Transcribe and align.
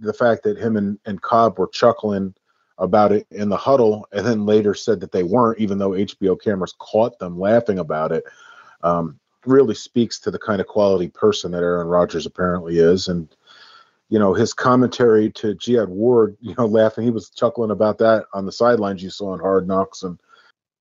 The 0.00 0.12
fact 0.12 0.42
that 0.44 0.58
him 0.58 0.76
and, 0.76 0.98
and 1.06 1.20
Cobb 1.20 1.58
were 1.58 1.68
chuckling 1.68 2.34
about 2.78 3.12
it 3.12 3.26
in 3.30 3.48
the 3.48 3.56
huddle 3.56 4.08
and 4.12 4.26
then 4.26 4.46
later 4.46 4.74
said 4.74 5.00
that 5.00 5.12
they 5.12 5.22
weren't, 5.22 5.60
even 5.60 5.78
though 5.78 5.90
HBO 5.90 6.40
cameras 6.40 6.74
caught 6.78 7.18
them 7.18 7.38
laughing 7.38 7.78
about 7.78 8.10
it, 8.10 8.24
um, 8.82 9.18
really 9.46 9.74
speaks 9.74 10.18
to 10.20 10.30
the 10.30 10.38
kind 10.38 10.60
of 10.60 10.66
quality 10.66 11.08
person 11.08 11.52
that 11.52 11.62
Aaron 11.62 11.86
Rodgers 11.86 12.26
apparently 12.26 12.78
is. 12.78 13.08
And, 13.08 13.28
you 14.08 14.18
know, 14.18 14.32
his 14.34 14.52
commentary 14.54 15.30
to 15.32 15.54
Jihad 15.54 15.88
Ward, 15.88 16.36
you 16.40 16.54
know, 16.56 16.66
laughing, 16.66 17.04
he 17.04 17.10
was 17.10 17.30
chuckling 17.30 17.70
about 17.70 17.98
that 17.98 18.24
on 18.32 18.46
the 18.46 18.52
sidelines 18.52 19.02
you 19.02 19.10
saw 19.10 19.34
in 19.34 19.40
Hard 19.40 19.68
Knocks 19.68 20.02
and 20.02 20.18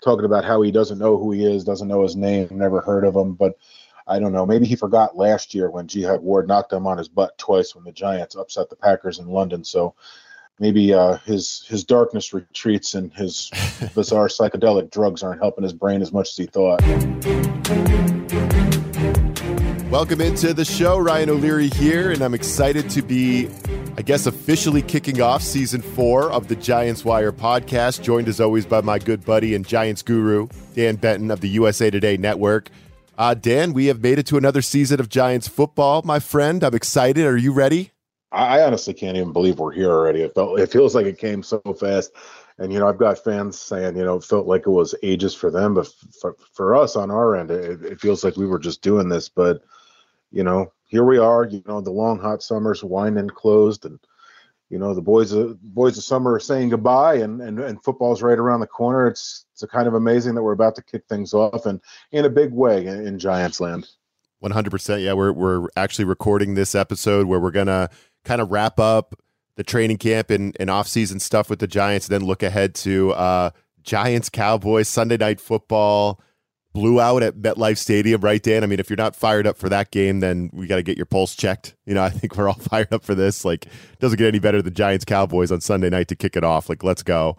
talking 0.01 0.25
about 0.25 0.45
how 0.45 0.61
he 0.61 0.71
doesn't 0.71 0.99
know 0.99 1.17
who 1.17 1.31
he 1.31 1.45
is, 1.45 1.63
doesn't 1.63 1.87
know 1.87 2.03
his 2.03 2.15
name, 2.15 2.47
never 2.51 2.79
heard 2.81 3.05
of 3.05 3.15
him. 3.15 3.33
But 3.33 3.57
I 4.11 4.17
don't 4.17 4.31
know, 4.31 4.43
maybe 4.43 4.65
he 4.65 4.75
forgot 4.75 5.15
last 5.15 5.53
year 5.53 5.69
when 5.69 5.85
Jihad 5.85 6.21
Ward 6.21 6.47
knocked 6.47 6.73
him 6.73 6.87
on 6.87 6.97
his 6.97 7.07
butt 7.07 7.37
twice 7.37 7.75
when 7.75 7.83
the 7.83 7.91
Giants 7.91 8.35
upset 8.35 8.67
the 8.67 8.75
Packers 8.75 9.19
in 9.19 9.27
London. 9.27 9.63
So 9.63 9.93
maybe 10.57 10.91
uh, 10.95 11.17
his 11.17 11.63
his 11.67 11.83
darkness 11.83 12.33
retreats 12.33 12.95
and 12.95 13.13
his 13.13 13.51
bizarre 13.93 14.27
psychedelic 14.27 14.89
drugs 14.89 15.21
aren't 15.21 15.39
helping 15.39 15.63
his 15.63 15.73
brain 15.73 16.01
as 16.01 16.11
much 16.11 16.29
as 16.29 16.37
he 16.37 16.47
thought. 16.47 16.81
Welcome 19.91 20.21
into 20.21 20.55
the 20.55 20.65
show. 20.65 20.97
Ryan 20.97 21.29
O'Leary 21.29 21.69
here, 21.69 22.11
and 22.11 22.23
I'm 22.23 22.33
excited 22.33 22.89
to 22.89 23.03
be, 23.03 23.47
I 23.95 24.01
guess, 24.01 24.25
officially 24.25 24.81
kicking 24.81 25.21
off 25.21 25.43
season 25.43 25.83
four 25.83 26.31
of 26.31 26.47
the 26.47 26.55
Giants 26.55 27.05
Wire 27.05 27.31
podcast, 27.31 28.01
joined 28.01 28.27
as 28.27 28.41
always 28.41 28.65
by 28.65 28.81
my 28.81 28.97
good 28.97 29.23
buddy 29.23 29.53
and 29.53 29.67
Giants 29.67 30.01
guru, 30.01 30.47
Dan 30.73 30.95
Benton 30.95 31.29
of 31.29 31.41
the 31.41 31.49
USA 31.49 31.91
Today 31.91 32.17
Network. 32.17 32.71
Uh, 33.19 33.33
Dan, 33.33 33.73
we 33.73 33.87
have 33.87 34.01
made 34.01 34.17
it 34.17 34.25
to 34.25 34.37
another 34.37 34.61
season 34.61 34.97
of 34.97 35.09
Giants 35.09 35.45
football, 35.45 36.01
my 36.05 36.19
friend. 36.19 36.63
I'm 36.63 36.73
excited. 36.73 37.25
Are 37.25 37.35
you 37.35 37.51
ready? 37.51 37.91
I 38.31 38.61
honestly 38.61 38.93
can't 38.93 39.17
even 39.17 39.33
believe 39.33 39.59
we're 39.59 39.73
here 39.73 39.91
already. 39.91 40.21
It 40.21 40.33
felt 40.33 40.57
it 40.57 40.71
feels 40.71 40.95
like 40.95 41.05
it 41.05 41.17
came 41.17 41.43
so 41.43 41.59
fast. 41.77 42.13
And 42.59 42.71
you 42.71 42.79
know, 42.79 42.87
I've 42.87 42.97
got 42.97 43.21
fans 43.21 43.59
saying, 43.59 43.97
you 43.97 44.05
know, 44.05 44.15
it 44.15 44.23
felt 44.23 44.47
like 44.47 44.61
it 44.61 44.69
was 44.69 44.95
ages 45.03 45.35
for 45.35 45.51
them, 45.51 45.73
but 45.73 45.89
for, 46.21 46.37
for 46.53 46.77
us 46.77 46.95
on 46.95 47.11
our 47.11 47.35
end, 47.35 47.51
it, 47.51 47.83
it 47.83 47.99
feels 47.99 48.23
like 48.23 48.37
we 48.37 48.47
were 48.47 48.57
just 48.57 48.81
doing 48.81 49.09
this. 49.09 49.27
But 49.27 49.63
you 50.31 50.45
know, 50.45 50.71
here 50.85 51.03
we 51.03 51.17
are. 51.17 51.43
You 51.43 51.61
know, 51.67 51.81
the 51.81 51.91
long 51.91 52.21
hot 52.21 52.41
summers 52.41 52.85
winding 52.85 53.31
closed, 53.31 53.83
and 53.83 53.99
you 54.69 54.77
know, 54.77 54.93
the 54.93 55.01
boys 55.01 55.31
of 55.31 55.61
boys 55.61 55.97
of 55.97 56.03
summer 56.03 56.33
are 56.33 56.39
saying 56.39 56.69
goodbye, 56.69 57.15
and 57.15 57.41
and 57.41 57.59
and 57.59 57.83
football's 57.83 58.21
right 58.21 58.37
around 58.37 58.59
the 58.59 58.67
corner. 58.67 59.07
It's 59.07 59.45
it's 59.53 59.65
kind 59.65 59.87
of 59.87 59.93
amazing 59.93 60.35
that 60.35 60.43
we're 60.43 60.53
about 60.53 60.75
to 60.75 60.83
kick 60.83 61.03
things 61.09 61.33
off, 61.33 61.65
and 61.65 61.81
in 62.11 62.25
a 62.25 62.29
big 62.29 62.53
way 62.53 62.85
in, 62.85 63.05
in 63.07 63.19
Giants 63.19 63.59
land. 63.59 63.87
One 64.39 64.51
hundred 64.51 64.69
percent. 64.71 65.01
Yeah, 65.01 65.13
we're 65.13 65.33
we're 65.33 65.67
actually 65.75 66.05
recording 66.05 66.53
this 66.53 66.75
episode 66.75 67.27
where 67.27 67.39
we're 67.39 67.51
gonna 67.51 67.89
kind 68.23 68.41
of 68.41 68.51
wrap 68.51 68.79
up 68.79 69.15
the 69.55 69.63
training 69.63 69.97
camp 69.97 70.29
and, 70.29 70.55
and 70.57 70.69
off-season 70.69 71.19
stuff 71.19 71.49
with 71.49 71.59
the 71.59 71.67
Giants, 71.67 72.07
and 72.07 72.13
then 72.13 72.25
look 72.25 72.43
ahead 72.43 72.73
to 72.75 73.11
uh, 73.11 73.49
Giants 73.83 74.29
Cowboys 74.29 74.87
Sunday 74.87 75.17
night 75.17 75.41
football 75.41 76.21
blew 76.73 77.01
out 77.01 77.23
at 77.23 77.35
MetLife 77.35 77.77
Stadium, 77.77 78.21
right, 78.21 78.41
Dan? 78.41 78.63
I 78.63 78.67
mean, 78.67 78.79
if 78.79 78.89
you're 78.89 78.97
not 78.97 79.15
fired 79.15 79.47
up 79.47 79.57
for 79.57 79.69
that 79.69 79.91
game, 79.91 80.19
then 80.19 80.49
we 80.53 80.67
got 80.67 80.75
to 80.75 80.83
get 80.83 80.97
your 80.97 81.05
pulse 81.05 81.35
checked. 81.35 81.75
You 81.85 81.95
know, 81.95 82.03
I 82.03 82.09
think 82.09 82.37
we're 82.37 82.47
all 82.47 82.53
fired 82.59 82.93
up 82.93 83.03
for 83.03 83.15
this. 83.15 83.43
Like, 83.43 83.65
doesn't 83.99 84.17
get 84.17 84.27
any 84.27 84.39
better 84.39 84.61
than 84.61 84.73
Giants 84.73 85.05
Cowboys 85.05 85.51
on 85.51 85.61
Sunday 85.61 85.89
night 85.89 86.07
to 86.09 86.15
kick 86.15 86.35
it 86.35 86.43
off. 86.43 86.69
Like, 86.69 86.83
let's 86.83 87.03
go. 87.03 87.37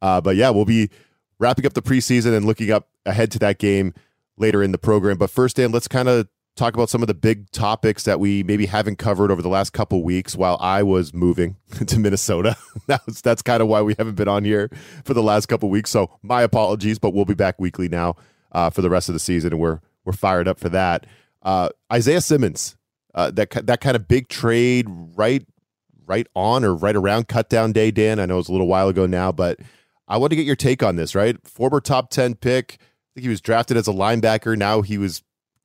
Uh, 0.00 0.20
but 0.20 0.36
yeah, 0.36 0.50
we'll 0.50 0.64
be 0.64 0.90
wrapping 1.38 1.66
up 1.66 1.74
the 1.74 1.82
preseason 1.82 2.36
and 2.36 2.46
looking 2.46 2.70
up 2.70 2.88
ahead 3.06 3.30
to 3.32 3.38
that 3.40 3.58
game 3.58 3.94
later 4.36 4.62
in 4.62 4.72
the 4.72 4.78
program. 4.78 5.18
But 5.18 5.30
first, 5.30 5.56
Dan, 5.56 5.70
let's 5.70 5.88
kind 5.88 6.08
of 6.08 6.28
talk 6.56 6.74
about 6.74 6.90
some 6.90 7.02
of 7.02 7.06
the 7.06 7.14
big 7.14 7.50
topics 7.50 8.04
that 8.04 8.20
we 8.20 8.42
maybe 8.42 8.66
haven't 8.66 8.96
covered 8.96 9.30
over 9.30 9.40
the 9.40 9.48
last 9.48 9.72
couple 9.72 10.02
weeks 10.02 10.36
while 10.36 10.58
I 10.60 10.82
was 10.82 11.14
moving 11.14 11.56
to 11.86 11.98
Minnesota. 11.98 12.56
that's 12.86 13.20
that's 13.20 13.42
kind 13.42 13.62
of 13.62 13.68
why 13.68 13.82
we 13.82 13.94
haven't 13.98 14.16
been 14.16 14.28
on 14.28 14.44
here 14.44 14.70
for 15.04 15.14
the 15.14 15.22
last 15.22 15.46
couple 15.46 15.68
weeks. 15.68 15.90
So 15.90 16.10
my 16.22 16.42
apologies, 16.42 16.98
but 16.98 17.14
we'll 17.14 17.24
be 17.24 17.34
back 17.34 17.60
weekly 17.60 17.88
now 17.88 18.16
uh, 18.52 18.70
for 18.70 18.82
the 18.82 18.90
rest 18.90 19.08
of 19.08 19.14
the 19.14 19.18
season, 19.18 19.52
and 19.52 19.60
we're 19.60 19.80
we're 20.04 20.12
fired 20.12 20.48
up 20.48 20.58
for 20.58 20.68
that. 20.68 21.06
Uh, 21.42 21.70
Isaiah 21.92 22.20
Simmons, 22.20 22.76
uh, 23.14 23.30
that 23.32 23.50
that 23.66 23.80
kind 23.80 23.96
of 23.96 24.08
big 24.08 24.28
trade, 24.28 24.86
right 24.88 25.44
right 26.06 26.26
on 26.34 26.64
or 26.64 26.74
right 26.74 26.96
around 26.96 27.28
cut 27.28 27.48
down 27.48 27.72
day. 27.72 27.90
Dan, 27.90 28.18
I 28.20 28.26
know 28.26 28.38
it's 28.38 28.48
a 28.48 28.52
little 28.52 28.66
while 28.66 28.88
ago 28.88 29.06
now, 29.06 29.32
but 29.32 29.58
I 30.08 30.16
want 30.16 30.30
to 30.30 30.36
get 30.36 30.46
your 30.46 30.56
take 30.56 30.82
on 30.82 30.96
this. 30.96 31.14
Right, 31.14 31.36
former 31.46 31.80
top 31.80 32.10
ten 32.10 32.34
pick. 32.34 32.78
I 32.80 33.14
think 33.14 33.24
he 33.24 33.28
was 33.28 33.40
drafted 33.40 33.76
as 33.76 33.88
a 33.88 33.92
linebacker. 33.92 34.56
Now 34.56 34.80
he 34.80 34.96
was 34.96 35.22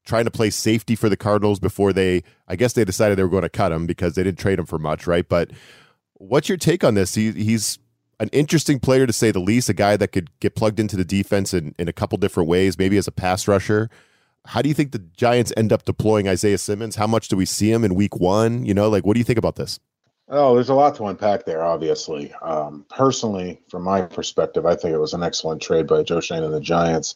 trying 0.08 0.25
to 0.25 0.31
play 0.31 0.50
safety 0.50 0.96
for 0.96 1.09
the 1.09 1.18
Cardinals 1.18 1.59
before 1.59 1.94
they, 1.94 2.24
I 2.48 2.56
guess 2.56 2.74
they 2.74 2.86
decided 2.86 3.18
they 3.18 3.24
were 3.24 3.30
going 3.30 3.44
to 3.44 3.50
cut 3.50 3.72
him 3.72 3.86
because 3.86 4.16
they 4.16 4.24
didn't 4.24 4.40
trade 4.40 4.58
him 4.58 4.66
for 4.66 4.80
much, 4.80 5.06
right? 5.06 5.28
But 5.28 5.52
what's 6.14 6.48
your 6.48 6.58
take 6.58 6.84
on 6.84 6.94
this? 6.94 7.14
He, 7.14 7.31
he's 7.34 7.78
an 8.20 8.30
interesting 8.32 8.80
player 8.80 9.06
to 9.06 9.14
say 9.14 9.32
the 9.32 9.40
least, 9.40 9.70
a 9.70 9.74
guy 9.74 9.98
that 9.98 10.10
could 10.10 10.30
get 10.40 10.56
plugged 10.56 10.80
into 10.80 10.96
the 10.96 11.06
defense 11.06 11.54
in, 11.54 11.76
in 11.78 11.88
a 11.88 11.94
couple 11.94 12.18
different 12.18 12.50
ways, 12.50 12.78
maybe 12.78 12.98
as 12.98 13.08
a 13.08 13.12
pass 13.12 13.48
rusher. 13.48 13.90
How 14.46 14.62
do 14.62 14.70
you 14.70 14.76
think 14.76 14.92
the 14.92 15.00
Giants 15.00 15.52
end 15.58 15.74
up 15.74 15.84
deploying 15.84 16.28
Isaiah 16.28 16.58
Simmons? 16.58 16.96
How 16.96 17.08
much 17.08 17.28
do 17.28 17.36
we 17.36 17.46
see 17.46 17.72
him 17.72 17.84
in 17.84 17.96
week 17.96 18.16
one? 18.16 18.66
You 18.66 18.74
know, 18.74 18.90
like 18.90 19.06
what 19.06 19.14
do 19.14 19.20
you 19.20 19.26
think 19.26 19.38
about 19.38 19.58
this? 19.58 19.80
Oh, 20.30 20.56
there's 20.56 20.70
a 20.70 20.74
lot 20.74 20.96
to 20.96 21.06
unpack 21.06 21.46
there, 21.46 21.64
obviously. 21.64 22.34
Um, 22.42 22.86
personally, 22.90 23.62
from 23.70 23.84
my 23.84 24.02
perspective, 24.02 24.66
I 24.66 24.76
think 24.76 24.94
it 24.94 25.00
was 25.00 25.14
an 25.14 25.24
excellent 25.24 25.62
trade 25.62 25.88
by 25.88 26.04
Joe 26.04 26.20
Schoen 26.20 26.44
and 26.44 26.54
the 26.54 26.60
Giants, 26.60 27.16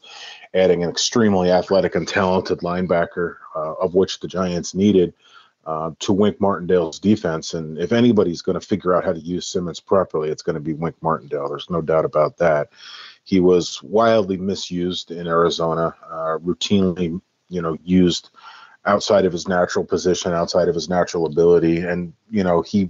adding 0.53 0.81
an 0.81 0.89
extremely 0.89 1.51
athletic 1.51 1.93
and 1.95 2.07
talented 2.07 2.59
linebacker, 2.59 3.35
uh, 3.53 3.73
of 3.73 3.95
which 3.95 4.21
the 4.21 4.29
Giants 4.29 4.73
needed, 4.73 5.13
uh, 5.65 5.91
to 5.99 6.13
Wink 6.13 6.39
Martindale's 6.41 6.99
defense. 6.99 7.53
And 7.53 7.77
if 7.77 7.91
anybody's 7.91 8.41
going 8.41 8.59
to 8.59 8.65
figure 8.65 8.95
out 8.95 9.03
how 9.03 9.13
to 9.13 9.19
use 9.19 9.47
Simmons 9.47 9.79
properly, 9.79 10.29
it's 10.29 10.41
going 10.41 10.55
to 10.55 10.59
be 10.59 10.73
Wink 10.73 10.95
Martindale. 11.01 11.49
There's 11.49 11.69
no 11.69 11.81
doubt 11.81 12.05
about 12.05 12.37
that. 12.37 12.69
He 13.23 13.39
was 13.39 13.81
wildly 13.83 14.37
misused 14.37 15.11
in 15.11 15.27
Arizona, 15.27 15.95
uh, 16.09 16.37
routinely, 16.39 17.21
you 17.49 17.61
know, 17.61 17.77
used 17.83 18.31
outside 18.85 19.25
of 19.25 19.31
his 19.31 19.47
natural 19.47 19.85
position, 19.85 20.33
outside 20.33 20.67
of 20.67 20.75
his 20.75 20.89
natural 20.89 21.25
ability, 21.25 21.81
and 21.81 22.13
you 22.29 22.43
know 22.43 22.61
he 22.61 22.89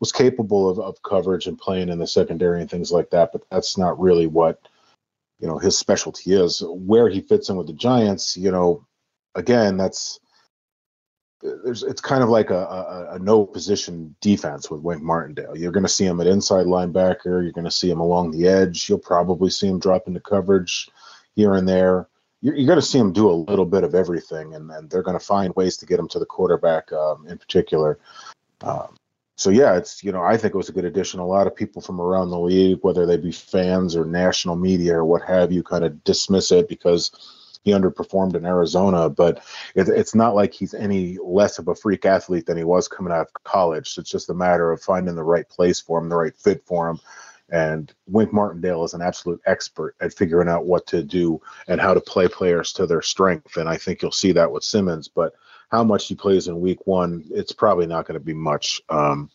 was 0.00 0.12
capable 0.12 0.68
of, 0.68 0.78
of 0.78 1.02
coverage 1.02 1.46
and 1.46 1.58
playing 1.58 1.88
in 1.88 1.98
the 1.98 2.06
secondary 2.06 2.60
and 2.60 2.70
things 2.70 2.92
like 2.92 3.10
that. 3.10 3.30
But 3.32 3.42
that's 3.50 3.76
not 3.76 3.98
really 3.98 4.26
what 4.26 4.60
you 5.40 5.48
know 5.48 5.58
his 5.58 5.78
specialty 5.78 6.34
is. 6.34 6.62
Where 6.64 7.08
he 7.08 7.20
fits 7.20 7.48
in 7.48 7.56
with 7.56 7.66
the 7.66 7.72
Giants, 7.72 8.36
you 8.36 8.50
know, 8.50 8.86
again, 9.34 9.76
that's 9.76 10.20
there's 11.44 11.82
it's 11.82 12.00
kind 12.00 12.22
of 12.22 12.30
like 12.30 12.50
a, 12.50 12.56
a, 12.56 13.08
a, 13.14 13.18
no 13.18 13.44
position 13.44 14.14
defense 14.20 14.70
with 14.70 14.80
Wink 14.80 15.02
Martindale. 15.02 15.56
You're 15.56 15.72
going 15.72 15.84
to 15.84 15.88
see 15.88 16.06
him 16.06 16.20
at 16.20 16.26
inside 16.26 16.66
linebacker. 16.66 17.42
You're 17.42 17.52
going 17.52 17.66
to 17.66 17.70
see 17.70 17.90
him 17.90 18.00
along 18.00 18.30
the 18.30 18.48
edge. 18.48 18.88
You'll 18.88 18.98
probably 18.98 19.50
see 19.50 19.68
him 19.68 19.78
drop 19.78 20.08
into 20.08 20.20
coverage 20.20 20.88
here 21.36 21.54
and 21.54 21.68
there. 21.68 22.08
You're, 22.40 22.56
you're 22.56 22.66
going 22.66 22.80
to 22.80 22.86
see 22.86 22.98
him 22.98 23.12
do 23.12 23.30
a 23.30 23.32
little 23.32 23.66
bit 23.66 23.84
of 23.84 23.94
everything, 23.94 24.54
and, 24.54 24.70
and 24.70 24.88
they're 24.88 25.02
going 25.02 25.18
to 25.18 25.24
find 25.24 25.54
ways 25.54 25.76
to 25.78 25.86
get 25.86 26.00
him 26.00 26.08
to 26.08 26.18
the 26.18 26.26
quarterback 26.26 26.90
um, 26.92 27.26
in 27.28 27.36
particular. 27.36 27.98
Um, 28.62 28.96
so 29.36 29.50
yeah, 29.50 29.76
it's 29.76 30.02
you 30.02 30.12
know 30.12 30.22
I 30.22 30.38
think 30.38 30.54
it 30.54 30.58
was 30.58 30.70
a 30.70 30.72
good 30.72 30.86
addition. 30.86 31.20
A 31.20 31.26
lot 31.26 31.46
of 31.46 31.54
people 31.54 31.82
from 31.82 32.00
around 32.00 32.30
the 32.30 32.38
league, 32.38 32.78
whether 32.82 33.04
they 33.04 33.18
be 33.18 33.32
fans 33.32 33.96
or 33.96 34.06
national 34.06 34.56
media 34.56 34.94
or 34.94 35.04
what 35.04 35.22
have 35.22 35.52
you, 35.52 35.62
kind 35.62 35.84
of 35.84 36.02
dismiss 36.04 36.52
it 36.52 36.68
because 36.68 37.10
he 37.64 37.72
underperformed 37.72 38.36
in 38.36 38.44
Arizona, 38.44 39.08
but 39.08 39.42
it, 39.74 39.88
it's 39.88 40.14
not 40.14 40.34
like 40.34 40.52
he's 40.52 40.74
any 40.74 41.18
less 41.24 41.58
of 41.58 41.68
a 41.68 41.74
freak 41.74 42.04
athlete 42.04 42.46
than 42.46 42.58
he 42.58 42.64
was 42.64 42.86
coming 42.86 43.12
out 43.12 43.28
of 43.34 43.44
college. 43.44 43.90
So 43.90 44.00
it's 44.00 44.10
just 44.10 44.30
a 44.30 44.34
matter 44.34 44.70
of 44.70 44.82
finding 44.82 45.14
the 45.14 45.24
right 45.24 45.48
place 45.48 45.80
for 45.80 45.98
him, 45.98 46.08
the 46.08 46.16
right 46.16 46.36
fit 46.36 46.62
for 46.66 46.88
him. 46.88 47.00
And 47.50 47.92
Wink 48.06 48.32
Martindale 48.32 48.84
is 48.84 48.94
an 48.94 49.02
absolute 49.02 49.40
expert 49.46 49.96
at 50.00 50.14
figuring 50.14 50.48
out 50.48 50.66
what 50.66 50.86
to 50.88 51.02
do 51.02 51.40
and 51.68 51.80
how 51.80 51.94
to 51.94 52.00
play 52.00 52.28
players 52.28 52.72
to 52.74 52.86
their 52.86 53.02
strength. 53.02 53.56
And 53.56 53.68
I 53.68 53.76
think 53.76 54.02
you'll 54.02 54.12
see 54.12 54.32
that 54.32 54.50
with 54.50 54.64
Simmons. 54.64 55.08
But 55.08 55.34
how 55.70 55.84
much 55.84 56.06
he 56.06 56.14
plays 56.14 56.48
in 56.48 56.60
week 56.60 56.86
one, 56.86 57.24
it's 57.30 57.52
probably 57.52 57.86
not 57.86 58.06
going 58.06 58.18
to 58.18 58.24
be 58.24 58.34
much. 58.34 58.80
Um, 58.88 59.30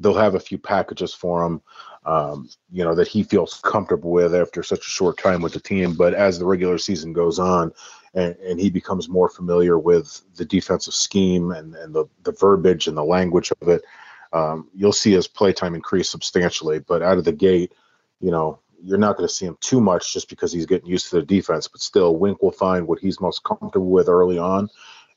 they'll 0.00 0.14
have 0.14 0.34
a 0.34 0.40
few 0.40 0.58
packages 0.58 1.12
for 1.12 1.44
him 1.44 1.60
um, 2.08 2.48
you 2.72 2.82
know, 2.84 2.94
that 2.94 3.06
he 3.06 3.22
feels 3.22 3.60
comfortable 3.62 4.10
with 4.10 4.34
after 4.34 4.62
such 4.62 4.86
a 4.86 4.90
short 4.90 5.18
time 5.18 5.42
with 5.42 5.52
the 5.52 5.60
team. 5.60 5.92
But 5.92 6.14
as 6.14 6.38
the 6.38 6.46
regular 6.46 6.78
season 6.78 7.12
goes 7.12 7.38
on 7.38 7.70
and, 8.14 8.34
and 8.36 8.58
he 8.58 8.70
becomes 8.70 9.10
more 9.10 9.28
familiar 9.28 9.78
with 9.78 10.22
the 10.36 10.46
defensive 10.46 10.94
scheme 10.94 11.50
and, 11.50 11.74
and 11.74 11.94
the, 11.94 12.06
the 12.22 12.32
verbiage 12.32 12.86
and 12.86 12.96
the 12.96 13.04
language 13.04 13.52
of 13.60 13.68
it, 13.68 13.82
um, 14.32 14.70
you'll 14.74 14.92
see 14.92 15.12
his 15.12 15.28
play 15.28 15.52
time 15.52 15.74
increase 15.74 16.08
substantially. 16.08 16.78
But 16.78 17.02
out 17.02 17.18
of 17.18 17.24
the 17.24 17.32
gate, 17.32 17.74
you 18.20 18.30
know, 18.30 18.60
you're 18.82 18.96
not 18.96 19.18
going 19.18 19.28
to 19.28 19.34
see 19.34 19.44
him 19.44 19.58
too 19.60 19.80
much 19.80 20.14
just 20.14 20.30
because 20.30 20.50
he's 20.50 20.66
getting 20.66 20.88
used 20.88 21.10
to 21.10 21.16
the 21.16 21.26
defense. 21.26 21.68
But 21.68 21.82
still, 21.82 22.16
Wink 22.16 22.42
will 22.42 22.52
find 22.52 22.86
what 22.86 23.00
he's 23.00 23.20
most 23.20 23.44
comfortable 23.44 23.90
with 23.90 24.08
early 24.08 24.38
on, 24.38 24.70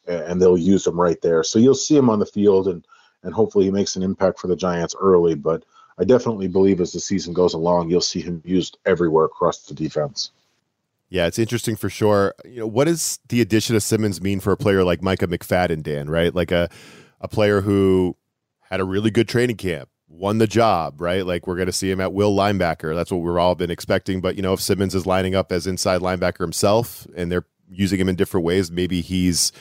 and 0.07 0.41
they'll 0.41 0.57
use 0.57 0.87
him 0.87 0.99
right 0.99 1.21
there. 1.21 1.43
So 1.43 1.59
you'll 1.59 1.75
see 1.75 1.95
him 1.95 2.09
on 2.09 2.19
the 2.19 2.25
field, 2.25 2.67
and 2.67 2.85
and 3.23 3.33
hopefully 3.33 3.65
he 3.65 3.71
makes 3.71 3.95
an 3.95 4.03
impact 4.03 4.39
for 4.39 4.47
the 4.47 4.55
Giants 4.55 4.95
early. 4.99 5.35
But 5.35 5.63
I 5.97 6.03
definitely 6.03 6.47
believe 6.47 6.81
as 6.81 6.91
the 6.91 6.99
season 6.99 7.33
goes 7.33 7.53
along, 7.53 7.89
you'll 7.89 8.01
see 8.01 8.21
him 8.21 8.41
used 8.45 8.77
everywhere 8.85 9.25
across 9.25 9.63
the 9.63 9.73
defense. 9.73 10.31
Yeah, 11.09 11.27
it's 11.27 11.39
interesting 11.39 11.75
for 11.75 11.89
sure. 11.89 12.33
You 12.45 12.61
know, 12.61 12.67
what 12.67 12.85
does 12.85 13.19
the 13.27 13.41
addition 13.41 13.75
of 13.75 13.83
Simmons 13.83 14.21
mean 14.21 14.39
for 14.39 14.53
a 14.53 14.57
player 14.57 14.83
like 14.83 15.01
Micah 15.01 15.27
McFadden, 15.27 15.83
Dan? 15.83 16.09
Right, 16.09 16.33
like 16.33 16.51
a 16.51 16.69
a 17.19 17.27
player 17.27 17.61
who 17.61 18.15
had 18.61 18.79
a 18.79 18.85
really 18.85 19.11
good 19.11 19.27
training 19.27 19.57
camp, 19.57 19.89
won 20.07 20.37
the 20.37 20.47
job, 20.47 21.01
right? 21.01 21.25
Like 21.25 21.47
we're 21.47 21.55
going 21.55 21.67
to 21.67 21.73
see 21.73 21.91
him 21.91 21.99
at 21.99 22.13
will 22.13 22.35
linebacker. 22.35 22.95
That's 22.95 23.11
what 23.11 23.17
we've 23.17 23.35
all 23.35 23.55
been 23.55 23.69
expecting. 23.69 24.21
But 24.21 24.37
you 24.37 24.41
know, 24.41 24.53
if 24.53 24.61
Simmons 24.61 24.95
is 24.95 25.05
lining 25.05 25.35
up 25.35 25.51
as 25.51 25.67
inside 25.67 26.01
linebacker 26.01 26.39
himself, 26.39 27.05
and 27.15 27.29
they're 27.31 27.45
using 27.69 27.99
him 27.99 28.09
in 28.09 28.15
different 28.15 28.45
ways, 28.45 28.71
maybe 28.71 29.01
he's 29.01 29.51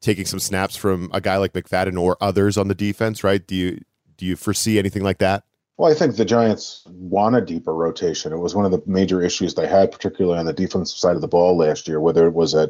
taking 0.00 0.24
some 0.24 0.40
snaps 0.40 0.76
from 0.76 1.10
a 1.12 1.20
guy 1.20 1.36
like 1.36 1.52
McFadden 1.52 2.00
or 2.00 2.16
others 2.20 2.56
on 2.56 2.68
the 2.68 2.74
defense, 2.74 3.22
right? 3.22 3.46
Do 3.46 3.54
you 3.54 3.80
do 4.16 4.26
you 4.26 4.36
foresee 4.36 4.78
anything 4.78 5.02
like 5.02 5.18
that? 5.18 5.44
Well, 5.80 5.90
I 5.90 5.94
think 5.94 6.16
the 6.16 6.26
Giants 6.26 6.82
want 6.90 7.36
a 7.36 7.40
deeper 7.40 7.74
rotation. 7.74 8.34
It 8.34 8.38
was 8.38 8.54
one 8.54 8.66
of 8.66 8.70
the 8.70 8.82
major 8.84 9.22
issues 9.22 9.54
they 9.54 9.66
had, 9.66 9.90
particularly 9.90 10.38
on 10.38 10.44
the 10.44 10.52
defensive 10.52 10.98
side 10.98 11.14
of 11.14 11.22
the 11.22 11.26
ball 11.26 11.56
last 11.56 11.88
year, 11.88 12.00
whether 12.00 12.26
it 12.26 12.34
was 12.34 12.54
at, 12.54 12.68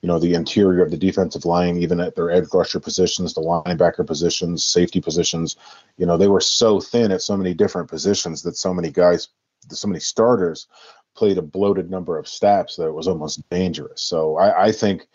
you 0.00 0.08
know, 0.08 0.18
the 0.18 0.34
interior 0.34 0.82
of 0.82 0.90
the 0.90 0.96
defensive 0.96 1.44
line, 1.44 1.76
even 1.76 2.00
at 2.00 2.16
their 2.16 2.32
edge 2.32 2.48
rusher 2.52 2.80
positions, 2.80 3.32
the 3.32 3.40
linebacker 3.40 4.04
positions, 4.04 4.64
safety 4.64 5.00
positions. 5.00 5.54
You 5.98 6.06
know, 6.06 6.16
they 6.16 6.26
were 6.26 6.40
so 6.40 6.80
thin 6.80 7.12
at 7.12 7.22
so 7.22 7.36
many 7.36 7.54
different 7.54 7.88
positions 7.88 8.42
that 8.42 8.56
so 8.56 8.74
many 8.74 8.90
guys, 8.90 9.28
so 9.68 9.86
many 9.86 10.00
starters 10.00 10.66
played 11.14 11.38
a 11.38 11.42
bloated 11.42 11.90
number 11.90 12.18
of 12.18 12.26
snaps 12.26 12.74
that 12.74 12.88
it 12.88 12.94
was 12.94 13.06
almost 13.06 13.48
dangerous. 13.50 14.02
So 14.02 14.36
I, 14.38 14.64
I 14.64 14.72
think 14.72 15.06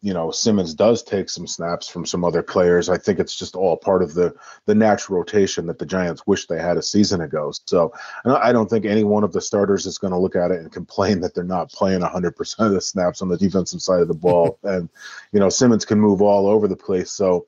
you 0.00 0.14
know 0.14 0.30
Simmons 0.30 0.74
does 0.74 1.02
take 1.02 1.28
some 1.28 1.46
snaps 1.46 1.88
from 1.88 2.06
some 2.06 2.24
other 2.24 2.42
players. 2.42 2.88
I 2.88 2.98
think 2.98 3.18
it's 3.18 3.34
just 3.34 3.56
all 3.56 3.76
part 3.76 4.02
of 4.02 4.14
the 4.14 4.34
the 4.66 4.74
natural 4.74 5.18
rotation 5.18 5.66
that 5.66 5.78
the 5.78 5.86
Giants 5.86 6.26
wish 6.26 6.46
they 6.46 6.60
had 6.60 6.76
a 6.76 6.82
season 6.82 7.20
ago. 7.20 7.52
So 7.66 7.92
I 8.24 8.52
don't 8.52 8.70
think 8.70 8.84
any 8.84 9.02
one 9.02 9.24
of 9.24 9.32
the 9.32 9.40
starters 9.40 9.86
is 9.86 9.98
going 9.98 10.12
to 10.12 10.18
look 10.18 10.36
at 10.36 10.52
it 10.52 10.60
and 10.60 10.70
complain 10.70 11.20
that 11.20 11.34
they're 11.34 11.44
not 11.44 11.72
playing 11.72 12.00
100% 12.00 12.66
of 12.66 12.72
the 12.72 12.80
snaps 12.80 13.22
on 13.22 13.28
the 13.28 13.36
defensive 13.36 13.82
side 13.82 14.00
of 14.00 14.08
the 14.08 14.14
ball. 14.14 14.58
and 14.64 14.88
you 15.32 15.40
know 15.40 15.48
Simmons 15.48 15.84
can 15.84 16.00
move 16.00 16.22
all 16.22 16.46
over 16.46 16.68
the 16.68 16.76
place. 16.76 17.10
So 17.10 17.46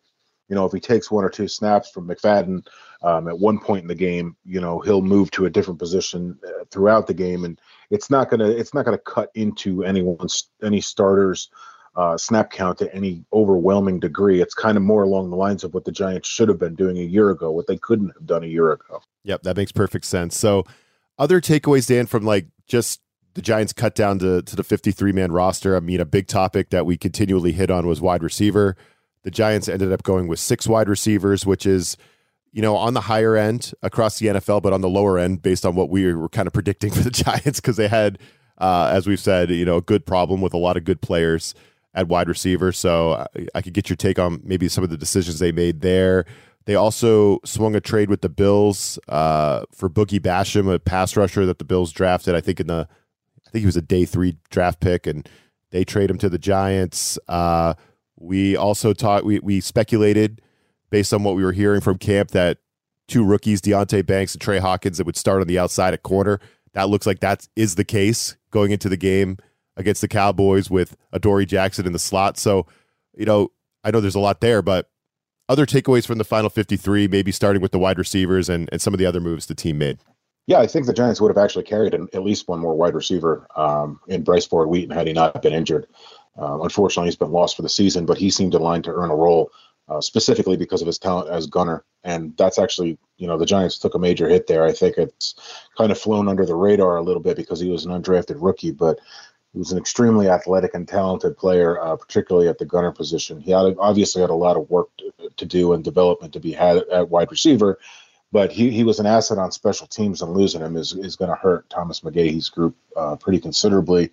you 0.49 0.57
know 0.57 0.65
if 0.65 0.73
he 0.73 0.81
takes 0.81 1.11
one 1.11 1.25
or 1.25 1.31
two 1.31 1.47
snaps 1.47 1.91
from 1.91 2.09
McFadden 2.09 2.67
um, 3.03 3.29
at 3.29 3.39
one 3.39 3.61
point 3.61 3.83
in 3.83 3.89
the 3.89 3.95
game, 3.95 4.37
you 4.45 4.61
know 4.61 4.81
he'll 4.81 5.03
move 5.03 5.31
to 5.33 5.47
a 5.47 5.51
different 5.51 5.79
position 5.79 6.37
uh, 6.45 6.65
throughout 6.73 7.07
the 7.07 7.15
game, 7.15 7.45
and 7.45 7.61
it's 7.91 8.11
not 8.11 8.29
gonna 8.29 8.49
it's 8.49 8.75
not 8.75 8.85
gonna 8.85 8.99
cut 8.99 9.31
into 9.37 9.85
anyone's 9.85 10.51
any 10.65 10.81
starters 10.81 11.49
uh, 11.97 12.17
snap 12.17 12.51
count 12.51 12.79
to 12.79 12.95
any 12.95 13.25
overwhelming 13.33 13.99
degree. 13.99 14.41
It's 14.41 14.55
kind 14.55 14.77
of 14.77 14.83
more 14.83 15.03
along 15.03 15.31
the 15.31 15.37
lines 15.37 15.65
of 15.65 15.75
what 15.75 15.85
the 15.85 15.93
Giants 15.93 16.29
should 16.29 16.49
have 16.49 16.59
been 16.59 16.75
doing 16.75 16.99
a 16.99 17.03
year 17.03 17.31
ago, 17.31 17.51
what 17.51 17.67
they 17.67 17.77
couldn't 17.77 18.13
have 18.15 18.27
done 18.27 18.45
a 18.45 18.47
year 18.47 18.73
ago. 18.73 19.03
Yep, 19.25 19.43
that 19.43 19.57
makes 19.57 19.73
perfect 19.73 20.05
sense. 20.05 20.39
So, 20.39 20.65
other 21.19 21.41
takeaways, 21.41 21.87
Dan, 21.87 22.07
from 22.07 22.25
like 22.25 22.47
just 22.67 23.01
the 23.35 23.43
Giants 23.43 23.73
cut 23.73 23.95
down 23.95 24.19
to, 24.21 24.43
to 24.43 24.57
the 24.57 24.65
53 24.65 25.13
man 25.13 25.33
roster. 25.33 25.77
I 25.77 25.81
mean, 25.81 26.01
a 26.01 26.05
big 26.05 26.27
topic 26.27 26.71
that 26.71 26.87
we 26.87 26.97
continually 26.97 27.53
hit 27.53 27.71
on 27.71 27.87
was 27.87 28.01
wide 28.01 28.23
receiver. 28.23 28.77
The 29.23 29.31
Giants 29.31 29.69
ended 29.69 29.93
up 29.93 30.03
going 30.03 30.29
with 30.29 30.39
six 30.39 30.67
wide 30.67 30.89
receivers, 30.89 31.45
which 31.45 31.67
is, 31.67 31.97
you 32.53 32.63
know, 32.63 32.75
on 32.77 32.95
the 32.95 33.03
higher 33.03 33.37
end 33.37 33.73
across 33.83 34.19
the 34.19 34.29
NFL, 34.29 34.63
but 34.63 34.73
on 34.73 34.81
the 34.81 34.89
lower 34.89 35.19
end 35.19 35.43
based 35.43 35.67
on 35.67 35.75
what 35.75 35.91
we 35.91 36.13
were 36.13 36.29
kind 36.29 36.47
of 36.47 36.53
predicting 36.53 36.91
for 36.91 37.01
the 37.01 37.11
Giants 37.11 37.61
because 37.61 37.77
they 37.77 37.89
had, 37.89 38.19
uh, 38.59 38.91
as 38.93 39.07
we've 39.07 39.21
said, 39.21 39.51
you 39.51 39.65
know, 39.65 39.77
a 39.77 39.83
good 39.83 40.07
problem 40.07 40.41
with 40.41 40.55
a 40.55 40.59
lot 40.59 40.77
of 40.77 40.85
good 40.85 41.01
players 41.03 41.55
at 41.95 42.09
wide 42.09 42.29
receiver. 42.29 42.73
So 42.73 43.13
I, 43.13 43.47
I 43.57 43.63
could 43.63 43.75
get 43.75 43.89
your 43.89 43.97
take 43.97 44.19
on 44.19 44.41
maybe 44.45 44.69
some 44.69 44.85
of 44.85 44.91
the 44.91 44.97
decisions 44.97 45.39
they 45.39 45.53
made 45.53 45.81
there. 45.81 46.25
They 46.67 46.75
also 46.75 47.41
swung 47.45 47.75
a 47.75 47.81
trade 47.81 48.11
with 48.11 48.21
the 48.21 48.29
Bills 48.29 48.99
uh, 49.09 49.65
for 49.75 49.89
Boogie 49.89 50.21
Basham, 50.21 50.73
a 50.73 50.79
pass 50.79 51.17
rusher 51.17 51.47
that 51.47 51.59
the 51.59 51.65
Bills 51.65 51.93
drafted. 51.93 52.35
I 52.35 52.41
think 52.41 52.61
in 52.61 52.67
the, 52.67 52.87
I 53.47 53.51
think 53.51 53.61
he 53.61 53.67
was 53.67 53.77
a 53.77 53.83
day 53.83 54.05
three 54.05 54.37
draft 54.51 54.81
pick, 54.81 55.07
and 55.07 55.29
they 55.71 55.85
trade 55.85 56.11
him 56.11 56.19
to 56.19 56.29
the 56.29 56.39
Giants. 56.39 57.19
Uh, 57.29 57.75
we 58.17 58.55
also 58.57 58.93
taught 58.93 59.25
we 59.25 59.41
we 59.41 59.61
speculated 59.61 60.43
based 60.91 61.15
on 61.15 61.23
what 61.23 61.35
we 61.35 61.43
were 61.43 61.53
hearing 61.53 61.81
from 61.81 61.97
camp 61.97 62.31
that 62.33 62.59
two 63.09 63.25
rookies, 63.25 63.61
Deonte 63.61 64.05
Banks 64.05 64.35
and 64.35 64.41
Tre 64.41 64.59
Hawkins, 64.59 64.99
that 64.99 65.07
would 65.07 65.17
start 65.17 65.41
on 65.41 65.47
the 65.47 65.59
outside 65.59 65.95
at 65.95 66.03
corner. 66.03 66.39
That 66.75 66.89
looks 66.89 67.07
like 67.07 67.21
that 67.21 67.49
is 67.57 67.75
the 67.75 67.85
case 67.85 68.37
going 68.51 68.71
into 68.71 68.89
the 68.89 68.97
game 68.97 69.39
against 69.81 70.01
the 70.01 70.09
Cowboys 70.09 70.71
with 70.71 70.97
Adoree 71.13 71.47
Jackson 71.47 71.87
in 71.87 71.93
the 71.93 71.99
slot. 71.99 72.39
So, 72.39 72.67
you 73.17 73.25
know, 73.25 73.51
I 73.83 73.91
know 73.91 74.01
there's 74.01 74.15
a 74.15 74.21
lot 74.21 74.41
there, 74.41 74.63
but 74.63 74.89
other 75.49 75.67
takeaways 75.67 76.07
from 76.07 76.19
the 76.19 76.25
final 76.25 76.51
53, 76.51 77.09
maybe 77.09 77.33
starting 77.33 77.61
with 77.61 77.73
the 77.73 77.79
wide 77.79 77.99
receivers 77.99 78.49
and, 78.49 78.69
and 78.71 78.81
some 78.81 78.95
of 78.95 78.99
the 78.99 79.07
other 79.07 79.21
moves 79.21 79.47
the 79.47 79.55
team 79.55 79.79
made. 79.79 79.99
Yeah, 80.47 80.59
I 80.59 80.67
think 80.67 80.87
the 80.87 80.93
Giants 80.93 81.21
would 81.21 81.29
have 81.29 81.43
actually 81.43 81.65
carried 81.65 81.95
an, 81.95 82.09
at 82.13 82.23
least 82.23 82.49
one 82.49 82.61
more 82.61 82.75
wide 82.75 82.95
receiver 82.95 83.47
um, 83.57 84.01
in 84.09 84.23
Bryce 84.23 84.47
Ford 84.47 84.69
Wheaton 84.69 84.91
had 84.91 85.07
he 85.07 85.13
not 85.13 85.43
been 85.43 85.53
injured. 85.53 85.87
Uh, 86.41 86.61
unfortunately, 86.61 87.09
he's 87.09 87.17
been 87.17 87.33
lost 87.33 87.57
for 87.57 87.63
the 87.63 87.69
season, 87.69 88.07
but 88.07 88.19
he 88.19 88.31
seemed 88.31 88.55
aligned 88.55 88.85
to 88.85 88.93
earn 88.93 89.11
a 89.11 89.17
role 89.17 89.51
uh, 89.89 90.01
specifically 90.01 90.57
because 90.57 90.81
of 90.81 90.87
his 90.87 90.99
talent 90.99 91.29
as 91.29 91.47
gunner. 91.47 91.85
And 92.05 92.37
that's 92.37 92.59
actually, 92.59 92.99
you 93.17 93.27
know, 93.27 93.37
the 93.37 93.47
Giants 93.47 93.79
took 93.79 93.95
a 93.95 93.99
major 93.99 94.29
hit 94.29 94.47
there. 94.47 94.65
I 94.65 94.73
think 94.73 94.97
it's 94.97 95.35
kind 95.77 95.91
of 95.91 95.99
flown 95.99 96.29
under 96.29 96.47
the 96.47 96.55
radar 96.55 96.97
a 96.97 97.03
little 97.03 97.23
bit 97.23 97.37
because 97.37 97.61
he 97.61 97.69
was 97.69 97.85
an 97.85 97.93
undrafted 97.93 98.37
rookie, 98.39 98.71
but 98.71 99.01
he 99.53 99.59
was 99.59 99.73
an 99.73 99.79
extremely 99.79 100.29
athletic 100.29 100.75
and 100.75 100.87
talented 100.87 101.37
player, 101.37 101.81
uh, 101.81 101.97
particularly 101.97 102.49
at 102.49 102.59
the 102.59 102.65
gunner 102.65 102.93
position. 102.93 103.41
He 103.41 103.51
had, 103.51 103.77
obviously 103.79 104.21
had 104.21 104.31
a 104.31 104.35
lot 104.35 104.57
of 104.57 104.71
work 104.71 104.89
to, 104.99 105.31
to, 105.37 105.45
do 105.45 105.73
and 105.73 105.83
development 105.83 106.33
to 106.35 106.41
be 106.41 106.53
had 106.53 106.79
at 106.89 107.11
wide 107.11 107.31
receiver, 107.31 107.79
but 108.31 108.53
he, 108.53 108.71
he 108.71 108.85
was 108.85 109.01
an 109.01 109.07
asset 109.07 109.39
on 109.39 109.51
special 109.51 109.89
teams, 109.89 110.23
and 110.23 110.33
losing 110.33 110.61
him 110.61 110.77
is, 110.77 110.93
is 110.93 111.17
going 111.17 111.31
to 111.31 111.37
hurt 111.37 111.69
Thomas 111.69 112.01
McGaughey's 112.01 112.49
group 112.49 112.77
uh, 112.97 113.17
pretty 113.17 113.41
considerably. 113.41 114.11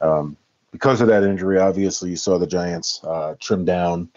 Um, 0.00 0.36
because 0.70 1.00
of 1.00 1.08
that 1.08 1.24
injury, 1.24 1.58
obviously, 1.58 2.10
you 2.10 2.16
saw 2.16 2.38
the 2.38 2.46
Giants 2.46 3.00
uh, 3.02 3.34
trim 3.40 3.64
down, 3.64 4.08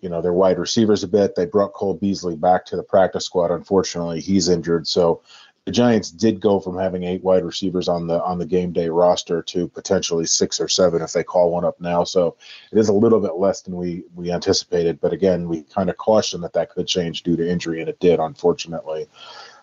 you 0.00 0.08
know, 0.08 0.20
their 0.20 0.32
wide 0.32 0.58
receivers 0.58 1.04
a 1.04 1.08
bit. 1.08 1.36
They 1.36 1.46
brought 1.46 1.72
Cole 1.72 1.94
Beasley 1.94 2.34
back 2.34 2.64
to 2.66 2.76
the 2.76 2.82
practice 2.82 3.26
squad. 3.26 3.52
Unfortunately, 3.52 4.20
he's 4.20 4.48
injured, 4.48 4.88
so 4.88 5.22
the 5.66 5.72
Giants 5.72 6.10
did 6.10 6.40
go 6.40 6.60
from 6.60 6.78
having 6.78 7.04
eight 7.04 7.24
wide 7.24 7.44
receivers 7.44 7.88
on 7.88 8.06
the 8.06 8.22
on 8.22 8.38
the 8.38 8.44
game 8.44 8.72
day 8.72 8.88
roster 8.90 9.42
to 9.42 9.66
potentially 9.68 10.26
six 10.26 10.60
or 10.60 10.68
seven 10.68 11.00
if 11.00 11.12
they 11.12 11.24
call 11.24 11.50
one 11.50 11.64
up 11.64 11.80
now. 11.80 12.04
So 12.04 12.36
it 12.70 12.78
is 12.78 12.90
a 12.90 12.92
little 12.92 13.20
bit 13.20 13.36
less 13.36 13.62
than 13.62 13.76
we 13.76 14.04
we 14.14 14.30
anticipated. 14.30 15.00
But 15.00 15.14
again, 15.14 15.48
we 15.48 15.62
kind 15.62 15.88
of 15.88 15.96
cautioned 15.96 16.44
that 16.44 16.52
that 16.52 16.70
could 16.70 16.86
change 16.86 17.22
due 17.22 17.36
to 17.36 17.48
injury, 17.50 17.80
and 17.80 17.88
it 17.88 17.98
did, 17.98 18.20
unfortunately. 18.20 19.08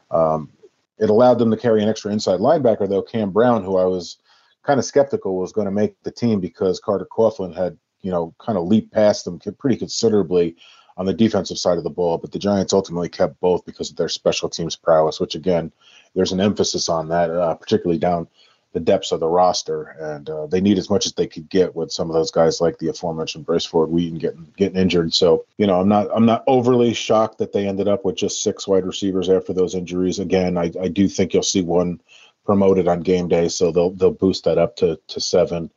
Um, 0.10 0.50
it 0.98 1.10
allowed 1.10 1.36
them 1.36 1.51
to 1.51 1.58
carry 1.58 1.84
an 1.84 1.89
extra 1.89 2.12
inside 2.12 2.39
linebacker, 2.39 2.89
though 2.89 3.01
Cam 3.01 3.31
Brown, 3.31 3.63
who 3.63 3.77
I 3.77 3.86
was 3.86 4.17
kind 4.63 4.79
of 4.79 4.86
skeptical 4.86 5.38
was 5.38 5.51
going 5.51 5.65
to 5.65 5.72
make 5.72 6.01
the 6.03 6.12
team 6.12 6.39
because 6.39 6.79
Carter 6.79 7.08
Coughlin 7.12 7.55
had 7.55 7.77
you 8.01 8.10
know 8.10 8.34
kind 8.39 8.58
of 8.58 8.65
leaped 8.65 8.91
past 8.91 9.25
them 9.25 9.39
pretty 9.60 9.77
considerably 9.77 10.55
on 10.98 11.06
the 11.06 11.14
defensive 11.14 11.58
side 11.58 11.78
of 11.78 11.84
the 11.84 11.90
ball, 11.90 12.18
but 12.18 12.32
the 12.32 12.40
Giants 12.40 12.74
ultimately 12.74 13.10
kept 13.10 13.40
both 13.40 13.66
because 13.66 13.90
of 13.90 13.96
their 13.96 14.10
special 14.10 14.50
teams 14.50 14.76
prowess, 14.76 15.20
which 15.20 15.36
again, 15.36 15.72
there's 16.16 16.32
an 16.32 16.42
emphasis 16.42 16.90
on 16.90 17.08
that, 17.10 17.30
uh, 17.30 17.56
particularly 17.56 17.98
down 17.98 18.28
the 18.74 18.80
depths 18.80 19.12
of 19.12 19.20
the 19.20 19.28
roster, 19.28 19.96
and 20.00 20.30
uh, 20.30 20.48
they 20.48 20.62
need 20.62 20.78
as 20.78 20.90
much 20.90 21.06
as 21.06 21.14
they 21.14 21.28
could 21.28 21.50
get 21.50 21.76
with 21.76 21.92
some 21.92 22.10
of 22.10 22.14
those 22.14 22.32
guys 22.32 22.62
like 22.62 22.78
the 22.78 22.88
aforementioned 22.88 23.46
Bryce 23.46 23.66
Ford 23.66 23.90
Wheaton 23.90 24.18
getting 24.18 24.48
getting 24.56 24.78
injured. 24.78 25.14
So 25.14 25.46
you 25.58 25.68
know, 25.68 25.80
I'm 25.80 25.90
not 25.90 26.08
I'm 26.14 26.26
not 26.26 26.44
overly 26.48 26.94
shocked 26.94 27.38
that 27.40 27.52
they 27.52 27.68
ended 27.68 27.88
up 27.90 28.06
with 28.06 28.16
just 28.16 28.42
six 28.42 28.68
wide 28.68 28.86
receivers 28.86 29.30
after 29.30 29.52
those 29.52 29.76
injuries. 29.76 30.20
Again, 30.20 30.58
I, 30.58 30.72
I 30.82 30.88
do 30.88 31.08
think 31.10 31.34
you'll 31.34 31.44
see 31.44 31.62
one 31.62 32.02
promoted 32.46 32.88
on 32.88 33.02
game 33.02 33.28
day, 33.28 33.50
so 33.50 33.72
they'll 33.72 33.92
they'll 33.92 34.12
boost 34.12 34.46
that 34.46 34.58
up 34.58 34.78
to 34.78 35.00
to 35.08 35.20
seven. 35.20 35.70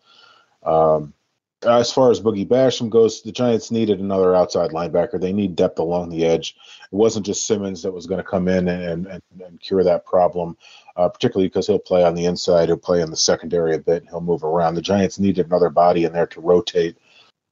Um, 0.63 1.15
as 1.63 1.93
far 1.93 2.11
as 2.11 2.21
Boogie 2.21 2.47
Basham 2.47 2.91
goes, 2.91 3.23
the 3.23 3.33
Giants 3.33 3.71
needed 3.71 4.01
another 4.01 4.35
outside 4.35 4.71
linebacker. 4.71 5.21
They 5.21 5.33
need 5.33 5.57
depth 5.57 5.79
along 5.79 6.11
the 6.11 6.25
edge. 6.25 6.57
It 6.93 6.97
wasn't 6.97 7.27
just 7.27 7.47
Simmons 7.47 7.83
that 7.83 7.93
was 7.93 8.07
going 8.07 8.23
to 8.23 8.29
come 8.29 8.49
in 8.49 8.69
and, 8.69 9.07
and, 9.07 9.23
and 9.41 9.61
cure 9.61 9.83
that 9.85 10.05
problem, 10.05 10.57
uh, 10.97 11.09
particularly 11.09 11.49
because 11.49 11.67
he'll 11.67 11.79
play 11.79 12.05
on 12.05 12.15
the 12.15 12.27
inside, 12.27 12.69
he'll 12.69 12.77
play 12.77 13.01
in 13.01 13.11
the 13.11 13.17
secondary 13.17 13.75
a 13.75 13.79
bit, 13.79 14.03
and 14.03 14.11
he'll 14.11 14.21
move 14.21 14.45
around. 14.45 14.75
The 14.75 14.83
Giants 14.83 15.19
needed 15.19 15.47
another 15.47 15.71
body 15.71 16.05
in 16.05 16.13
there 16.13 16.27
to 16.29 16.41
rotate. 16.41 16.97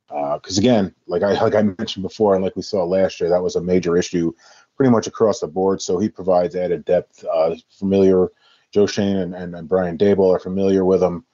Because 0.09 0.59
uh, 0.59 0.61
again, 0.61 0.95
like 1.07 1.23
I 1.23 1.41
like 1.41 1.55
I 1.55 1.63
mentioned 1.63 2.03
before, 2.03 2.35
and 2.35 2.45
like 2.45 2.55
we 2.55 2.61
saw 2.61 2.85
last 2.85 3.19
year, 3.19 3.31
that 3.31 3.43
was 3.43 3.57
a 3.57 3.63
major 3.63 3.97
issue, 3.97 4.31
pretty 4.77 4.91
much 4.91 5.07
across 5.07 5.41
the 5.41 5.47
board. 5.47 5.81
So 5.81 5.99
he 5.99 6.11
provides 6.11 6.55
added 6.55 6.85
depth. 6.85 7.25
Uh, 7.25 7.55
familiar, 7.71 8.29
Joe 8.73 8.87
Schoen 8.87 9.17
and, 9.17 9.35
and, 9.35 9.55
and 9.55 9.69
Brian 9.69 9.97
Daboll 9.97 10.37
are 10.37 10.39
familiar 10.39 10.85
with 10.85 11.03
him. 11.03 11.25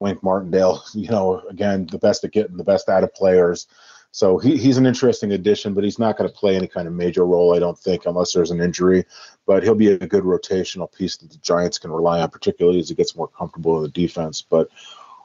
Wink 0.00 0.22
Martindale, 0.22 0.82
you 0.94 1.08
know, 1.08 1.42
again, 1.48 1.86
the 1.90 1.98
best 1.98 2.24
at 2.24 2.32
getting 2.32 2.56
the 2.56 2.64
best 2.64 2.88
out 2.88 3.04
of 3.04 3.14
players. 3.14 3.66
So 4.10 4.38
he, 4.38 4.56
he's 4.56 4.78
an 4.78 4.86
interesting 4.86 5.32
addition, 5.32 5.74
but 5.74 5.84
he's 5.84 5.98
not 5.98 6.16
going 6.16 6.30
to 6.30 6.34
play 6.34 6.56
any 6.56 6.68
kind 6.68 6.88
of 6.88 6.94
major 6.94 7.26
role, 7.26 7.54
I 7.54 7.58
don't 7.58 7.78
think, 7.78 8.06
unless 8.06 8.32
there's 8.32 8.50
an 8.50 8.62
injury. 8.62 9.04
But 9.46 9.62
he'll 9.62 9.74
be 9.74 9.88
a 9.88 9.98
good 9.98 10.24
rotational 10.24 10.90
piece 10.90 11.16
that 11.18 11.30
the 11.30 11.38
Giants 11.38 11.78
can 11.78 11.92
rely 11.92 12.20
on, 12.20 12.30
particularly 12.30 12.78
as 12.78 12.88
he 12.88 12.94
gets 12.94 13.16
more 13.16 13.28
comfortable 13.28 13.76
in 13.76 13.82
the 13.82 13.90
defense. 13.90 14.40
But 14.40 14.70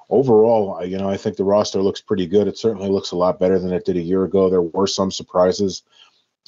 overall, 0.10 0.86
you 0.86 0.98
know, 0.98 1.10
I 1.10 1.16
think 1.16 1.38
the 1.38 1.46
roster 1.46 1.82
looks 1.82 2.02
pretty 2.02 2.28
good. 2.28 2.48
It 2.48 2.58
certainly 2.58 2.90
looks 2.90 3.12
a 3.12 3.16
lot 3.16 3.40
better 3.40 3.60
than 3.60 3.72
it 3.72 3.86
did 3.86 3.96
a 3.96 4.02
year 4.02 4.26
ago. 4.26 4.50
There 4.50 4.62
were 4.62 4.88
some 4.88 5.10
surprises. 5.10 5.84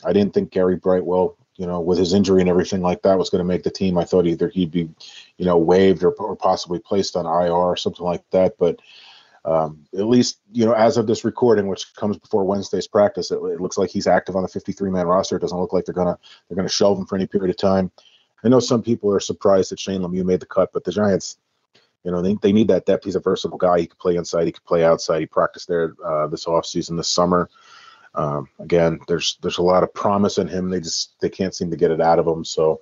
I 0.03 0.11
didn't 0.11 0.33
think 0.33 0.51
Gary 0.51 0.75
Brightwell, 0.75 1.37
you 1.55 1.65
know, 1.65 1.79
with 1.79 1.97
his 1.97 2.13
injury 2.13 2.41
and 2.41 2.49
everything 2.49 2.81
like 2.81 3.03
that, 3.03 3.17
was 3.17 3.29
going 3.29 3.39
to 3.39 3.45
make 3.45 3.63
the 3.63 3.71
team. 3.71 3.97
I 3.97 4.03
thought 4.03 4.27
either 4.27 4.49
he'd 4.49 4.71
be, 4.71 4.89
you 5.37 5.45
know, 5.45 5.57
waived 5.57 6.03
or, 6.03 6.11
or 6.13 6.35
possibly 6.35 6.79
placed 6.79 7.15
on 7.15 7.25
IR 7.25 7.51
or 7.51 7.77
something 7.77 8.05
like 8.05 8.23
that. 8.31 8.55
But 8.57 8.79
um, 9.45 9.85
at 9.93 10.05
least 10.05 10.39
you 10.53 10.65
know 10.65 10.73
as 10.73 10.97
of 10.97 11.07
this 11.07 11.25
recording, 11.25 11.67
which 11.67 11.93
comes 11.95 12.17
before 12.17 12.45
Wednesday's 12.45 12.87
practice, 12.87 13.31
it, 13.31 13.35
it 13.35 13.59
looks 13.59 13.77
like 13.77 13.89
he's 13.89 14.07
active 14.07 14.35
on 14.35 14.43
the 14.43 14.47
53 14.47 14.89
man 14.89 15.05
roster. 15.05 15.35
It 15.35 15.41
doesn't 15.41 15.59
look 15.59 15.73
like 15.73 15.85
they're 15.85 15.93
gonna 15.93 16.17
they're 16.47 16.55
gonna 16.55 16.69
shelve 16.69 16.97
him 16.97 17.05
for 17.05 17.15
any 17.15 17.27
period 17.27 17.49
of 17.49 17.57
time. 17.57 17.91
I 18.43 18.49
know 18.49 18.59
some 18.59 18.81
people 18.81 19.11
are 19.13 19.19
surprised 19.19 19.71
that 19.71 19.79
Shane 19.79 20.01
Lemieux 20.01 20.25
made 20.25 20.39
the 20.39 20.45
cut, 20.45 20.71
but 20.73 20.83
the 20.83 20.91
Giants, 20.91 21.37
you 22.03 22.11
know, 22.11 22.21
they, 22.21 22.35
they 22.41 22.51
need 22.51 22.67
that 22.67 22.85
depth. 22.85 23.05
He's 23.05 23.15
a 23.15 23.21
versatile 23.21 23.57
guy. 23.57 23.79
He 23.79 23.87
could 23.87 23.99
play 23.99 24.17
inside. 24.17 24.45
He 24.45 24.51
could 24.51 24.65
play 24.65 24.83
outside. 24.83 25.21
He 25.21 25.25
practiced 25.25 25.69
there 25.69 25.93
uh, 26.05 26.27
this 26.27 26.45
offseason, 26.45 26.97
this 26.97 27.07
summer. 27.07 27.49
Um, 28.15 28.49
again, 28.59 28.99
there's 29.07 29.37
there's 29.41 29.57
a 29.57 29.63
lot 29.63 29.83
of 29.83 29.93
promise 29.93 30.37
in 30.37 30.47
him. 30.47 30.69
They 30.69 30.79
just 30.79 31.19
they 31.19 31.29
can't 31.29 31.55
seem 31.55 31.71
to 31.71 31.77
get 31.77 31.91
it 31.91 32.01
out 32.01 32.19
of 32.19 32.27
him. 32.27 32.45
So 32.45 32.81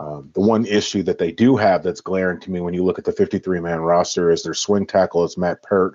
um, 0.00 0.30
the 0.32 0.40
one 0.40 0.64
issue 0.64 1.02
that 1.02 1.18
they 1.18 1.30
do 1.30 1.56
have 1.56 1.82
that's 1.82 2.00
glaring 2.00 2.40
to 2.40 2.50
me 2.50 2.60
when 2.60 2.72
you 2.72 2.82
look 2.82 2.98
at 2.98 3.04
the 3.04 3.12
53 3.12 3.60
man 3.60 3.80
roster 3.80 4.30
is 4.30 4.42
their 4.42 4.54
swing 4.54 4.86
tackle 4.86 5.24
is 5.24 5.36
Matt 5.36 5.62
Peart, 5.62 5.94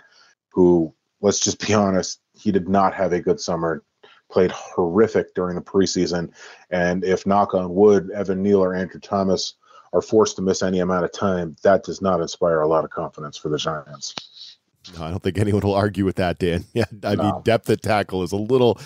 who, 0.50 0.94
let's 1.22 1.40
just 1.40 1.66
be 1.66 1.74
honest, 1.74 2.20
he 2.34 2.52
did 2.52 2.70
not 2.70 2.94
have 2.94 3.14
a 3.14 3.20
good 3.20 3.40
summer, 3.40 3.84
played 4.30 4.52
horrific 4.52 5.34
during 5.34 5.56
the 5.56 5.62
preseason. 5.62 6.32
And 6.70 7.04
if 7.04 7.26
knock 7.26 7.56
on 7.56 7.74
wood, 7.74 8.12
Evan 8.12 8.44
Neal 8.44 8.64
or 8.64 8.76
Andrew 8.76 9.00
Thomas 9.00 9.56
are 9.92 10.04
forced 10.04 10.36
to 10.36 10.44
miss 10.44 10.62
any 10.62 10.80
amount 10.80 11.06
of 11.06 11.12
time, 11.12 11.56
that 11.64 11.84
does 11.84 12.00
not 12.00 12.22
inspire 12.22 12.62
a 12.62 12.68
lot 12.68 12.84
of 12.84 12.92
confidence 12.92 13.38
for 13.38 13.50
the 13.50 13.58
Giants. 13.58 14.14
No, 14.96 15.04
I 15.04 15.10
don't 15.10 15.24
think 15.24 15.40
anyone 15.40 15.62
will 15.62 15.74
argue 15.74 16.06
with 16.06 16.18
that, 16.18 16.38
Dan. 16.38 16.66
Yeah, 16.76 16.86
I 17.04 17.16
no. 17.16 17.24
mean, 17.24 17.42
depth 17.44 17.72
at 17.72 17.82
tackle 17.82 18.22
is 18.22 18.34
a 18.34 18.38
little 18.38 18.80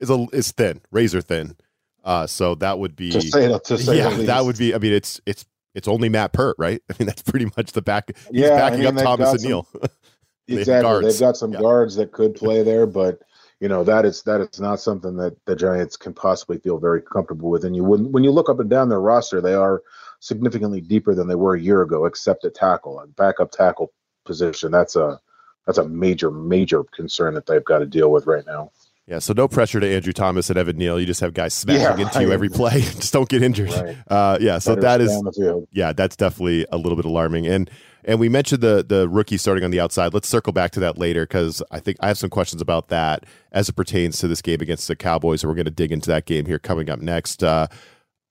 is 0.00 0.08
a 0.08 0.26
is 0.32 0.50
thin, 0.52 0.80
razor 0.90 1.20
thin. 1.20 1.56
Uh, 2.04 2.26
so 2.26 2.54
that 2.56 2.78
would 2.78 2.96
be 2.96 3.10
to 3.10 3.20
say, 3.20 3.46
to 3.46 3.78
say 3.78 3.98
yeah, 3.98 4.10
that 4.24 4.44
would 4.44 4.58
be. 4.58 4.74
I 4.74 4.78
mean, 4.78 4.92
it's 4.92 5.20
it's 5.24 5.44
it's 5.74 5.88
only 5.88 6.08
Matt 6.08 6.32
Peart, 6.32 6.56
right? 6.58 6.82
I 6.90 6.94
mean, 6.98 7.06
that's 7.06 7.22
pretty 7.22 7.46
much 7.56 7.72
the 7.72 7.82
back. 7.82 8.10
He's 8.30 8.42
yeah, 8.42 8.56
backing 8.56 8.86
I 8.86 8.90
mean, 8.90 8.98
up 8.98 9.04
Thomas 9.04 9.32
and 9.34 9.42
Neal. 9.42 9.68
exactly, 10.48 11.08
they've 11.08 11.20
got 11.20 11.36
some 11.36 11.52
yeah. 11.52 11.60
guards 11.60 11.94
that 11.96 12.12
could 12.12 12.34
play 12.34 12.62
there, 12.62 12.86
but 12.86 13.20
you 13.60 13.68
know 13.68 13.84
that 13.84 14.04
is 14.04 14.22
that 14.24 14.40
is 14.40 14.60
not 14.60 14.80
something 14.80 15.16
that 15.16 15.36
the 15.46 15.54
Giants 15.54 15.96
can 15.96 16.12
possibly 16.12 16.58
feel 16.58 16.78
very 16.78 17.00
comfortable 17.00 17.50
with. 17.50 17.64
And 17.64 17.76
you 17.76 17.84
wouldn't 17.84 18.10
when 18.10 18.24
you 18.24 18.32
look 18.32 18.48
up 18.48 18.58
and 18.58 18.68
down 18.68 18.88
their 18.88 19.00
roster, 19.00 19.40
they 19.40 19.54
are 19.54 19.82
significantly 20.18 20.80
deeper 20.80 21.14
than 21.14 21.28
they 21.28 21.34
were 21.34 21.54
a 21.54 21.60
year 21.60 21.82
ago, 21.82 22.06
except 22.06 22.44
at 22.44 22.54
tackle 22.54 23.00
and 23.00 23.14
backup 23.14 23.52
tackle 23.52 23.92
position. 24.24 24.72
That's 24.72 24.96
a 24.96 25.20
that's 25.66 25.78
a 25.78 25.88
major 25.88 26.30
major 26.32 26.82
concern 26.84 27.34
that 27.34 27.46
they've 27.46 27.64
got 27.64 27.78
to 27.78 27.86
deal 27.86 28.10
with 28.10 28.26
right 28.26 28.44
now. 28.44 28.72
Yeah, 29.06 29.18
so 29.18 29.32
no 29.32 29.48
pressure 29.48 29.80
to 29.80 29.94
Andrew 29.94 30.12
Thomas 30.12 30.48
and 30.48 30.58
Evan 30.58 30.76
Neal. 30.76 31.00
You 31.00 31.06
just 31.06 31.20
have 31.20 31.34
guys 31.34 31.52
smashing 31.54 31.98
yeah, 31.98 32.04
into 32.06 32.22
you 32.22 32.32
every 32.32 32.48
play. 32.48 32.80
just 32.80 33.12
don't 33.12 33.28
get 33.28 33.42
injured. 33.42 33.70
Right. 33.70 33.96
Uh, 34.06 34.38
yeah, 34.40 34.58
so 34.58 34.76
Better 34.76 34.82
that 34.82 35.00
is 35.00 35.66
yeah, 35.72 35.92
that's 35.92 36.14
definitely 36.14 36.66
a 36.70 36.76
little 36.76 36.94
bit 36.94 37.04
alarming. 37.04 37.46
And 37.48 37.68
and 38.04 38.20
we 38.20 38.28
mentioned 38.28 38.62
the 38.62 38.84
the 38.88 39.08
rookie 39.08 39.38
starting 39.38 39.64
on 39.64 39.72
the 39.72 39.80
outside. 39.80 40.14
Let's 40.14 40.28
circle 40.28 40.52
back 40.52 40.70
to 40.72 40.80
that 40.80 40.98
later 40.98 41.24
because 41.24 41.62
I 41.72 41.80
think 41.80 41.98
I 42.00 42.08
have 42.08 42.18
some 42.18 42.30
questions 42.30 42.62
about 42.62 42.88
that 42.88 43.24
as 43.50 43.68
it 43.68 43.74
pertains 43.74 44.18
to 44.18 44.28
this 44.28 44.40
game 44.40 44.60
against 44.60 44.86
the 44.86 44.94
Cowboys. 44.94 45.42
And 45.42 45.50
we're 45.50 45.56
going 45.56 45.64
to 45.64 45.72
dig 45.72 45.90
into 45.90 46.08
that 46.08 46.24
game 46.24 46.46
here 46.46 46.60
coming 46.60 46.88
up 46.88 47.00
next. 47.00 47.42
Uh, 47.42 47.66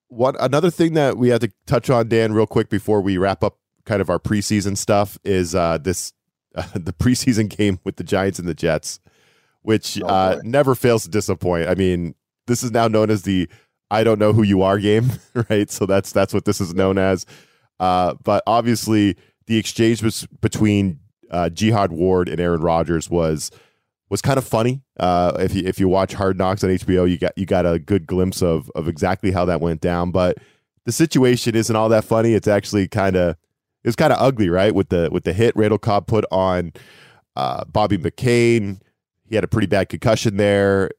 what 0.08 0.36
another 0.40 0.70
thing 0.70 0.94
that 0.94 1.18
we 1.18 1.30
have 1.30 1.42
to 1.42 1.52
touch 1.66 1.90
on, 1.90 2.08
Dan, 2.08 2.32
real 2.32 2.48
quick 2.48 2.70
before 2.70 3.02
we 3.02 3.18
wrap 3.18 3.44
up 3.44 3.58
kind 3.86 4.02
of 4.02 4.10
our 4.10 4.20
preseason 4.20 4.78
stuff 4.78 5.18
is 5.24 5.54
uh, 5.54 5.78
this 5.78 6.14
uh, 6.56 6.64
the 6.76 6.94
preseason 6.94 7.50
game 7.50 7.80
with 7.84 7.98
the 7.98 8.04
Giants 8.04 8.40
and 8.40 8.48
the 8.48 8.54
Jets 8.54 9.02
which 9.62 10.02
oh, 10.02 10.08
uh, 10.08 10.42
never 10.44 10.76
fails 10.76 11.04
to 11.04 11.10
disappoint. 11.10 11.70
I 11.70 11.76
mean, 11.76 12.16
this 12.48 12.64
is 12.64 12.72
now 12.72 12.88
known 12.88 13.10
as 13.10 13.24
the 13.24 13.50
"I 13.90 14.04
don't 14.04 14.20
know 14.20 14.34
who 14.34 14.44
you 14.44 14.62
are" 14.62 14.80
game, 14.80 15.12
right? 15.50 15.70
So 15.70 15.86
that's 15.86 16.12
that's 16.12 16.34
what 16.34 16.46
this 16.46 16.62
is 16.62 16.74
known 16.74 16.98
as. 16.98 17.26
Uh, 17.80 18.16
but 18.24 18.44
obviously, 18.46 19.16
the 19.48 19.58
exchange 19.58 20.04
was 20.04 20.28
between 20.42 21.00
uh, 21.32 21.50
Jihad 21.50 21.92
Ward 21.92 22.30
and 22.30 22.40
Aaron 22.40 22.62
Rodgers 22.62 23.10
was 23.10 23.52
was 24.10 24.22
kind 24.22 24.38
of 24.38 24.46
funny. 24.46 24.84
Uh, 25.00 25.38
if 25.40 25.56
you 25.56 25.64
if 25.66 25.80
you 25.80 25.88
watch 25.88 26.14
Hard 26.14 26.38
Knocks 26.38 26.64
on 26.64 26.70
HBO, 26.70 27.10
you 27.10 27.18
got 27.18 27.36
you 27.38 27.46
got 27.46 27.66
a 27.66 27.80
good 27.80 28.06
glimpse 28.06 28.44
of 28.44 28.70
of 28.76 28.88
exactly 28.88 29.32
how 29.32 29.46
that 29.46 29.62
went 29.62 29.82
down. 29.82 30.12
But 30.12 30.38
the 30.86 30.92
situation 30.92 31.56
isn't 31.56 31.76
all 31.76 31.90
that 31.90 32.04
funny. 32.04 32.34
It's 32.34 32.48
actually 32.48 32.88
kind 32.88 33.16
of 33.16 33.38
it's 33.84 33.96
kind 33.96 34.14
of 34.14 34.20
ugly, 34.22 34.50
right? 34.50 34.76
With 34.76 34.90
the 34.90 35.10
with 35.12 35.24
the 35.24 35.34
hit 35.34 35.56
Randall 35.56 35.80
Cobb 35.80 36.08
put 36.08 36.26
on 36.32 36.74
uh, 37.36 37.64
Bobby 37.66 37.98
McCain 37.98 38.82
he 39.32 39.36
had 39.36 39.46
a 39.46 39.48
pretty 39.48 39.68
bad 39.68 39.88
concussion 39.88 40.36
there. 40.36 40.92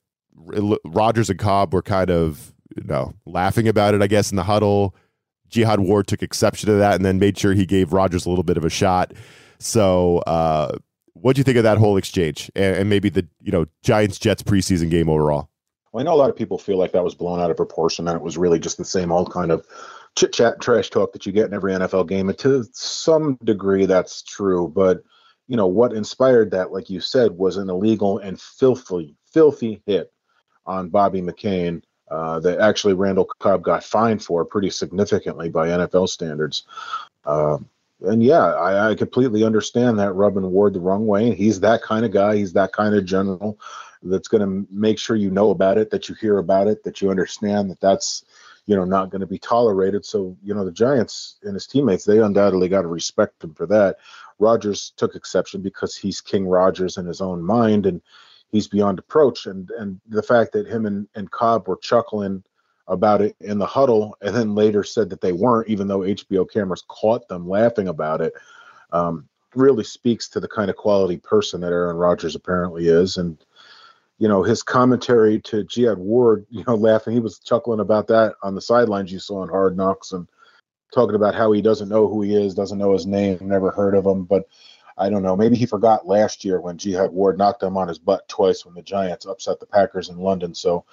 Rodgers 0.85 1.29
and 1.29 1.39
Cobb 1.39 1.75
were 1.75 1.83
kind 1.83 2.11
of 2.11 2.55
you 2.75 2.83
know 2.85 3.13
laughing 3.27 3.69
about 3.69 3.95
it, 3.95 4.01
I 4.01 4.07
guess, 4.07 4.31
in 4.31 4.37
the 4.37 4.43
huddle. 4.43 4.97
Jihad 5.51 5.81
Ward 5.81 6.07
took 6.07 6.23
exception 6.23 6.69
to 6.69 6.77
that 6.77 6.95
and 6.95 7.05
then 7.05 7.19
made 7.19 7.37
sure 7.37 7.53
he 7.53 7.67
gave 7.67 7.93
Rodgers 7.93 8.25
a 8.25 8.31
little 8.31 8.43
bit 8.43 8.57
of 8.57 8.65
a 8.65 8.71
shot. 8.71 9.13
So, 9.59 10.19
uh, 10.21 10.79
what 11.13 11.37
do 11.37 11.41
you 11.41 11.45
think 11.45 11.59
of 11.59 11.63
that 11.65 11.77
whole 11.77 11.99
exchange 11.99 12.51
and, 12.57 12.75
and, 12.75 12.89
maybe 12.89 13.11
the 13.11 13.29
you 13.43 13.53
know 13.53 13.67
Giants 13.83 14.19
Jets 14.19 14.43
preseason 14.43 14.91
game 14.91 15.11
overall? 15.11 15.51
Well, 15.93 16.01
I 16.01 16.05
know 16.05 16.15
a 16.15 16.17
lot 16.17 16.31
of 16.31 16.37
people 16.37 16.57
feel 16.57 16.79
like 16.79 16.93
that 16.93 17.05
was 17.05 17.15
blown 17.15 17.39
out 17.39 17.51
of 17.51 17.57
proportion 17.59 18.09
and 18.09 18.17
it 18.17 18.23
was 18.23 18.39
really 18.39 18.59
just 18.59 18.79
the 18.79 18.85
same 18.87 19.13
old 19.13 19.31
kind 19.31 19.53
of 19.53 19.67
chit 20.17 20.33
chat, 20.33 20.59
trash 20.63 20.89
talk 20.89 21.13
that 21.13 21.27
you 21.27 21.33
get 21.33 21.49
in 21.49 21.55
every 21.55 21.75
NFL 21.75 22.09
game. 22.09 22.31
And 22.31 22.39
to 22.39 22.65
some 22.73 23.39
degree, 23.45 23.85
that's 23.85 24.23
true, 24.23 24.73
but 24.75 25.03
you 25.53 25.59
know 25.59 25.67
what 25.67 25.93
inspired 25.93 26.51
that 26.51 26.73
like 26.73 26.89
you 26.89 26.99
said 26.99 27.31
was 27.31 27.59
an 27.59 27.69
illegal 27.69 28.17
and 28.21 28.41
filthy 28.41 29.15
filthy 29.27 29.83
hit 29.85 30.11
on 30.65 30.89
bobby 30.89 31.21
mccain 31.21 31.83
uh, 32.11 32.41
that 32.41 32.59
actually 32.59 32.95
randall 32.95 33.27
cobb 33.39 33.63
got 33.63 33.85
fined 33.85 34.25
for 34.25 34.47
pretty 34.47 34.71
significantly 34.71 35.51
by 35.51 35.69
nfl 35.69 36.09
standards. 36.09 36.65
Uh, 37.27 37.59
and 38.01 38.23
yeah 38.23 38.55
I, 38.55 38.91
I, 38.91 38.95
completely 38.95 39.45
understand 39.45 39.99
that 39.99 40.15
rubbing 40.15 40.51
ward 40.51 40.73
the 40.73 40.81
wrong 40.81 41.07
way. 41.07 41.35
He's 41.35 41.61
that 41.61 41.83
kind 41.83 42.05
of 42.05 42.13
guy. 42.13 42.37
He's 42.37 42.55
that 42.55 42.73
kind 42.73 42.95
of 42.95 43.05
general 43.05 43.59
that's 44.03 44.29
going 44.29 44.43
to 44.43 44.67
make 44.73 44.99
sure 44.99 45.17
you 45.17 45.31
know 45.31 45.51
about 45.51 45.79
it 45.79 45.91
that 45.91 46.09
you 46.09 46.15
hear 46.15 46.39
about 46.39 46.67
it 46.67 46.83
that 46.85 47.01
you 47.03 47.11
understand 47.11 47.71
that 47.71 47.81
that's 47.81 48.25
you 48.67 48.77
know 48.77 48.85
not 48.85 49.11
going 49.11 49.21
to 49.21 49.27
be 49.27 49.39
tolerated. 49.39 50.05
So 50.05 50.37
you 50.43 50.55
know 50.55 50.65
the 50.65 50.73
giants 50.73 51.37
and 51.43 51.55
his 51.55 51.67
teammates 51.67 52.05
they 52.05 52.19
undoubtedly 52.19 52.69
got 52.69 52.83
to 52.83 52.89
respect 52.89 53.45
him 53.45 53.55
for 53.55 53.67
that 53.67 53.97
Rodgers 54.43 54.93
took 54.97 55.15
exception 55.15 55.63
because 55.63 55.97
he's 55.97 56.21
King 56.21 56.47
Rodgers 56.47 56.97
in 56.97 57.07
his 57.07 57.21
own 57.21 57.43
mind 57.43 57.87
and 57.87 58.03
he's 58.51 58.69
beyond 58.69 58.99
approach. 58.99 59.47
And 59.47 59.71
and 59.79 60.01
the 60.09 60.23
fact 60.23 60.53
that 60.53 60.67
him 60.67 60.87
and, 60.87 61.09
and 61.15 61.31
Cobb 61.31 61.69
were 61.69 61.79
chuckling 61.79 62.43
about 62.89 63.23
it 63.23 63.37
in 63.41 63.59
the 63.59 63.67
huddle 63.67 64.17
and 64.21 64.35
then 64.35 64.55
later 64.55 64.85
said 64.85 65.09
that 65.11 65.21
they 65.21 65.33
weren't, 65.33 65.69
even 65.69 65.87
though 65.87 66.01
HBO 66.01 66.51
cameras 66.51 66.85
caught 66.89 67.29
them 67.29 67.49
laughing 67.49 67.89
about 67.89 68.21
it, 68.21 68.35
um, 68.93 69.29
really 69.55 69.85
speaks 69.85 70.29
to 70.29 70.41
the 70.41 70.49
kind 70.49 70.69
of 70.69 70.77
quality 70.77 71.17
person 71.17 71.61
that 71.61 71.73
Aaron 71.73 71.97
Rodgers 71.97 72.35
apparently 72.35 72.89
is. 72.89 73.17
And 73.17 73.39
you 74.23 74.29
know 74.29 74.45
his 74.45 74.63
commentary 74.63 75.41
to 75.41 75.65
Jihad 75.65 75.99
Ward, 75.99 76.47
you 76.51 76.63
know, 76.67 76.77
laughing. 76.77 77.13
He 77.13 77.21
was 77.21 77.41
chuckling 77.41 77.81
about 77.81 78.07
that 78.07 78.35
on 78.43 78.55
the 78.55 78.61
sidelines 78.61 79.13
you 79.13 79.19
saw 79.19 79.43
in 79.43 79.49
Hard 79.49 79.77
Knocks, 79.77 80.13
and 80.13 80.29
talking 80.93 81.15
about 81.15 81.35
how 81.35 81.53
he 81.53 81.63
doesn't 81.63 81.89
know 81.89 82.09
who 82.09 82.23
he 82.23 82.35
is, 82.35 82.55
doesn't 82.55 82.79
know 82.79 82.93
his 82.93 83.07
name, 83.07 83.39
never 83.41 83.71
heard 83.71 83.95
of 83.95 84.07
him. 84.07 84.25
But 84.25 84.49
I 84.99 85.09
don't 85.09 85.23
know. 85.23 85.37
Maybe 85.37 85.57
he 85.57 85.67
forgot 85.67 86.07
last 86.07 86.45
year 86.45 86.61
when 86.61 86.79
Jihad 86.79 87.13
Ward 87.13 87.39
knocked 87.39 87.63
him 87.63 87.77
on 87.77 87.89
his 87.89 87.99
butt 87.99 88.29
twice 88.29 88.65
when 88.65 88.75
the 88.75 88.83
Giants 88.83 89.27
upset 89.27 89.59
the 89.59 89.67
Packers 89.67 90.09
in 90.09 90.19
London. 90.19 90.55
So 90.55 90.85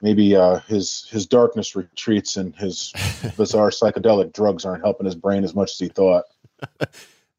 maybe 0.00 0.34
uh, 0.34 0.60
his 0.60 1.06
his 1.10 1.26
darkness 1.26 1.76
retreats 1.76 2.36
and 2.36 2.54
his 2.56 2.92
bizarre 3.36 3.70
psychedelic 3.70 4.32
drugs 4.32 4.64
aren't 4.64 4.84
helping 4.84 5.06
his 5.06 5.14
brain 5.14 5.44
as 5.44 5.54
much 5.54 5.72
as 5.72 5.78
he 5.78 5.88
thought. 5.88 6.24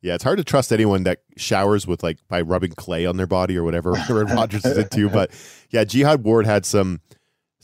Yeah, 0.05 0.13
it's 0.13 0.23
hard 0.23 0.37
to 0.37 0.43
trust 0.43 0.71
anyone 0.71 1.01
that 1.05 1.23
showers 1.35 1.87
with 1.87 2.03
like 2.03 2.19
by 2.27 2.41
rubbing 2.41 2.73
clay 2.73 3.07
on 3.07 3.17
their 3.17 3.25
body 3.25 3.57
or 3.57 3.63
whatever 3.63 3.97
Aaron 4.09 4.27
Rodgers 4.27 4.63
is 4.63 4.77
into. 4.77 5.09
But 5.09 5.31
yeah, 5.71 5.83
Jihad 5.83 6.23
Ward 6.23 6.45
had 6.45 6.63
some 6.63 7.01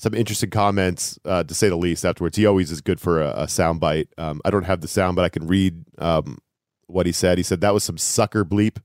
some 0.01 0.15
interesting 0.15 0.49
comments, 0.49 1.19
uh, 1.25 1.43
to 1.43 1.53
say 1.53 1.69
the 1.69 1.75
least. 1.75 2.03
Afterwards, 2.03 2.35
he 2.35 2.47
always 2.47 2.71
is 2.71 2.81
good 2.81 2.99
for 2.99 3.21
a, 3.21 3.29
a 3.31 3.45
soundbite. 3.45 4.07
Um, 4.17 4.41
I 4.43 4.49
don't 4.49 4.65
have 4.65 4.81
the 4.81 4.87
sound, 4.87 5.15
but 5.15 5.23
I 5.23 5.29
can 5.29 5.45
read 5.45 5.83
um, 5.99 6.39
what 6.87 7.05
he 7.05 7.11
said. 7.11 7.37
He 7.37 7.43
said 7.43 7.61
that 7.61 7.71
was 7.75 7.83
some 7.83 7.99
sucker 7.99 8.43
bleep 8.43 8.77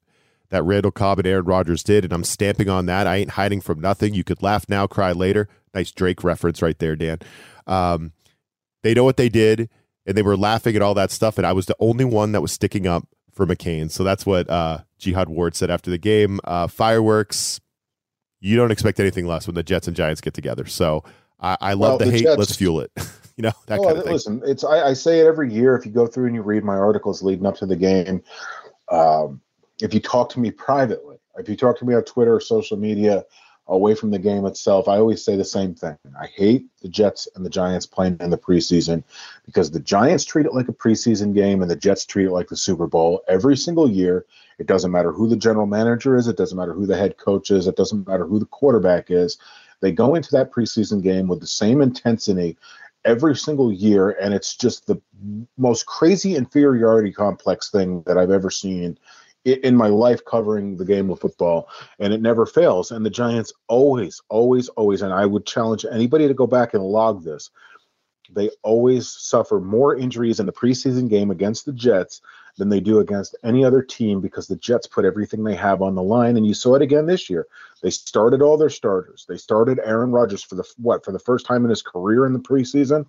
that 0.50 0.62
Randall 0.62 0.90
Cobb 0.90 1.18
and 1.18 1.26
Aaron 1.26 1.46
Rodgers 1.46 1.82
did, 1.82 2.04
and 2.04 2.12
I'm 2.12 2.22
stamping 2.22 2.68
on 2.68 2.84
that. 2.86 3.06
I 3.06 3.16
ain't 3.16 3.30
hiding 3.30 3.62
from 3.62 3.80
nothing. 3.80 4.12
You 4.12 4.24
could 4.24 4.42
laugh 4.42 4.68
now, 4.68 4.86
cry 4.86 5.12
later. 5.12 5.48
Nice 5.72 5.90
Drake 5.90 6.22
reference 6.22 6.60
right 6.60 6.78
there, 6.78 6.96
Dan. 6.96 7.20
Um, 7.66 8.12
they 8.82 8.92
know 8.92 9.04
what 9.04 9.16
they 9.16 9.30
did, 9.30 9.70
and 10.04 10.18
they 10.18 10.22
were 10.22 10.36
laughing 10.36 10.76
at 10.76 10.82
all 10.82 10.92
that 10.94 11.10
stuff, 11.10 11.38
and 11.38 11.46
I 11.46 11.54
was 11.54 11.64
the 11.64 11.76
only 11.80 12.04
one 12.04 12.32
that 12.32 12.42
was 12.42 12.52
sticking 12.52 12.86
up 12.86 13.08
for 13.32 13.46
McCain. 13.46 13.90
So 13.90 14.04
that's 14.04 14.26
what 14.26 14.50
uh, 14.50 14.80
Jihad 14.98 15.30
Ward 15.30 15.54
said 15.54 15.70
after 15.70 15.90
the 15.90 15.98
game. 15.98 16.40
Uh, 16.44 16.66
fireworks, 16.66 17.58
you 18.46 18.56
don't 18.56 18.70
expect 18.70 19.00
anything 19.00 19.26
less 19.26 19.48
when 19.48 19.54
the 19.56 19.62
Jets 19.64 19.88
and 19.88 19.96
Giants 19.96 20.20
get 20.20 20.32
together. 20.32 20.66
So 20.66 21.02
I, 21.40 21.56
I 21.60 21.72
love 21.72 21.80
Well, 21.80 21.98
the, 21.98 22.04
the 22.06 22.10
hate. 22.12 22.22
Jets- 22.22 22.38
Let's 22.38 22.56
fuel 22.56 22.80
it. 22.80 22.92
you 23.36 23.42
know 23.42 23.52
that 23.66 23.80
Well, 23.80 23.88
kind 23.88 23.98
of 23.98 24.04
thing. 24.04 24.12
listen, 24.12 24.42
it's 24.46 24.62
I, 24.62 24.88
I 24.88 24.92
say 24.92 25.18
it 25.18 25.26
every 25.26 25.52
year. 25.52 25.76
If 25.76 25.84
you 25.84 25.90
go 25.90 26.06
through 26.06 26.26
and 26.26 26.34
you 26.34 26.42
read 26.42 26.62
my 26.62 26.76
articles 26.76 27.22
leading 27.22 27.44
up 27.44 27.56
to 27.56 27.66
the 27.66 27.74
game, 27.74 28.22
um, 28.90 29.40
if 29.82 29.92
you 29.92 29.98
talk 30.00 30.28
to 30.30 30.40
me 30.40 30.52
privately, 30.52 31.16
if 31.38 31.48
you 31.48 31.56
talk 31.56 31.76
to 31.80 31.84
me 31.84 31.94
on 31.94 32.04
Twitter 32.04 32.34
or 32.36 32.40
social 32.40 32.76
media, 32.76 33.24
away 33.68 33.94
from 33.94 34.10
the 34.10 34.18
game 34.18 34.46
itself, 34.46 34.88
I 34.88 34.96
always 34.96 35.24
say 35.24 35.36
the 35.36 35.44
same 35.44 35.74
thing. 35.74 35.96
I 36.20 36.26
hate 36.26 36.66
the 36.82 36.88
Jets 36.88 37.28
and 37.34 37.44
the 37.44 37.50
Giants 37.50 37.86
playing 37.86 38.18
in 38.20 38.30
the 38.30 38.38
preseason 38.38 39.02
because 39.44 39.70
the 39.70 39.80
Giants 39.80 40.24
treat 40.24 40.46
it 40.46 40.54
like 40.54 40.68
a 40.68 40.72
preseason 40.72 41.34
game 41.34 41.62
and 41.62 41.70
the 41.70 41.76
Jets 41.76 42.04
treat 42.04 42.26
it 42.26 42.32
like 42.32 42.48
the 42.48 42.56
Super 42.56 42.86
Bowl 42.86 43.22
every 43.28 43.56
single 43.56 43.90
year. 43.90 44.24
It 44.58 44.66
doesn't 44.66 44.92
matter 44.92 45.12
who 45.12 45.28
the 45.28 45.36
general 45.36 45.66
manager 45.66 46.16
is, 46.16 46.28
it 46.28 46.36
doesn't 46.36 46.56
matter 46.56 46.72
who 46.72 46.86
the 46.86 46.96
head 46.96 47.18
coach 47.18 47.50
is, 47.50 47.66
it 47.66 47.76
doesn't 47.76 48.06
matter 48.06 48.26
who 48.26 48.38
the 48.38 48.46
quarterback 48.46 49.10
is. 49.10 49.38
They 49.80 49.92
go 49.92 50.14
into 50.14 50.30
that 50.32 50.52
preseason 50.52 51.02
game 51.02 51.28
with 51.28 51.40
the 51.40 51.46
same 51.46 51.82
intensity 51.82 52.56
every 53.04 53.36
single 53.36 53.72
year, 53.72 54.10
and 54.10 54.32
it's 54.32 54.54
just 54.56 54.86
the 54.86 55.00
most 55.58 55.86
crazy 55.86 56.34
inferiority 56.34 57.12
complex 57.12 57.70
thing 57.70 58.02
that 58.06 58.18
I've 58.18 58.30
ever 58.30 58.50
seen 58.50 58.98
in 59.46 59.76
my 59.76 59.88
life 59.88 60.24
covering 60.24 60.76
the 60.76 60.84
game 60.84 61.10
of 61.10 61.20
football 61.20 61.68
and 61.98 62.12
it 62.12 62.20
never 62.20 62.46
fails. 62.46 62.90
And 62.90 63.06
the 63.06 63.10
Giants 63.10 63.52
always, 63.68 64.20
always, 64.28 64.68
always, 64.70 65.02
and 65.02 65.12
I 65.12 65.24
would 65.24 65.46
challenge 65.46 65.86
anybody 65.90 66.26
to 66.26 66.34
go 66.34 66.46
back 66.46 66.74
and 66.74 66.82
log 66.82 67.22
this. 67.22 67.50
They 68.28 68.50
always 68.62 69.08
suffer 69.08 69.60
more 69.60 69.96
injuries 69.96 70.40
in 70.40 70.46
the 70.46 70.52
preseason 70.52 71.08
game 71.08 71.30
against 71.30 71.64
the 71.64 71.72
Jets 71.72 72.20
than 72.58 72.68
they 72.68 72.80
do 72.80 72.98
against 72.98 73.36
any 73.44 73.64
other 73.64 73.82
team 73.82 74.20
because 74.20 74.48
the 74.48 74.56
Jets 74.56 74.88
put 74.88 75.04
everything 75.04 75.44
they 75.44 75.54
have 75.54 75.80
on 75.80 75.94
the 75.94 76.02
line. 76.02 76.36
And 76.36 76.44
you 76.44 76.54
saw 76.54 76.74
it 76.74 76.82
again 76.82 77.06
this 77.06 77.30
year. 77.30 77.46
They 77.82 77.90
started 77.90 78.42
all 78.42 78.56
their 78.56 78.70
starters. 78.70 79.26
They 79.28 79.36
started 79.36 79.78
Aaron 79.84 80.10
Rodgers 80.10 80.42
for 80.42 80.56
the 80.56 80.64
what 80.78 81.04
for 81.04 81.12
the 81.12 81.20
first 81.20 81.46
time 81.46 81.62
in 81.64 81.70
his 81.70 81.82
career 81.82 82.26
in 82.26 82.32
the 82.32 82.40
preseason, 82.40 83.06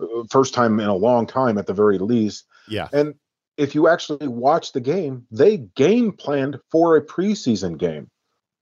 Uh, 0.00 0.24
first 0.28 0.54
time 0.54 0.80
in 0.80 0.88
a 0.88 0.94
long 0.94 1.26
time 1.26 1.56
at 1.58 1.66
the 1.66 1.74
very 1.74 1.98
least. 1.98 2.46
Yeah. 2.66 2.88
And 2.92 3.14
if 3.56 3.74
you 3.74 3.88
actually 3.88 4.28
watch 4.28 4.72
the 4.72 4.80
game, 4.80 5.26
they 5.30 5.58
game 5.58 6.12
planned 6.12 6.58
for 6.70 6.96
a 6.96 7.04
preseason 7.04 7.78
game. 7.78 8.10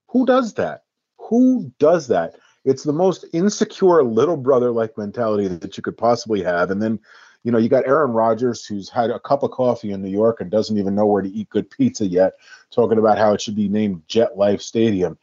Who 0.08 0.26
does 0.26 0.54
that? 0.54 0.82
Who 1.18 1.72
does 1.78 2.08
that? 2.08 2.36
It's 2.64 2.82
the 2.82 2.92
most 2.92 3.24
insecure 3.32 4.02
little 4.02 4.36
brother 4.36 4.70
like 4.70 4.98
mentality 4.98 5.48
that 5.48 5.76
you 5.76 5.82
could 5.82 5.96
possibly 5.96 6.42
have. 6.42 6.70
And 6.70 6.82
then, 6.82 6.98
you 7.44 7.52
know, 7.52 7.58
you 7.58 7.68
got 7.68 7.86
Aaron 7.86 8.10
Rodgers, 8.10 8.66
who's 8.66 8.90
had 8.90 9.10
a 9.10 9.20
cup 9.20 9.42
of 9.42 9.52
coffee 9.52 9.92
in 9.92 10.02
New 10.02 10.10
York 10.10 10.40
and 10.40 10.50
doesn't 10.50 10.76
even 10.76 10.94
know 10.94 11.06
where 11.06 11.22
to 11.22 11.30
eat 11.30 11.48
good 11.48 11.70
pizza 11.70 12.06
yet, 12.06 12.34
talking 12.70 12.98
about 12.98 13.16
how 13.16 13.32
it 13.32 13.40
should 13.40 13.56
be 13.56 13.68
named 13.68 14.02
Jet 14.08 14.36
Life 14.36 14.60
Stadium. 14.60 15.16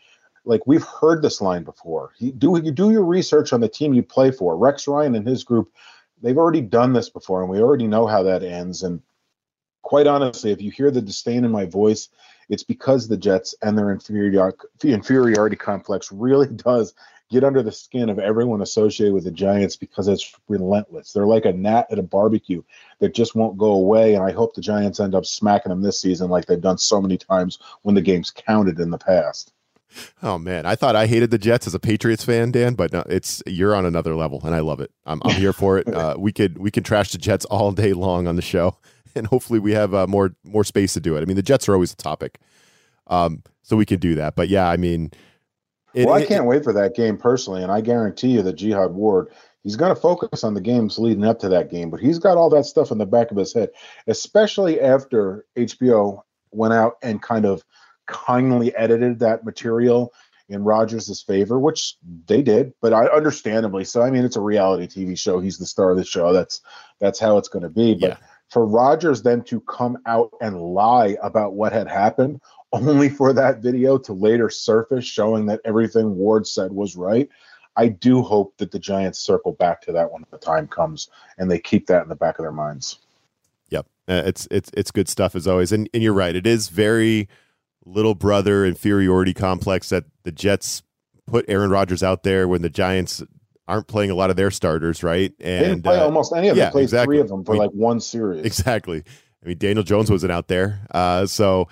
Like 0.45 0.65
we've 0.65 0.83
heard 0.83 1.21
this 1.21 1.41
line 1.41 1.63
before. 1.63 2.13
You 2.19 2.31
do 2.31 2.59
you 2.63 2.71
do 2.71 2.89
your 2.89 3.03
research 3.03 3.51
on 3.51 3.59
the 3.59 3.67
team 3.67 3.93
you 3.93 4.01
play 4.01 4.31
for. 4.31 4.57
Rex 4.57 4.87
Ryan 4.87 5.13
and 5.13 5.27
his 5.27 5.43
group, 5.43 5.73
they've 6.21 6.37
already 6.37 6.61
done 6.61 6.93
this 6.93 7.09
before, 7.09 7.41
and 7.41 7.51
we 7.51 7.59
already 7.59 7.85
know 7.85 8.07
how 8.07 8.23
that 8.23 8.43
ends. 8.43 8.81
And 8.81 9.01
quite 9.87 10.05
honestly, 10.05 10.51
if 10.51 10.61
you 10.61 10.69
hear 10.69 10.91
the 10.91 11.01
disdain 11.01 11.45
in 11.45 11.51
my 11.51 11.65
voice, 11.65 12.09
it's 12.49 12.63
because 12.63 13.07
the 13.07 13.15
Jets 13.15 13.55
and 13.61 13.77
their 13.77 13.89
inferiority, 13.89 14.57
inferiority 14.83 15.55
complex 15.55 16.11
really 16.11 16.47
does 16.57 16.93
get 17.31 17.45
under 17.45 17.63
the 17.63 17.71
skin 17.71 18.09
of 18.09 18.19
everyone 18.19 18.61
associated 18.61 19.13
with 19.13 19.23
the 19.23 19.31
Giants 19.31 19.77
because 19.77 20.09
it's 20.09 20.35
relentless. 20.49 21.13
They're 21.13 21.25
like 21.25 21.45
a 21.45 21.53
gnat 21.53 21.87
at 21.89 21.99
a 21.99 22.03
barbecue 22.03 22.63
that 22.99 23.15
just 23.15 23.33
won't 23.33 23.57
go 23.57 23.71
away. 23.71 24.13
And 24.13 24.25
I 24.25 24.33
hope 24.33 24.55
the 24.55 24.61
Giants 24.61 24.99
end 24.99 25.15
up 25.15 25.25
smacking 25.25 25.69
them 25.69 25.81
this 25.81 26.01
season 26.01 26.29
like 26.29 26.47
they've 26.47 26.59
done 26.59 26.77
so 26.77 27.01
many 27.01 27.17
times 27.17 27.57
when 27.83 27.95
the 27.95 28.01
game's 28.01 28.29
counted 28.29 28.81
in 28.81 28.91
the 28.91 28.97
past. 28.97 29.53
Oh 30.21 30.37
man, 30.37 30.65
I 30.65 30.75
thought 30.75 30.97
I 30.97 31.07
hated 31.07 31.31
the 31.31 31.37
Jets 31.37 31.65
as 31.65 31.73
a 31.73 31.79
Patriots 31.79 32.25
fan, 32.25 32.51
Dan, 32.51 32.73
but 32.73 32.91
no, 32.91 33.05
it's 33.07 33.41
you're 33.47 33.73
on 33.73 33.85
another 33.85 34.15
level, 34.15 34.41
and 34.43 34.53
I 34.53 34.59
love 34.59 34.81
it. 34.81 34.91
I'm, 35.05 35.21
I'm 35.23 35.35
here 35.35 35.53
for 35.53 35.77
it. 35.77 35.87
Uh, 35.97 36.15
we 36.17 36.33
could 36.33 36.57
we 36.57 36.69
could 36.69 36.83
trash 36.83 37.13
the 37.13 37.17
Jets 37.17 37.45
all 37.45 37.71
day 37.71 37.93
long 37.93 38.27
on 38.27 38.35
the 38.35 38.41
show, 38.41 38.77
and 39.17 39.27
hopefully 39.27 39.59
we 39.59 39.73
have 39.73 39.93
uh, 39.93 40.07
more 40.07 40.35
more 40.43 40.63
space 40.63 40.93
to 40.93 40.99
do 40.99 41.17
it. 41.17 41.21
I 41.21 41.25
mean, 41.25 41.35
the 41.35 41.41
Jets 41.43 41.67
are 41.67 41.73
always 41.73 41.93
a 41.93 41.97
topic, 41.97 42.39
um, 43.07 43.43
so 43.63 43.75
we 43.75 43.85
can 43.85 43.99
do 43.99 44.15
that. 44.15 44.35
But 44.35 44.49
yeah, 44.49 44.69
I 44.69 44.77
mean, 44.77 45.11
it- 45.93 46.05
well, 46.05 46.15
I 46.15 46.25
can't 46.25 46.45
wait 46.45 46.63
for 46.63 46.73
that 46.73 46.95
game 46.95 47.17
personally, 47.17 47.63
and 47.63 47.71
I 47.71 47.81
guarantee 47.81 48.29
you 48.29 48.41
that 48.43 48.53
Jihad 48.53 48.91
Ward, 48.93 49.29
he's 49.63 49.75
going 49.75 49.93
to 49.93 49.99
focus 49.99 50.43
on 50.43 50.53
the 50.53 50.61
games 50.61 50.97
leading 50.99 51.25
up 51.25 51.39
to 51.39 51.49
that 51.49 51.69
game, 51.69 51.89
but 51.89 51.99
he's 51.99 52.19
got 52.19 52.37
all 52.37 52.49
that 52.51 52.65
stuff 52.65 52.91
in 52.91 52.97
the 52.97 53.05
back 53.05 53.31
of 53.31 53.37
his 53.37 53.53
head, 53.53 53.69
especially 54.07 54.79
after 54.79 55.45
HBO 55.57 56.21
went 56.51 56.73
out 56.73 56.97
and 57.01 57.21
kind 57.21 57.45
of 57.45 57.63
kindly 58.05 58.73
edited 58.75 59.19
that 59.19 59.43
material 59.43 60.13
in 60.49 60.63
Rodgers' 60.63 61.21
favor, 61.21 61.59
which 61.59 61.97
they 62.25 62.41
did, 62.41 62.71
but 62.81 62.93
I 62.93 63.07
understandably 63.07 63.83
so. 63.83 64.01
I 64.01 64.09
mean, 64.09 64.23
it's 64.23 64.37
a 64.37 64.41
reality 64.41 64.87
TV 64.87 65.19
show. 65.19 65.41
He's 65.41 65.57
the 65.57 65.65
star 65.65 65.91
of 65.91 65.97
the 65.97 66.05
show. 66.05 66.31
That's 66.31 66.61
that's 67.01 67.19
how 67.19 67.37
it's 67.37 67.49
going 67.49 67.63
to 67.63 67.69
be. 67.69 67.95
But 67.95 68.09
Yeah. 68.11 68.17
For 68.49 68.65
Rodgers 68.65 69.21
then 69.21 69.43
to 69.45 69.59
come 69.61 69.97
out 70.05 70.31
and 70.41 70.61
lie 70.61 71.17
about 71.21 71.53
what 71.53 71.73
had 71.73 71.87
happened, 71.87 72.41
only 72.73 73.09
for 73.09 73.33
that 73.33 73.59
video 73.59 73.97
to 73.97 74.13
later 74.13 74.49
surface 74.49 75.05
showing 75.05 75.45
that 75.45 75.61
everything 75.63 76.15
Ward 76.15 76.45
said 76.45 76.71
was 76.71 76.95
right. 76.95 77.29
I 77.77 77.87
do 77.89 78.23
hope 78.23 78.57
that 78.57 78.71
the 78.71 78.79
Giants 78.79 79.19
circle 79.19 79.53
back 79.53 79.81
to 79.83 79.91
that 79.93 80.11
when 80.11 80.25
the 80.31 80.37
time 80.37 80.67
comes 80.67 81.09
and 81.37 81.49
they 81.49 81.59
keep 81.59 81.87
that 81.87 82.03
in 82.03 82.09
the 82.09 82.15
back 82.15 82.39
of 82.39 82.43
their 82.43 82.51
minds. 82.51 82.99
Yep, 83.69 83.85
Uh, 84.07 84.23
it's 84.25 84.47
it's 84.49 84.71
it's 84.75 84.91
good 84.91 85.07
stuff 85.07 85.35
as 85.35 85.47
always, 85.47 85.71
and 85.71 85.89
and 85.93 86.01
you're 86.01 86.13
right. 86.13 86.35
It 86.35 86.47
is 86.47 86.69
very 86.69 87.29
little 87.85 88.15
brother 88.15 88.65
inferiority 88.65 89.33
complex 89.33 89.89
that 89.89 90.05
the 90.23 90.31
Jets 90.31 90.83
put 91.25 91.45
Aaron 91.47 91.69
Rodgers 91.69 92.01
out 92.01 92.23
there 92.23 92.47
when 92.47 92.61
the 92.61 92.69
Giants 92.69 93.23
aren't 93.67 93.87
playing 93.87 94.11
a 94.11 94.15
lot 94.15 94.29
of 94.29 94.35
their 94.35 94.51
starters, 94.51 95.03
right? 95.03 95.33
They 95.39 95.45
didn't 95.59 95.71
And 95.71 95.83
play 95.83 95.97
uh, 95.99 96.03
almost 96.05 96.33
any 96.35 96.47
of 96.49 96.55
them. 96.55 96.59
yeah, 96.63 96.65
They 96.69 96.71
played 96.71 96.83
exactly. 96.83 97.15
three 97.17 97.21
of 97.21 97.27
them 97.29 97.43
for 97.43 97.53
We- 97.53 97.59
like 97.59 97.71
one 97.71 97.99
series. 97.99 98.45
Exactly. 98.45 99.03
I 99.43 99.47
mean, 99.47 99.57
Daniel 99.57 99.83
Jones 99.83 100.09
wasn't 100.09 100.31
out 100.31 100.47
there, 100.47 100.81
uh, 100.91 101.25
so 101.25 101.67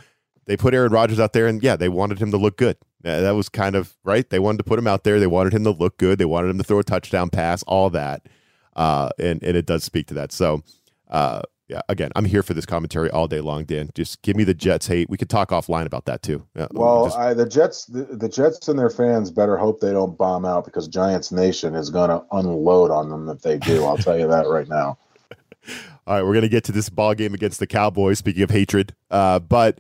they 0.46 0.56
put 0.58 0.74
Aaron 0.74 0.92
Rodgers 0.92 1.20
out 1.20 1.34
there, 1.34 1.48
and 1.48 1.62
yeah, 1.64 1.76
they 1.76 1.90
wanted 1.90 2.20
him 2.20 2.32
to 2.32 2.38
look 2.38 2.58
good. 2.58 2.78
Uh, 3.04 3.22
that 3.22 3.32
was 3.32 3.50
kind 3.50 3.76
of 3.76 3.96
right. 4.04 4.30
They 4.30 4.40
wanted 4.40 4.58
to 4.60 4.64
put 4.64 4.78
him 4.80 4.88
out 4.88 5.04
there. 5.04 5.20
They 5.20 5.28
wanted 5.28 5.54
him 5.54 5.64
to 5.64 5.72
look 5.72 5.98
good. 5.98 6.18
They 6.18 6.26
wanted 6.26 6.50
him 6.50 6.58
to 6.58 6.64
throw 6.64 6.80
a 6.80 6.84
touchdown 6.84 7.30
pass, 7.30 7.64
all 7.64 7.90
that, 7.92 8.28
uh, 8.76 9.10
and 9.20 9.42
and 9.44 9.56
it 9.58 9.66
does 9.66 9.84
speak 9.84 10.08
to 10.08 10.14
that. 10.16 10.32
So, 10.32 10.64
uh, 11.10 11.42
yeah, 11.68 11.82
again, 11.90 12.12
I'm 12.16 12.26
here 12.26 12.44
for 12.44 12.54
this 12.54 12.66
commentary 12.66 13.10
all 13.10 13.28
day 13.28 13.42
long, 13.42 13.66
Dan. 13.66 13.90
Just 13.96 14.22
give 14.22 14.36
me 14.36 14.44
the 14.44 14.54
Jets 14.54 14.88
hate. 14.88 15.10
We 15.10 15.18
could 15.18 15.30
talk 15.30 15.50
offline 15.50 15.86
about 15.86 16.06
that 16.06 16.22
too. 16.22 16.46
Yeah, 16.56 16.68
Well, 16.72 17.06
just- 17.06 17.18
I, 17.18 17.34
the 17.34 17.48
Jets, 17.48 17.86
the, 17.86 18.04
the 18.04 18.30
Jets 18.30 18.68
and 18.68 18.78
their 18.78 18.90
fans 18.90 19.32
better 19.32 19.58
hope 19.58 19.80
they 19.80 19.92
don't 19.92 20.18
bomb 20.18 20.46
out 20.46 20.66
because 20.66 20.88
Giants 20.88 21.32
Nation 21.32 21.74
is 21.76 21.90
going 21.90 22.10
to 22.10 22.24
unload 22.32 22.92
on 22.92 23.10
them 23.10 23.30
if 23.30 23.42
they 23.42 23.58
do. 23.58 23.84
I'll 23.84 23.98
tell 23.98 24.18
you 24.20 24.28
that 24.28 24.48
right 24.48 24.68
now. 24.68 24.98
All 26.08 26.14
right, 26.16 26.24
we're 26.24 26.36
gonna 26.36 26.48
get 26.48 26.64
to 26.66 26.72
this 26.72 26.88
ball 26.90 27.16
game 27.16 27.34
against 27.34 27.60
the 27.60 27.66
Cowboys. 27.66 28.20
Speaking 28.20 28.44
of 28.44 28.52
hatred, 28.52 28.94
uh, 29.10 29.40
but 29.40 29.80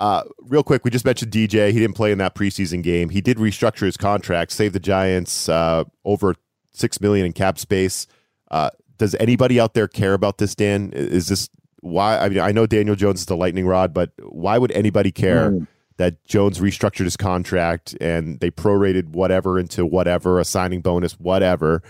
uh, 0.00 0.22
real 0.40 0.62
quick, 0.62 0.84
we 0.84 0.90
just 0.90 1.04
mentioned 1.04 1.30
DJ. 1.30 1.70
He 1.70 1.78
didn't 1.78 1.96
play 1.96 2.12
in 2.12 2.16
that 2.18 2.34
preseason 2.34 2.82
game. 2.82 3.10
He 3.10 3.20
did 3.20 3.36
restructure 3.36 3.84
his 3.84 3.98
contract, 3.98 4.52
save 4.52 4.72
the 4.72 4.80
Giants 4.80 5.50
uh, 5.50 5.84
over 6.06 6.34
six 6.72 6.98
million 7.02 7.26
in 7.26 7.34
cap 7.34 7.58
space. 7.58 8.06
Uh, 8.50 8.70
does 8.98 9.14
anybody 9.16 9.60
out 9.60 9.74
there 9.74 9.88
care 9.88 10.14
about 10.14 10.38
this, 10.38 10.54
Dan? 10.54 10.92
Is 10.92 11.28
this 11.28 11.48
why? 11.80 12.18
I 12.18 12.28
mean, 12.28 12.40
I 12.40 12.52
know 12.52 12.66
Daniel 12.66 12.96
Jones 12.96 13.20
is 13.20 13.26
the 13.26 13.36
lightning 13.36 13.66
rod, 13.66 13.92
but 13.94 14.12
why 14.22 14.58
would 14.58 14.72
anybody 14.72 15.12
care 15.12 15.50
Mm. 15.50 15.66
that 15.98 16.24
Jones 16.24 16.58
restructured 16.60 17.04
his 17.04 17.16
contract 17.16 17.96
and 18.00 18.40
they 18.40 18.50
prorated 18.50 19.08
whatever 19.10 19.58
into 19.58 19.84
whatever, 19.86 20.40
a 20.40 20.44
signing 20.44 20.80
bonus, 20.80 21.12
whatever? 21.14 21.82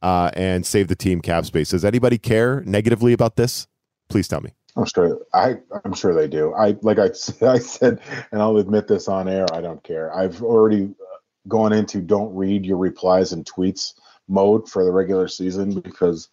uh, 0.00 0.30
and 0.34 0.64
save 0.64 0.86
the 0.86 0.94
team 0.94 1.20
cap 1.20 1.44
space. 1.44 1.70
Does 1.70 1.84
anybody 1.84 2.18
care 2.18 2.60
negatively 2.60 3.12
about 3.12 3.34
this? 3.34 3.66
Please 4.08 4.28
tell 4.28 4.40
me. 4.40 4.52
I'm 4.76 4.84
sure. 4.84 5.18
I 5.34 5.56
I'm 5.84 5.92
sure 5.92 6.14
they 6.14 6.28
do. 6.28 6.54
I 6.54 6.76
like 6.82 7.00
I, 7.00 7.06
I 7.46 7.58
said, 7.58 8.00
and 8.30 8.40
I'll 8.40 8.56
admit 8.58 8.86
this 8.86 9.08
on 9.08 9.28
air. 9.28 9.46
I 9.52 9.60
don't 9.60 9.82
care. 9.82 10.14
I've 10.16 10.40
already 10.40 10.84
uh, 10.84 11.16
gone 11.48 11.72
into 11.72 12.00
don't 12.00 12.32
read 12.32 12.64
your 12.64 12.76
replies 12.76 13.32
and 13.32 13.44
tweets 13.44 13.94
mode 14.28 14.68
for 14.68 14.84
the 14.84 14.92
regular 14.92 15.26
season 15.26 15.80
because 15.80 16.28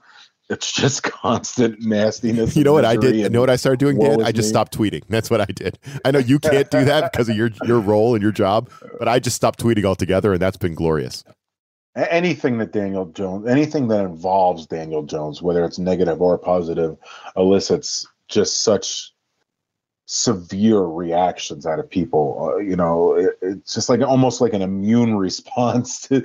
it's 0.49 0.71
just 0.71 1.03
constant 1.23 1.81
nastiness. 1.81 2.55
You 2.55 2.63
know 2.63 2.73
what 2.73 2.85
I 2.85 2.95
did? 2.95 3.15
You 3.15 3.29
know 3.29 3.39
what 3.39 3.49
I 3.49 3.55
started 3.55 3.79
doing, 3.79 3.97
Dan? 3.97 4.21
I 4.21 4.31
just 4.31 4.47
me. 4.47 4.49
stopped 4.49 4.77
tweeting. 4.77 5.03
That's 5.09 5.29
what 5.29 5.41
I 5.41 5.45
did. 5.45 5.79
I 6.03 6.11
know 6.11 6.19
you 6.19 6.39
can't 6.39 6.69
do 6.69 6.85
that 6.85 7.11
because 7.11 7.29
of 7.29 7.35
your 7.35 7.49
your 7.65 7.79
role 7.79 8.15
and 8.15 8.21
your 8.21 8.31
job, 8.31 8.69
but 8.99 9.07
I 9.07 9.19
just 9.19 9.35
stopped 9.35 9.59
tweeting 9.59 9.85
altogether, 9.85 10.33
and 10.33 10.41
that's 10.41 10.57
been 10.57 10.75
glorious. 10.75 11.23
Anything 11.95 12.57
that 12.57 12.73
Daniel 12.73 13.05
Jones, 13.05 13.47
anything 13.47 13.87
that 13.87 14.03
involves 14.03 14.67
Daniel 14.67 15.03
Jones, 15.03 15.41
whether 15.41 15.63
it's 15.63 15.79
negative 15.79 16.21
or 16.21 16.37
positive, 16.37 16.97
elicits 17.37 18.05
just 18.27 18.63
such 18.63 19.13
severe 20.05 20.81
reactions 20.81 21.65
out 21.65 21.79
of 21.79 21.89
people. 21.89 22.51
Uh, 22.53 22.57
you 22.57 22.75
know, 22.75 23.13
it, 23.13 23.37
it's 23.41 23.73
just 23.73 23.89
like 23.89 24.01
almost 24.01 24.41
like 24.41 24.53
an 24.53 24.61
immune 24.61 25.15
response 25.17 26.01
to 26.01 26.21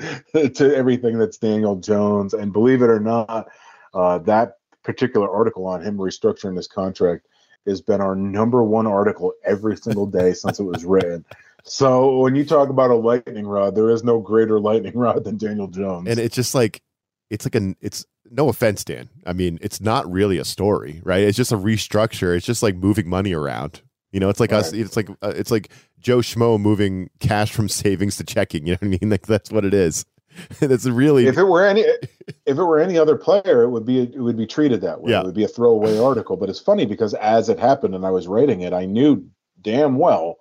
to 0.50 0.76
everything 0.76 1.18
that's 1.18 1.38
Daniel 1.38 1.76
Jones. 1.76 2.34
And 2.34 2.52
believe 2.52 2.82
it 2.82 2.90
or 2.90 3.00
not, 3.00 3.48
uh, 3.94 4.18
that 4.18 4.58
particular 4.82 5.30
article 5.30 5.66
on 5.66 5.82
him 5.82 5.96
restructuring 5.96 6.56
his 6.56 6.66
contract 6.66 7.26
has 7.66 7.80
been 7.80 8.00
our 8.00 8.16
number 8.16 8.62
one 8.64 8.86
article 8.86 9.32
every 9.44 9.76
single 9.76 10.06
day 10.06 10.32
since 10.32 10.58
it 10.58 10.64
was 10.64 10.84
written. 10.84 11.24
So 11.64 12.18
when 12.18 12.34
you 12.34 12.44
talk 12.44 12.70
about 12.70 12.90
a 12.90 12.94
lightning 12.94 13.46
rod, 13.46 13.74
there 13.74 13.90
is 13.90 14.02
no 14.02 14.18
greater 14.18 14.58
lightning 14.58 14.92
rod 14.96 15.24
than 15.24 15.36
Daniel 15.36 15.68
Jones. 15.68 16.08
And 16.08 16.18
it's 16.18 16.34
just 16.34 16.54
like 16.54 16.82
it's 17.28 17.44
like 17.44 17.54
an 17.54 17.76
it's 17.80 18.04
no 18.30 18.48
offense, 18.48 18.84
Dan. 18.84 19.08
I 19.26 19.32
mean, 19.32 19.58
it's 19.60 19.80
not 19.80 20.10
really 20.10 20.38
a 20.38 20.44
story, 20.44 21.00
right? 21.04 21.22
It's 21.22 21.36
just 21.36 21.52
a 21.52 21.56
restructure. 21.56 22.36
It's 22.36 22.46
just 22.46 22.62
like 22.62 22.76
moving 22.76 23.08
money 23.08 23.32
around. 23.32 23.82
You 24.12 24.20
know, 24.20 24.28
it's 24.28 24.40
like 24.40 24.52
right. 24.52 24.60
us. 24.60 24.72
It's 24.72 24.96
like 24.96 25.08
uh, 25.22 25.32
it's 25.36 25.50
like 25.50 25.70
Joe 25.98 26.18
Schmo 26.18 26.60
moving 26.60 27.10
cash 27.20 27.52
from 27.52 27.68
savings 27.68 28.16
to 28.16 28.24
checking. 28.24 28.66
You 28.66 28.72
know 28.72 28.78
what 28.80 28.94
I 28.94 28.98
mean? 29.00 29.10
Like 29.10 29.26
that's 29.26 29.50
what 29.50 29.64
it 29.64 29.74
is. 29.74 30.04
that's 30.60 30.86
really. 30.86 31.26
If 31.26 31.38
it 31.38 31.44
were 31.44 31.64
any, 31.64 31.82
if 31.82 32.58
it 32.58 32.64
were 32.64 32.78
any 32.78 32.98
other 32.98 33.16
player, 33.16 33.62
it 33.62 33.70
would 33.70 33.84
be 33.84 34.00
it 34.00 34.20
would 34.20 34.36
be 34.36 34.46
treated 34.46 34.80
that 34.82 35.00
way. 35.00 35.12
Yeah. 35.12 35.20
It 35.20 35.26
would 35.26 35.34
be 35.34 35.44
a 35.44 35.48
throwaway 35.48 35.98
article. 35.98 36.36
But 36.36 36.48
it's 36.48 36.60
funny 36.60 36.86
because 36.86 37.14
as 37.14 37.48
it 37.48 37.58
happened 37.58 37.94
and 37.94 38.06
I 38.06 38.10
was 38.10 38.28
writing 38.28 38.62
it, 38.62 38.72
I 38.72 38.86
knew 38.86 39.24
damn 39.62 39.96
well 39.96 40.38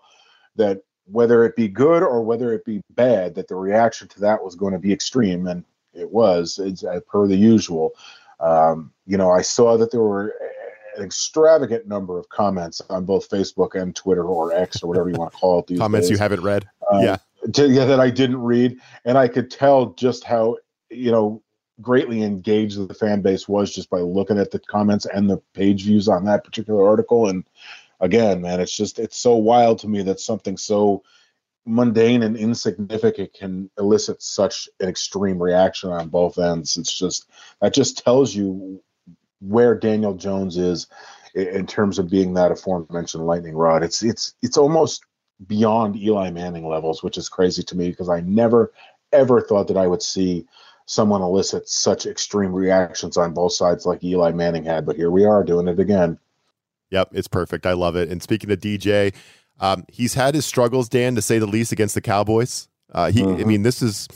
that 0.56 0.82
whether 1.06 1.44
it 1.44 1.56
be 1.56 1.68
good 1.68 2.04
or 2.04 2.22
whether 2.22 2.54
it 2.54 2.66
be 2.66 2.82
bad, 2.92 3.36
that 3.36 3.48
the 3.48 3.56
reaction 3.56 4.08
to 4.10 4.20
that 4.20 4.44
was 4.44 4.56
going 4.56 4.74
to 4.74 4.80
be 4.80 4.94
extreme, 4.94 5.48
and 5.48 5.64
it 5.94 6.12
was. 6.12 6.60
It's 6.64 6.84
uh, 6.84 7.00
per 7.08 7.28
the 7.28 7.36
usual. 7.36 7.94
Um, 8.40 8.92
you 9.06 9.18
know, 9.18 9.32
I 9.32 9.42
saw 9.42 9.78
that 9.78 9.92
there 9.92 10.02
were 10.02 10.34
an 10.96 11.04
extravagant 11.04 11.88
number 11.88 12.18
of 12.18 12.30
comments 12.30 12.82
on 12.90 13.06
both 13.06 13.30
Facebook 13.30 13.76
and 13.80 13.96
Twitter 13.96 14.24
or 14.24 14.54
X 14.54 14.84
or 14.84 14.88
whatever 14.88 15.10
you 15.10 15.16
want 15.16 15.32
to 15.32 15.38
call 15.38 15.66
it. 15.68 15.78
comments 15.78 16.08
days. 16.08 16.12
you 16.12 16.18
haven't 16.18 16.42
read, 16.42 16.68
um, 16.92 17.02
yeah, 17.02 17.18
to, 17.54 17.70
yeah, 17.70 17.86
that 17.86 18.00
I 18.00 18.10
didn't 18.10 18.42
read, 18.42 18.80
and 19.06 19.18
I 19.18 19.28
could 19.28 19.52
tell 19.52 19.94
just 19.94 20.24
how 20.24 20.58
you 20.90 21.12
know 21.12 21.44
greatly 21.82 22.24
engaged 22.24 22.88
the 22.88 22.94
fan 22.94 23.22
base 23.22 23.48
was 23.48 23.74
just 23.74 23.90
by 23.90 24.00
looking 24.00 24.38
at 24.38 24.52
the 24.52 24.60
comments 24.60 25.06
and 25.06 25.30
the 25.30 25.38
page 25.54 25.84
views 25.84 26.08
on 26.08 26.26
that 26.26 26.44
particular 26.44 26.88
article. 26.88 27.30
And 27.30 27.46
again, 28.00 28.42
man, 28.42 28.60
it's 28.60 28.76
just 28.76 29.00
it's 29.00 29.18
so 29.18 29.36
wild 29.36 29.80
to 29.80 29.88
me 29.88 30.02
that 30.04 30.20
something 30.20 30.58
so 30.58 31.04
mundane 31.66 32.24
and 32.24 32.36
insignificant 32.36 33.34
can 33.34 33.70
elicit 33.78 34.22
such 34.22 34.68
an 34.80 34.90
extreme 34.90 35.42
reaction 35.42 35.92
on 35.92 36.10
both 36.10 36.38
ends. 36.38 36.78
It's 36.78 36.98
just 36.98 37.30
that 37.62 37.74
just 37.74 38.04
tells 38.04 38.34
you 38.34 38.82
where 39.40 39.76
Daniel 39.76 40.14
Jones 40.14 40.58
is 40.58 40.88
in 41.36 41.66
terms 41.68 42.00
of 42.00 42.10
being 42.10 42.34
that 42.34 42.52
aforementioned 42.52 43.26
lightning 43.26 43.56
rod. 43.56 43.84
It's 43.84 44.04
it's 44.04 44.34
it's 44.42 44.58
almost 44.58 45.06
beyond 45.48 45.96
Eli 45.96 46.30
Manning 46.30 46.68
levels, 46.68 47.04
which 47.04 47.18
is 47.18 47.30
crazy 47.30 47.64
to 47.64 47.78
me 47.78 47.90
because 47.90 48.10
I 48.10 48.22
never 48.22 48.72
ever 49.12 49.42
thought 49.42 49.68
that 49.68 49.78
I 49.78 49.88
would 49.88 50.04
see 50.04 50.46
someone 50.86 51.22
elicit 51.22 51.70
such 51.70 52.06
extreme 52.06 52.54
reactions 52.54 53.18
on 53.18 53.34
both 53.34 53.54
sides 53.54 53.86
like 53.86 54.04
Eli 54.04 54.32
Manning 54.32 54.64
had. 54.64 54.86
But 54.86 54.96
here 54.96 55.12
we 55.12 55.26
are 55.26 55.44
doing 55.44 55.68
it 55.68 55.80
again. 55.80 56.18
Yep, 56.92 57.10
it's 57.14 57.28
perfect. 57.28 57.66
I 57.66 57.74
love 57.74 57.96
it. 57.96 58.10
And 58.10 58.22
speaking 58.22 58.52
of 58.52 58.60
DJ, 58.60 59.14
um, 59.60 59.86
he's 59.88 60.16
had 60.16 60.34
his 60.34 60.46
struggles, 60.46 60.90
Dan, 60.90 61.16
to 61.16 61.22
say 61.22 61.38
the 61.38 61.46
least, 61.46 61.72
against 61.72 61.96
the 61.96 62.02
Cowboys. 62.02 62.68
Uh, 62.92 63.12
he, 63.12 63.22
mm-hmm. 63.22 63.42
I 63.42 63.44
mean, 63.44 63.62
this 63.62 63.82
is 63.82 64.08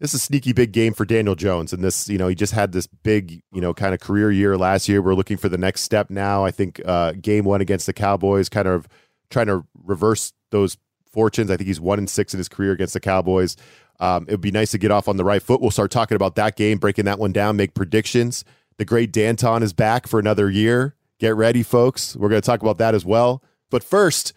this 0.00 0.14
is 0.14 0.14
a 0.14 0.24
sneaky 0.24 0.52
big 0.52 0.72
game 0.72 0.94
for 0.94 1.04
Daniel 1.04 1.34
Jones, 1.34 1.72
and 1.72 1.82
this, 1.82 2.08
you 2.08 2.18
know, 2.18 2.28
he 2.28 2.34
just 2.34 2.52
had 2.52 2.72
this 2.72 2.86
big, 2.86 3.42
you 3.52 3.60
know, 3.60 3.74
kind 3.74 3.92
of 3.92 4.00
career 4.00 4.30
year 4.30 4.56
last 4.56 4.88
year. 4.88 5.02
We're 5.02 5.14
looking 5.14 5.36
for 5.36 5.48
the 5.48 5.58
next 5.58 5.82
step 5.82 6.08
now. 6.08 6.44
I 6.44 6.52
think 6.52 6.80
uh, 6.86 7.12
game 7.20 7.44
one 7.44 7.60
against 7.60 7.86
the 7.86 7.92
Cowboys, 7.92 8.48
kind 8.48 8.68
of 8.68 8.88
trying 9.28 9.46
to 9.46 9.66
reverse 9.84 10.32
those 10.50 10.76
fortunes. 11.10 11.50
I 11.50 11.56
think 11.56 11.66
he's 11.66 11.80
one 11.80 11.98
and 11.98 12.08
six 12.08 12.34
in 12.34 12.38
his 12.38 12.48
career 12.48 12.72
against 12.72 12.94
the 12.94 13.00
Cowboys. 13.00 13.56
Um, 14.00 14.26
it 14.28 14.32
would 14.32 14.40
be 14.40 14.50
nice 14.50 14.70
to 14.72 14.78
get 14.78 14.90
off 14.90 15.08
on 15.08 15.16
the 15.16 15.24
right 15.24 15.42
foot. 15.42 15.60
We'll 15.60 15.70
start 15.70 15.90
talking 15.90 16.16
about 16.16 16.36
that 16.36 16.56
game, 16.56 16.78
breaking 16.78 17.06
that 17.06 17.18
one 17.18 17.32
down, 17.32 17.56
make 17.56 17.74
predictions. 17.74 18.44
The 18.76 18.84
great 18.84 19.12
Danton 19.12 19.62
is 19.62 19.72
back 19.72 20.06
for 20.06 20.20
another 20.20 20.48
year. 20.48 20.94
Get 21.18 21.34
ready, 21.34 21.64
folks. 21.64 22.14
We're 22.14 22.28
going 22.28 22.40
to 22.40 22.46
talk 22.46 22.62
about 22.62 22.78
that 22.78 22.94
as 22.94 23.04
well. 23.04 23.42
But 23.70 23.82
first, 23.82 24.32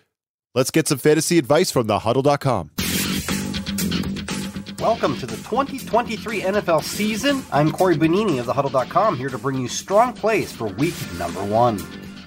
let's 0.56 0.72
get 0.72 0.88
some 0.88 0.98
fantasy 0.98 1.38
advice 1.38 1.70
from 1.70 1.88
thehuddle.com. 1.88 2.72
Welcome 4.80 5.16
to 5.20 5.28
the 5.28 5.36
2023 5.36 6.42
NFL 6.42 6.84
season. 6.84 7.44
I'm 7.52 7.72
Cory 7.72 7.98
Bonini 7.98 8.40
of 8.40 8.48
thehuddle.com 8.48 9.16
here 9.16 9.30
to 9.30 9.38
bring 9.38 9.60
you 9.60 9.68
strong 9.68 10.12
plays 10.12 10.52
for 10.52 10.70
week 10.70 10.96
number 11.20 11.44
one. 11.44 11.80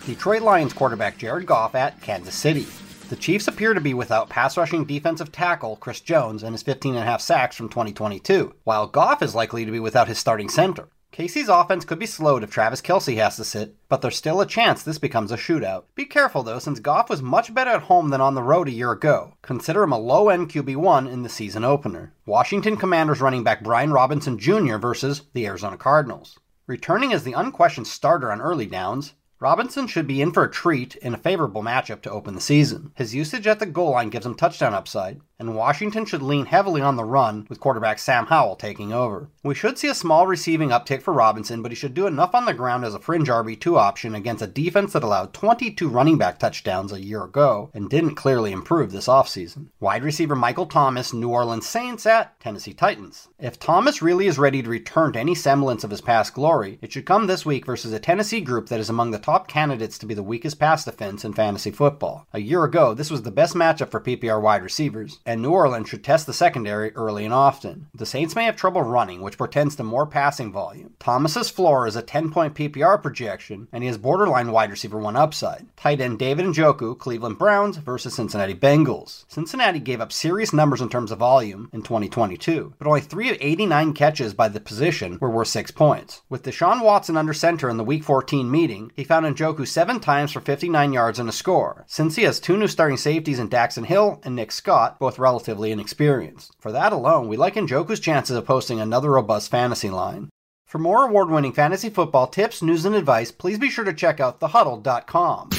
Detroit 0.07 0.43
Lions 0.43 0.73
quarterback 0.73 1.19
Jared 1.19 1.47
Goff 1.47 1.75
at 1.75 2.01
Kansas 2.01 2.37
City. 2.37 2.65
The 3.11 3.17
Chiefs 3.17 3.49
appear 3.49 3.75
to 3.75 3.83
be 3.83 3.93
without 3.93 4.31
pass 4.31 4.57
rushing 4.57 4.87
defensive 4.87 5.31
tackle 5.31 5.77
Chris 5.77 6.01
Jones 6.01 6.43
and 6.43 6.55
his 6.55 6.65
15.5 6.65 7.21
sacks 7.21 7.55
from 7.55 7.69
2022, 7.69 8.55
while 8.65 8.87
Goff 8.87 9.23
is 9.23 9.35
likely 9.35 9.67
to 9.67 9.71
be 9.71 9.79
without 9.79 10.09
his 10.09 10.19
starting 10.19 10.49
center. 10.49 10.89
KC's 11.13 11.51
offense 11.51 11.85
could 11.85 11.99
be 11.99 12.07
slowed 12.07 12.43
if 12.43 12.51
Travis 12.51 12.81
Kelce 12.81 13.17
has 13.17 13.37
to 13.37 13.45
sit, 13.45 13.77
but 13.91 14.01
there's 14.01 14.17
still 14.17 14.41
a 14.41 14.47
chance 14.47 14.83
this 14.83 14.99
becomes 14.99 15.31
a 15.31 15.37
shootout. 15.37 15.85
Be 15.95 16.07
careful 16.07 16.43
though, 16.43 16.59
since 16.59 16.81
Goff 16.81 17.11
was 17.11 17.21
much 17.21 17.53
better 17.53 17.73
at 17.73 17.83
home 17.83 18.09
than 18.09 18.23
on 18.23 18.35
the 18.35 18.43
road 18.43 18.69
a 18.69 18.73
year 18.73 18.91
ago. 18.91 19.35
Consider 19.43 19.83
him 19.83 19.93
a 19.93 19.99
low 19.99 20.31
end 20.31 20.49
QB1 20.49 21.09
in 21.09 21.23
the 21.23 21.29
season 21.29 21.63
opener. 21.63 22.15
Washington 22.25 22.79
Commanders 22.79 23.21
running 23.21 23.45
back 23.45 23.63
Brian 23.63 23.93
Robinson 23.93 24.39
Jr. 24.39 24.79
versus 24.79 25.23
the 25.35 25.47
Arizona 25.47 25.77
Cardinals. 25.77 26.39
Returning 26.67 27.13
as 27.13 27.23
the 27.23 27.35
unquestioned 27.35 27.87
starter 27.87 28.33
on 28.33 28.41
early 28.41 28.67
downs, 28.67 29.13
Robinson 29.45 29.87
should 29.87 30.07
be 30.07 30.23
in 30.23 30.33
for 30.33 30.43
a 30.43 30.51
treat 30.51 30.97
in 30.97 31.13
a 31.13 31.19
favorable 31.19 31.63
matchup 31.63 32.01
to 32.01 32.11
open 32.11 32.35
the 32.35 32.41
season. 32.41 32.93
His 32.95 33.15
usage 33.15 33.47
at 33.47 33.59
the 33.59 33.67
goal 33.67 33.91
line 33.91 34.09
gives 34.09 34.25
him 34.25 34.35
touchdown 34.35 34.73
upside, 34.73 35.21
and 35.39 35.57
Washington 35.57 36.05
should 36.05 36.23
lean 36.23 36.47
heavily 36.47 36.81
on 36.81 36.97
the 36.97 37.05
run 37.05 37.47
with 37.49 37.61
quarterback 37.61 37.99
Sam 37.99 38.27
Howell 38.27 38.57
taking 38.57 38.93
over. 38.93 39.31
We 39.43 39.55
should 39.55 39.79
see 39.79 39.89
a 39.89 39.95
small 39.95 40.27
receiving 40.27 40.71
uptick 40.71 41.03
for 41.03 41.13
Robinson, 41.13 41.63
but 41.63 41.73
he 41.73 41.77
should 41.77 41.95
do 41.95 42.07
enough 42.07 42.35
on 42.35 42.45
the 42.45 42.55
ground 42.55 42.85
as 42.85 42.95
a 42.95 42.99
fringe 42.99 43.29
RB2 43.29 43.77
option 43.77 44.15
against 44.15 44.43
a 44.43 44.47
defense 44.47 44.93
that 44.93 45.03
allowed 45.03 45.35
22 45.35 45.89
running 45.89 46.19
back 46.19 46.39
touchdowns 46.39 46.93
a 46.93 47.01
year 47.01 47.25
ago 47.25 47.71
and 47.75 47.91
didn't 47.91 48.15
clearly 48.15 48.53
improve 48.53 48.93
this 48.93 49.09
offseason. 49.09 49.69
Wide 49.81 50.05
receiver 50.05 50.37
Michael 50.37 50.67
Thomas, 50.67 51.13
New 51.13 51.29
Orleans 51.29 51.67
Saints 51.67 52.07
at 52.07 52.39
Tennessee 52.41 52.73
Titans. 52.73 53.29
If 53.39 53.59
Thomas 53.59 54.01
really 54.01 54.27
is 54.27 54.39
ready 54.39 54.63
to 54.63 54.71
return 54.71 55.13
to 55.13 55.21
any 55.21 55.35
semblance 55.35 55.85
of 55.85 55.91
his 55.91 56.01
past 56.01 56.35
glory, 56.35 56.79
it 56.81 56.93
should 56.93 57.07
come 57.07 57.27
this 57.27 57.45
week 57.45 57.67
versus 57.67 57.93
a 57.93 57.99
Tennessee 57.99 58.41
group 58.41 58.69
that 58.69 58.81
is 58.81 58.89
among 58.89 59.11
the 59.11 59.19
top 59.19 59.49
candidates 59.49 59.99
to 59.99 60.07
be 60.07 60.15
the 60.15 60.23
weakest 60.23 60.59
pass 60.59 60.85
defense 60.85 61.25
in 61.25 61.33
fantasy 61.33 61.71
football. 61.71 62.27
A 62.33 62.41
year 62.41 62.65
ago, 62.65 62.95
this 62.95 63.11
was 63.11 63.23
the 63.23 63.31
best 63.31 63.55
matchup 63.55 63.91
for 63.91 64.01
PPR 64.01 64.41
wide 64.41 64.63
receivers, 64.63 65.19
and 65.27 65.41
New 65.41 65.51
Orleans 65.51 65.89
should 65.89 66.05
test 66.05 66.27
the 66.27 66.33
secondary 66.33 66.95
early 66.95 67.25
and 67.25 67.33
often. 67.33 67.89
The 67.95 68.07
Saints 68.07 68.35
may 68.37 68.45
have 68.45 68.57
trouble 68.57 68.83
running, 68.83 69.23
which 69.23 69.39
portends 69.39 69.77
to 69.77 69.85
more 69.85 70.07
passing 70.07 70.53
volume. 70.53 70.95
Thomas's 70.99 71.51
floor 71.51 71.87
is 71.87 71.97
a 71.97 72.03
10 72.03 72.31
point 72.31 72.55
PPR 72.55 73.03
projection, 73.03 73.69
and 73.73 73.83
he 73.83 73.89
has 73.89 73.99
borderline 73.99 74.53
wide 74.53 74.71
receiver 74.71 74.99
1 74.99 75.17
upside. 75.17 75.67
Tight 75.77 76.01
end 76.01 76.19
David 76.19 76.47
Njoku, 76.47 76.99
Cleveland 76.99 77.39
Browns 77.39 77.79
versus 77.79 78.15
Cincinnati 78.15 78.55
Bengals. 78.55 79.25
Cincinnati 79.29 79.79
gave 79.79 80.01
up 80.01 80.13
serious 80.13 80.53
numbers 80.53 80.81
in 80.81 80.89
terms 80.89 81.11
of 81.11 81.19
volume 81.19 81.71
in 81.73 81.83
2022, 81.83 82.75
but 82.79 82.87
only 82.87 83.01
3 83.01 83.31
of 83.31 83.37
89 83.41 83.93
catches 83.95 84.35
by 84.35 84.49
the 84.49 84.61
position 84.61 85.19
were 85.21 85.31
worth 85.31 85.49
6 85.49 85.71
points. 85.71 86.23
With 86.29 86.43
Deshaun 86.43 86.83
Watson 86.83 87.17
under 87.17 87.33
center 87.33 87.69
in 87.69 87.77
the 87.77 87.85
Week 87.85 88.05
14 88.05 88.51
meeting, 88.51 88.93
he 88.95 89.05
found 89.05 89.27
Njoku 89.27 89.67
7 89.67 90.01
times 90.01 90.33
for 90.33 90.41
59 90.41 90.93
yards 90.93 91.19
and 91.19 91.29
a 91.29 91.33
score. 91.33 91.85
Since 91.87 92.17
he 92.17 92.25
has 92.25 92.41
two 92.41 92.57
new 92.57 92.69
starting 92.69 92.97
safeties 92.97 93.39
in 93.39 93.49
Daxton 93.49 93.87
Hill 93.87 94.21
and 94.23 94.37
Nick 94.37 94.53
Scott, 94.53 94.99
both 94.99 95.14
relatively 95.19 95.55
relatively 95.55 95.73
inexperienced. 95.73 96.53
For 96.59 96.73
that 96.73 96.93
alone, 96.93 97.29
we 97.29 97.37
like 97.37 97.55
Njoku's 97.55 98.01
chances 98.01 98.37
of 98.37 98.47
posting 98.47 98.81
another 98.81 99.11
robust 99.11 99.51
fantasy 99.51 99.91
line. 99.91 100.31
For 100.67 100.79
more 100.79 101.07
award 101.07 101.31
winning 101.31 101.53
fantasy 101.53 101.91
football 101.91 102.27
tips, 102.27 102.63
news, 102.63 102.85
and 102.85 102.95
advice, 102.95 103.31
please 103.31 103.59
be 103.59 103.71
sure 103.71 103.85
to 103.85 103.93
check 103.93 104.21
out 104.21 104.41
thehuddle.com. 104.41 105.51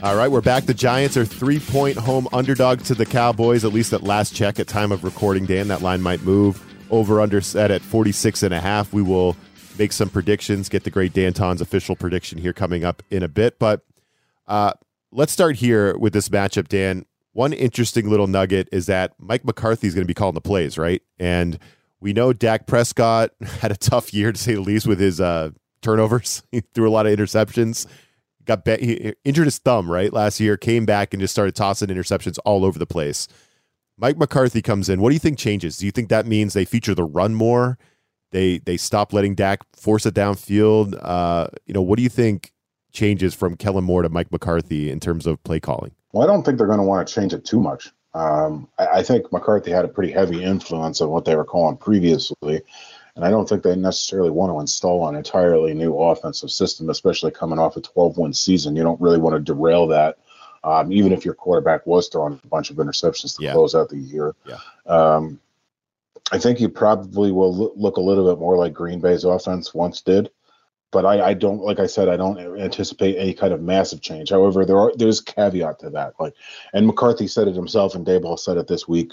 All 0.00 0.14
right, 0.14 0.30
we're 0.30 0.40
back. 0.40 0.66
The 0.66 0.74
Giants 0.74 1.16
are 1.16 1.24
three 1.24 1.58
point 1.58 1.96
home 1.96 2.28
underdog 2.32 2.82
to 2.84 2.94
the 2.94 3.06
Cowboys, 3.06 3.64
at 3.64 3.72
least 3.72 3.92
at 3.92 4.02
last 4.02 4.34
check 4.34 4.60
at 4.60 4.68
time 4.68 4.92
of 4.92 5.02
recording, 5.02 5.44
Dan. 5.44 5.68
That 5.68 5.82
line 5.82 6.02
might 6.02 6.22
move. 6.22 6.62
Over 6.90 7.20
under 7.20 7.40
set 7.40 7.70
at 7.70 7.82
46 7.82 8.44
and 8.44 8.54
a 8.54 8.60
half. 8.60 8.92
We 8.92 9.02
will 9.02 9.36
make 9.78 9.92
some 9.92 10.08
predictions, 10.08 10.68
get 10.68 10.84
the 10.84 10.90
great 10.90 11.12
Danton's 11.12 11.60
official 11.60 11.96
prediction 11.96 12.38
here 12.38 12.52
coming 12.52 12.84
up 12.84 13.02
in 13.10 13.22
a 13.22 13.28
bit. 13.28 13.58
But 13.58 13.82
uh, 14.46 14.72
let's 15.12 15.32
start 15.32 15.56
here 15.56 15.96
with 15.96 16.12
this 16.12 16.28
matchup, 16.28 16.68
Dan. 16.68 17.04
One 17.32 17.52
interesting 17.52 18.10
little 18.10 18.26
nugget 18.26 18.68
is 18.72 18.86
that 18.86 19.12
Mike 19.18 19.44
McCarthy 19.44 19.86
is 19.86 19.94
going 19.94 20.04
to 20.04 20.08
be 20.08 20.14
calling 20.14 20.34
the 20.34 20.40
plays, 20.40 20.76
right? 20.76 21.02
And 21.18 21.58
we 22.00 22.12
know 22.12 22.32
Dak 22.32 22.66
Prescott 22.66 23.30
had 23.60 23.70
a 23.72 23.76
tough 23.76 24.12
year 24.12 24.32
to 24.32 24.38
say 24.38 24.54
the 24.54 24.60
least 24.60 24.86
with 24.86 24.98
his 24.98 25.20
uh, 25.20 25.50
turnovers. 25.82 26.42
he 26.52 26.60
threw 26.60 26.88
a 26.88 26.90
lot 26.90 27.06
of 27.06 27.16
interceptions. 27.16 27.86
Got 28.44 28.64
be- 28.64 28.78
he 28.78 29.14
injured 29.24 29.46
his 29.46 29.58
thumb 29.58 29.90
right 29.90 30.12
last 30.12 30.40
year. 30.40 30.56
Came 30.56 30.86
back 30.86 31.12
and 31.12 31.20
just 31.20 31.34
started 31.34 31.54
tossing 31.54 31.88
interceptions 31.88 32.38
all 32.44 32.64
over 32.64 32.78
the 32.78 32.86
place. 32.86 33.28
Mike 33.98 34.16
McCarthy 34.16 34.62
comes 34.62 34.88
in. 34.88 35.00
What 35.00 35.10
do 35.10 35.14
you 35.14 35.20
think 35.20 35.38
changes? 35.38 35.76
Do 35.76 35.86
you 35.86 35.92
think 35.92 36.08
that 36.08 36.26
means 36.26 36.54
they 36.54 36.64
feature 36.64 36.94
the 36.94 37.04
run 37.04 37.34
more? 37.34 37.78
They 38.30 38.58
they 38.58 38.76
stop 38.76 39.12
letting 39.12 39.34
Dak 39.34 39.60
force 39.74 40.06
it 40.06 40.14
downfield. 40.14 40.98
Uh, 41.02 41.48
you 41.66 41.74
know, 41.74 41.82
what 41.82 41.96
do 41.96 42.02
you 42.02 42.08
think 42.08 42.52
changes 42.98 43.32
from 43.32 43.56
Kellen 43.56 43.84
Moore 43.84 44.02
to 44.02 44.08
Mike 44.08 44.32
McCarthy 44.32 44.90
in 44.90 44.98
terms 44.98 45.26
of 45.26 45.42
play 45.44 45.60
calling? 45.60 45.92
Well, 46.12 46.24
I 46.24 46.26
don't 46.26 46.42
think 46.42 46.58
they're 46.58 46.66
going 46.66 46.80
to 46.80 46.84
want 46.84 47.06
to 47.06 47.14
change 47.14 47.32
it 47.32 47.44
too 47.44 47.60
much. 47.60 47.92
Um, 48.14 48.68
I, 48.78 48.86
I, 48.86 49.02
think 49.04 49.32
McCarthy 49.32 49.70
had 49.70 49.84
a 49.84 49.88
pretty 49.88 50.10
heavy 50.10 50.42
influence 50.42 51.00
on 51.00 51.08
what 51.10 51.24
they 51.24 51.36
were 51.36 51.44
calling 51.44 51.76
previously, 51.76 52.62
and 53.14 53.24
I 53.24 53.30
don't 53.30 53.48
think 53.48 53.62
they 53.62 53.76
necessarily 53.76 54.30
want 54.30 54.50
to 54.52 54.58
install 54.58 55.06
an 55.08 55.14
entirely 55.14 55.74
new 55.74 55.96
offensive 55.96 56.50
system, 56.50 56.90
especially 56.90 57.30
coming 57.30 57.58
off 57.58 57.76
a 57.76 57.80
12-win 57.80 58.32
season. 58.32 58.74
You 58.74 58.82
don't 58.82 59.00
really 59.00 59.18
want 59.18 59.36
to 59.36 59.40
derail 59.40 59.86
that 59.88 60.18
Um, 60.64 60.90
even 60.92 61.12
if 61.12 61.24
your 61.24 61.34
quarterback 61.34 61.86
was 61.86 62.08
throwing 62.08 62.40
a 62.42 62.46
bunch 62.48 62.70
of 62.70 62.76
interceptions 62.78 63.36
to 63.36 63.44
Yeah. 63.44 63.52
close 63.52 63.76
out 63.76 63.90
the 63.90 63.96
year. 63.98 64.34
Yeah. 64.44 64.58
Um, 64.86 65.38
I 66.32 66.38
think 66.38 66.60
you 66.60 66.68
probably 66.68 67.30
will 67.30 67.72
look 67.76 67.96
a 67.96 68.00
little 68.00 68.28
bit 68.28 68.40
more 68.40 68.56
like 68.58 68.74
Green 68.74 69.00
Bay's 69.00 69.24
offense 69.24 69.72
once 69.72 70.00
did. 70.02 70.30
But 70.90 71.04
I, 71.04 71.28
I 71.28 71.34
don't, 71.34 71.60
like 71.60 71.80
I 71.80 71.86
said, 71.86 72.08
I 72.08 72.16
don't 72.16 72.38
anticipate 72.38 73.16
any 73.16 73.34
kind 73.34 73.52
of 73.52 73.60
massive 73.60 74.00
change. 74.00 74.30
However, 74.30 74.64
there 74.64 74.78
are 74.78 74.92
there's 74.96 75.20
caveat 75.20 75.78
to 75.80 75.90
that. 75.90 76.14
Like, 76.18 76.34
and 76.72 76.86
McCarthy 76.86 77.26
said 77.26 77.46
it 77.46 77.54
himself, 77.54 77.94
and 77.94 78.06
Daboll 78.06 78.38
said 78.38 78.56
it 78.56 78.68
this 78.68 78.88
week, 78.88 79.12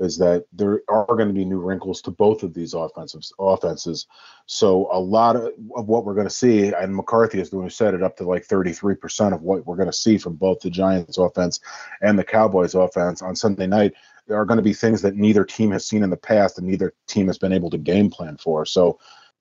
is 0.00 0.16
that 0.16 0.46
there 0.52 0.80
are 0.88 1.04
going 1.06 1.28
to 1.28 1.34
be 1.34 1.44
new 1.44 1.60
wrinkles 1.60 2.00
to 2.02 2.10
both 2.10 2.42
of 2.42 2.54
these 2.54 2.74
offensive 2.74 3.22
offenses. 3.38 4.06
So 4.46 4.88
a 4.90 4.98
lot 4.98 5.36
of, 5.36 5.52
of 5.76 5.86
what 5.86 6.04
we're 6.04 6.14
going 6.14 6.26
to 6.26 6.30
see, 6.30 6.72
and 6.72 6.96
McCarthy 6.96 7.38
is 7.38 7.50
the 7.50 7.56
one 7.56 7.66
who 7.66 7.70
set 7.70 7.94
it 7.94 8.02
up 8.02 8.16
to 8.16 8.24
like 8.24 8.46
33% 8.46 9.34
of 9.34 9.42
what 9.42 9.66
we're 9.66 9.76
going 9.76 9.90
to 9.90 9.92
see 9.92 10.16
from 10.16 10.36
both 10.36 10.60
the 10.60 10.70
Giants 10.70 11.18
offense 11.18 11.60
and 12.00 12.18
the 12.18 12.24
Cowboys 12.24 12.74
offense 12.74 13.20
on 13.20 13.36
Sunday 13.36 13.66
night. 13.66 13.92
There 14.26 14.40
are 14.40 14.46
going 14.46 14.56
to 14.56 14.62
be 14.62 14.72
things 14.72 15.02
that 15.02 15.16
neither 15.16 15.44
team 15.44 15.70
has 15.72 15.84
seen 15.84 16.02
in 16.02 16.10
the 16.10 16.16
past 16.16 16.58
and 16.58 16.66
neither 16.66 16.94
team 17.06 17.26
has 17.26 17.36
been 17.36 17.52
able 17.52 17.70
to 17.70 17.78
game 17.78 18.10
plan 18.10 18.38
for. 18.38 18.64
So 18.64 18.98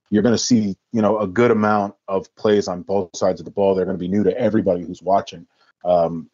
you're 0.09 0.23
going 0.23 0.35
to 0.35 0.43
see, 0.43 0.75
you 0.91 1.01
know, 1.01 1.19
a 1.19 1.27
good 1.27 1.51
amount 1.51 1.95
of 2.07 2.33
plays 2.35 2.67
on 2.67 2.81
both 2.81 3.15
sides 3.15 3.39
of 3.39 3.45
the 3.45 3.51
ball. 3.51 3.75
They're 3.75 3.85
going 3.85 3.97
to 3.97 3.99
be 3.99 4.07
new 4.07 4.23
to 4.23 4.37
everybody 4.37 4.83
who's 4.83 5.01
watching. 5.01 5.45
Um, 5.85 6.29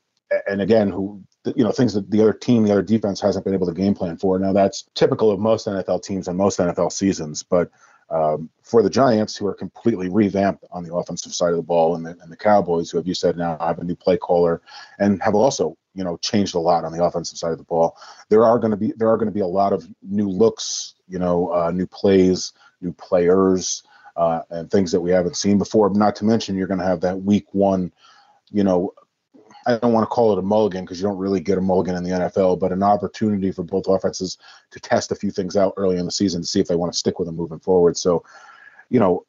and 0.48 0.62
again, 0.62 0.90
who 0.90 1.24
you 1.56 1.64
know 1.64 1.72
things 1.72 1.94
that 1.94 2.10
the 2.10 2.22
other 2.22 2.34
team, 2.34 2.64
the 2.64 2.72
other 2.72 2.82
defense 2.82 3.22
hasn't 3.22 3.46
been 3.46 3.54
able 3.54 3.68
to 3.68 3.74
game 3.74 3.94
plan 3.94 4.18
for. 4.18 4.40
Now 4.40 4.54
that's 4.54 4.86
typical 4.96 5.32
of 5.32 5.40
most 5.40 5.68
NFL 5.68 6.04
teams 6.04 6.28
and 6.28 6.38
most 6.38 6.60
NFL 6.60 6.92
seasons, 6.92 7.44
but 7.44 7.70
um, 8.10 8.50
for 8.62 8.84
the 8.84 8.90
Giants, 8.90 9.36
who 9.36 9.48
are 9.48 9.54
completely 9.54 10.10
revamped 10.10 10.64
on 10.72 10.84
the 10.84 10.94
offensive 10.94 11.34
side 11.34 11.52
of 11.52 11.58
the 11.58 11.64
ball, 11.64 11.96
and 11.96 12.06
the, 12.06 12.12
and 12.22 12.32
the 12.32 12.38
Cowboys, 12.38 12.92
who 12.92 12.98
have 12.98 13.08
you 13.08 13.16
said 13.16 13.36
now 13.36 13.58
have 13.60 13.80
a 13.80 13.84
new 13.84 13.96
play 13.96 14.18
caller 14.18 14.62
and 15.00 15.22
have 15.24 15.36
also 15.36 15.76
you 15.96 16.04
know 16.04 16.18
changed 16.18 16.56
a 16.56 16.60
lot 16.60 16.86
on 16.86 16.92
the 16.92 17.04
offensive 17.04 17.38
side 17.38 17.52
of 17.52 17.58
the 17.58 17.64
ball. 17.64 17.98
There 18.30 18.44
are 18.44 18.60
going 18.60 18.72
to 18.72 18.78
be 18.78 18.94
there 18.96 19.10
are 19.10 19.18
going 19.18 19.28
to 19.28 19.34
be 19.34 19.42
a 19.42 19.48
lot 19.48 19.74
of 19.74 19.88
new 20.04 20.30
looks, 20.30 20.96
you 21.08 21.20
know, 21.20 21.52
uh, 21.52 21.72
new 21.72 21.88
plays, 21.88 22.54
new 22.86 22.94
players, 22.94 23.84
uh, 24.16 24.42
and 24.50 24.72
things 24.72 24.92
that 24.92 25.02
we 25.02 25.12
haven't 25.12 25.36
seen 25.36 25.58
before. 25.58 25.90
Not 25.90 26.16
to 26.18 26.26
mention, 26.26 26.56
you're 26.56 26.68
going 26.68 26.80
to 26.80 26.86
have 26.86 27.02
that 27.02 27.22
week 27.22 27.48
one, 27.54 27.92
you 28.52 28.64
know, 28.64 28.94
I 29.68 29.78
don't 29.78 29.94
want 29.94 30.04
to 30.04 30.14
call 30.14 30.32
it 30.32 30.40
a 30.40 30.44
mulligan 30.44 30.86
because 30.86 31.00
you 31.00 31.08
don't 31.08 31.18
really 31.18 31.40
get 31.40 31.58
a 31.58 31.62
mulligan 31.62 31.96
in 31.96 32.04
the 32.04 32.12
NFL, 32.12 32.60
but 32.60 32.72
an 32.72 32.84
opportunity 32.84 33.52
for 33.52 33.64
both 33.64 33.88
offenses 33.88 34.38
to 34.72 34.80
test 34.80 35.12
a 35.12 35.16
few 35.16 35.32
things 35.32 35.56
out 35.56 35.74
early 35.78 35.98
in 35.98 36.06
the 36.06 36.12
season 36.12 36.42
to 36.42 36.48
see 36.48 36.60
if 36.60 36.68
they 36.68 36.76
want 36.76 36.94
to 36.94 36.98
stick 36.98 37.18
with 37.18 37.28
them 37.28 37.36
moving 37.36 37.60
forward. 37.60 37.98
So, 37.98 38.24
you 38.90 39.00
know, 39.00 39.26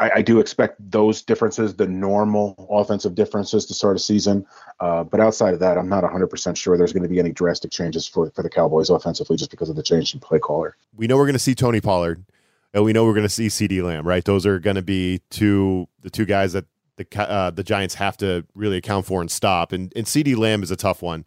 I, 0.00 0.10
I 0.16 0.22
do 0.22 0.40
expect 0.40 0.78
those 0.90 1.22
differences, 1.22 1.74
the 1.74 1.86
normal 1.86 2.66
offensive 2.70 3.14
differences 3.14 3.66
to 3.66 3.74
start 3.74 3.96
a 3.96 4.00
season. 4.00 4.46
Uh, 4.80 5.04
but 5.04 5.20
outside 5.20 5.54
of 5.54 5.60
that, 5.60 5.78
I'm 5.78 5.88
not 5.88 6.02
100% 6.02 6.56
sure 6.56 6.76
there's 6.76 6.92
going 6.92 7.02
to 7.04 7.08
be 7.08 7.20
any 7.20 7.32
drastic 7.32 7.70
changes 7.70 8.06
for, 8.06 8.30
for 8.30 8.42
the 8.42 8.50
Cowboys 8.50 8.90
offensively 8.90 9.36
just 9.36 9.50
because 9.50 9.68
of 9.68 9.76
the 9.76 9.82
change 9.82 10.12
in 10.12 10.20
play 10.20 10.38
caller. 10.40 10.76
we 10.96 11.06
know 11.06 11.16
we're 11.16 11.24
going 11.24 11.34
to 11.34 11.38
see 11.38 11.54
Tony 11.54 11.80
Pollard, 11.80 12.24
and 12.78 12.84
we 12.84 12.92
know 12.92 13.04
we're 13.04 13.14
going 13.14 13.26
to 13.26 13.28
see 13.28 13.48
CeeDee 13.48 13.82
Lamb. 13.82 14.06
Right, 14.06 14.24
those 14.24 14.46
are 14.46 14.58
going 14.58 14.76
to 14.76 14.82
be 14.82 15.20
two 15.30 15.88
the 16.00 16.10
two 16.10 16.24
guys 16.24 16.52
that 16.54 16.64
the 16.96 17.06
uh, 17.20 17.50
the 17.50 17.62
Giants 17.62 17.94
have 17.96 18.16
to 18.18 18.44
really 18.54 18.76
account 18.78 19.06
for 19.06 19.20
and 19.20 19.30
stop. 19.30 19.72
And 19.72 19.92
and 19.94 20.06
CeeDee 20.06 20.36
Lamb 20.36 20.62
is 20.62 20.70
a 20.70 20.76
tough 20.76 21.02
one 21.02 21.24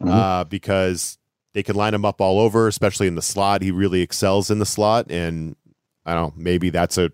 Mhm. 0.00 0.10
uh, 0.10 0.44
because 0.44 1.18
they 1.52 1.62
can 1.62 1.74
line 1.76 1.92
him 1.94 2.04
up 2.04 2.20
all 2.20 2.38
over, 2.38 2.68
especially 2.68 3.06
in 3.06 3.14
the 3.16 3.22
slot. 3.22 3.60
He 3.62 3.70
really 3.70 4.00
excels 4.02 4.50
in 4.50 4.58
the 4.58 4.66
slot, 4.66 5.10
and 5.10 5.56
I 6.06 6.14
don't 6.14 6.36
know, 6.36 6.42
maybe 6.42 6.70
that's 6.70 6.96
a 6.98 7.10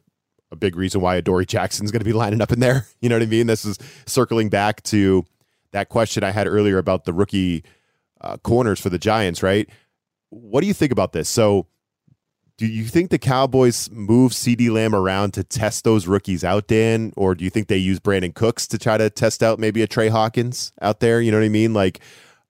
a 0.53 0.57
big 0.57 0.77
reason 0.77 1.01
why 1.01 1.17
Adoree 1.17 1.45
Jackson's 1.47 1.91
going 1.91 2.01
to 2.01 2.05
be 2.05 2.13
lining 2.13 2.41
up 2.41 2.53
in 2.53 2.61
there. 2.61 2.87
You 3.01 3.09
know 3.09 3.17
what 3.17 3.23
I 3.23 3.27
mean? 3.27 3.47
This 3.49 3.65
is 3.65 3.79
circling 4.07 4.49
back 4.49 4.83
to 4.85 5.25
that 5.73 5.89
question 5.89 6.23
I 6.23 6.31
had 6.31 6.47
earlier 6.47 6.79
about 6.79 7.05
the 7.05 7.13
rookie 7.13 7.65
uh, 8.21 8.37
corners 8.39 8.79
for 8.81 8.89
the 8.89 8.99
Giants, 8.99 9.43
right? 9.43 9.69
What 10.31 10.61
do 10.61 10.67
you 10.69 10.75
think 10.75 10.93
about 10.93 11.13
this? 11.13 11.29
So, 11.29 11.67
do 12.59 12.67
you 12.67 12.85
think 12.85 13.11
the 13.11 13.19
Cowboys 13.19 13.91
move 13.91 14.33
CeeDee 14.33 14.71
Lamb 14.71 14.95
around 14.95 15.35
to 15.35 15.45
test 15.45 15.85
those 15.85 16.07
rookies 16.07 16.43
out, 16.43 16.67
Dan? 16.67 17.13
Or 17.17 17.35
do 17.35 17.45
you 17.45 17.51
think 17.51 17.69
they 17.69 17.77
use 17.77 18.01
Brandin 18.01 18.35
Cooks 18.35 18.67
to 18.69 18.79
try 18.79 18.97
to 18.97 19.11
test 19.11 19.43
out 19.43 19.59
maybe 19.59 19.83
a 19.83 19.87
Tre 19.87 20.09
Hawkins 20.09 20.73
out 20.81 21.01
there? 21.01 21.21
You 21.21 21.31
know 21.31 21.39
what 21.39 21.45
I 21.45 21.51
mean? 21.51 21.75
Like, 21.75 22.01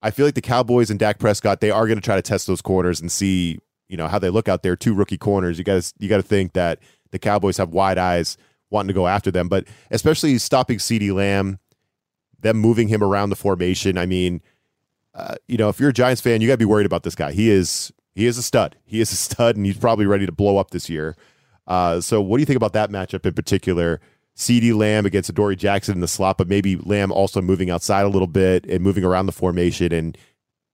I 0.03 0.13
feel 0.13 0.25
like 0.25 0.37
the 0.37 0.41
Cowboys 0.41 0.91
and 0.91 1.01
Dak 1.01 1.19
Prescott, 1.19 1.61
they 1.61 1.73
are 1.73 1.87
going 1.87 1.99
to 1.99 2.05
try 2.05 2.15
to 2.15 2.23
test 2.23 2.47
those 2.47 2.63
corners 2.63 3.01
and 3.01 3.11
see, 3.11 3.59
you 3.89 3.97
know, 3.97 4.07
how 4.07 4.21
they 4.21 4.31
look 4.31 4.49
out 4.49 4.63
there. 4.63 4.77
Two 4.77 4.95
rookie 4.95 5.19
corners. 5.19 5.59
You 5.59 5.65
to 5.65 5.93
you 5.99 6.09
got 6.09 6.19
to 6.19 6.23
think 6.23 6.53
that 6.53 6.79
the 7.11 7.19
Cowboys 7.19 7.57
have 7.57 7.71
wide 7.71 7.99
eyes 7.99 8.37
wanting 8.71 8.89
to 8.89 8.95
go 8.95 9.09
after 9.09 9.33
them, 9.33 9.49
but 9.49 9.67
especially 9.91 10.39
stopping 10.39 10.79
CeeDee 10.79 11.13
Lamb, 11.13 11.59
them 12.39 12.59
moving 12.59 12.89
him 12.89 13.03
around 13.03 13.31
the 13.31 13.37
formation. 13.37 13.99
I 13.99 14.07
mean, 14.07 14.41
uh, 15.15 15.35
you 15.49 15.57
know, 15.57 15.69
if 15.69 15.81
you're 15.81 15.91
a 15.91 15.95
Giants 15.95 16.21
fan, 16.21 16.41
you 16.41 16.47
got 16.47 16.55
to 16.55 16.59
be 16.59 16.65
worried 16.65 16.87
about 16.87 17.03
this 17.03 17.15
guy. 17.17 17.33
He 17.33 17.51
is 17.51 17.93
he 18.17 18.27
is 18.27 18.39
a 18.39 18.43
stud. 18.43 18.77
He 18.87 19.01
is 19.01 19.13
a 19.13 19.17
stud, 19.17 19.57
and 19.57 19.67
he's 19.67 19.77
probably 19.77 20.07
ready 20.07 20.25
to 20.25 20.33
blow 20.33 20.57
up 20.57 20.71
this 20.71 20.89
year. 20.89 21.17
Uh, 21.67 22.01
so, 22.01 22.21
what 22.23 22.39
do 22.39 22.41
you 22.41 22.47
think 22.47 22.57
about 22.57 22.73
that 22.73 22.91
matchup 22.91 23.27
in 23.27 23.35
particular? 23.35 24.01
CeeDee 24.35 24.75
Lamb 24.75 25.07
against 25.07 25.31
Adoree 25.31 25.57
Jackson 25.57 25.95
in 25.95 26.01
the 26.01 26.09
slot, 26.09 26.39
but 26.39 26.49
maybe 26.49 26.77
Lamb 26.77 27.13
also 27.13 27.43
moving 27.43 27.71
outside 27.71 28.03
a 28.03 28.09
little 28.09 28.27
bit 28.27 28.65
and 28.67 28.83
moving 28.83 29.05
around 29.05 29.27
the 29.27 29.33
formation 29.33 29.93
and 29.93 30.17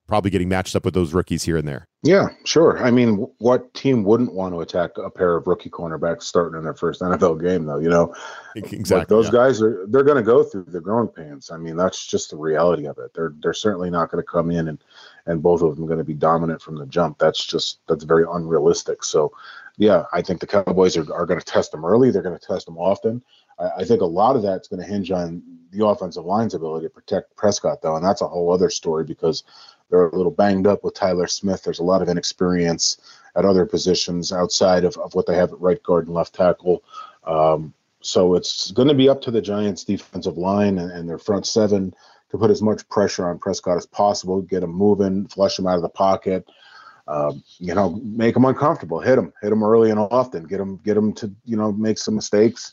probably 0.07 0.31
getting 0.31 0.49
matched 0.49 0.77
up 0.77 0.85
with 0.85 0.95
those 0.95 1.15
rookies 1.15 1.43
here 1.43 1.57
and 1.57 1.67
there. 1.67 1.87
Yeah, 2.03 2.29
sure. 2.45 2.85
I 2.85 2.91
mean, 2.91 3.27
what 3.39 3.73
team 3.75 4.05
wouldn't 4.05 4.35
want 4.35 4.55
to 4.55 4.61
attack 4.61 4.91
a 4.99 5.11
pair 5.11 5.37
of 5.37 5.47
rookie 5.47 5.71
cornerbacks 5.71 6.25
starting 6.25 6.59
in 6.59 6.65
their 6.65 6.75
first 6.75 7.01
NFL 7.01 7.41
game, 7.43 7.65
though? 7.67 7.79
You 7.79 7.89
know, 7.89 8.15
Exactly. 8.55 9.07
Those 9.09 9.27
yeah. 9.27 9.33
guys 9.33 9.63
are 9.63 9.87
they're 9.89 10.05
going 10.05 10.17
to 10.17 10.23
go 10.23 10.43
through 10.43 10.65
the 10.65 10.81
growing 10.81 11.09
pains. 11.09 11.51
I 11.51 11.57
mean, 11.57 11.77
that's 11.77 12.07
just 12.07 12.31
the 12.31 12.37
reality 12.37 12.87
of 12.87 12.99
it. 12.99 13.13
They're 13.15 13.33
they're 13.41 13.55
certainly 13.55 13.91
not 13.91 14.11
going 14.11 14.23
to 14.23 14.31
come 14.31 14.51
in 14.51 14.69
and 14.69 14.83
and 15.27 15.43
both 15.43 15.63
of 15.63 15.77
them 15.77 15.87
going 15.87 15.99
to 15.99 16.05
be 16.05 16.15
dominant 16.15 16.61
from 16.61 16.77
the 16.77 16.87
jump. 16.87 17.19
That's 17.19 17.45
just 17.45 17.81
that's 17.89 18.05
very 18.05 18.25
unrealistic. 18.31 19.05
So, 19.05 19.33
yeah, 19.77 20.05
I 20.13 20.23
think 20.23 20.41
the 20.41 20.47
Cowboys 20.47 20.97
are, 20.97 21.13
are 21.13 21.27
going 21.27 21.41
to 21.41 21.47
test 21.47 21.73
them 21.73 21.85
early. 21.85 22.11
They're 22.11 22.23
going 22.23 22.39
to 22.39 22.47
test 22.47 22.67
them 22.67 22.79
often. 22.79 23.23
I, 23.59 23.71
I 23.79 23.85
think 23.85 24.01
a 24.01 24.07
lot 24.07 24.37
of 24.37 24.43
that's 24.43 24.69
going 24.69 24.81
to 24.83 24.89
hinge 24.89 25.11
on 25.11 25.43
the 25.71 25.87
offensive 25.87 26.25
line's 26.25 26.55
ability 26.55 26.87
to 26.87 26.91
protect 26.91 27.37
Prescott, 27.37 27.83
though, 27.83 27.97
and 27.97 28.05
that's 28.05 28.21
a 28.21 28.29
whole 28.29 28.53
other 28.53 28.71
story 28.71 29.05
because 29.05 29.45
they're 29.91 30.09
a 30.09 30.17
little 30.17 30.33
banged 30.33 30.67
up 30.67 30.85
with 30.85 30.95
Tyler 30.95 31.27
Smith. 31.27 31.63
There's 31.63 31.79
a 31.79 31.85
lot 31.85 32.03
of 32.03 32.09
inexperience 32.09 32.99
at 33.37 33.45
other 33.45 33.67
positions 33.67 34.33
outside 34.33 34.85
of, 34.85 34.97
of 34.99 35.15
what 35.15 35.27
they 35.27 35.37
have 35.37 35.53
at 35.53 35.61
right 35.61 35.83
guard 35.83 36.07
and 36.07 36.15
left 36.15 36.35
tackle. 36.35 36.83
Um, 37.25 37.73
so 38.01 38.35
it's 38.35 38.71
going 38.73 38.89
to 38.89 38.95
be 38.95 39.09
up 39.09 39.23
to 39.23 39.31
the 39.31 39.41
Giants' 39.41 39.85
defensive 39.85 40.37
line 40.37 40.79
and, 40.79 40.91
and 40.91 41.09
their 41.09 41.19
front 41.19 41.47
seven 41.47 41.95
to 42.33 42.39
put 42.39 42.51
as 42.51 42.63
much 42.63 42.89
pressure 42.89 43.29
on 43.29 43.39
Prescott 43.39 43.77
as 43.77 43.87
possible, 43.87 44.43
get 44.43 44.63
him 44.63 44.73
moving, 44.73 45.27
flush 45.29 45.59
him 45.59 45.67
out 45.67 45.77
of 45.77 45.83
the 45.83 45.89
pocket. 45.89 46.49
Um, 47.07 47.43
you 47.59 47.75
know, 47.75 48.01
make 48.03 48.37
him 48.37 48.45
uncomfortable, 48.45 49.01
hit 49.01 49.19
him, 49.19 49.33
hit 49.43 49.53
him 49.53 49.63
early 49.63 49.91
and 49.91 49.99
often, 49.99 50.45
get 50.45 50.61
him, 50.61 50.79
get 50.85 50.97
him 50.97 51.13
to 51.15 51.33
you 51.45 51.57
know 51.57 51.73
make 51.73 51.99
some 51.99 52.15
mistakes, 52.15 52.73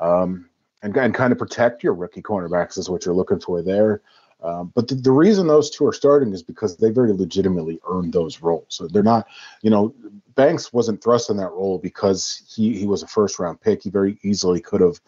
um, 0.00 0.48
and 0.82 0.96
and 0.96 1.14
kind 1.14 1.32
of 1.32 1.38
protect 1.38 1.82
your 1.82 1.94
rookie 1.94 2.20
cornerbacks 2.20 2.78
is 2.78 2.90
what 2.90 3.06
you're 3.06 3.14
looking 3.14 3.40
for 3.40 3.62
there. 3.62 4.02
Um, 4.42 4.72
but 4.74 4.88
the, 4.88 4.94
the 4.94 5.12
reason 5.12 5.46
those 5.46 5.70
two 5.70 5.86
are 5.86 5.92
starting 5.92 6.32
is 6.32 6.42
because 6.42 6.76
they 6.76 6.90
very 6.90 7.12
legitimately 7.12 7.78
earned 7.88 8.12
those 8.12 8.40
roles. 8.40 8.66
So 8.68 8.88
they're 8.88 9.02
not, 9.02 9.26
you 9.62 9.70
know, 9.70 9.94
Banks 10.34 10.72
wasn't 10.72 11.02
thrust 11.02 11.30
in 11.30 11.36
that 11.36 11.50
role 11.50 11.78
because 11.78 12.42
he 12.54 12.78
he 12.78 12.86
was 12.86 13.02
a 13.02 13.06
first 13.06 13.38
round 13.38 13.60
pick. 13.60 13.82
He 13.82 13.90
very 13.90 14.18
easily 14.22 14.60
could 14.60 14.80
have, 14.80 15.00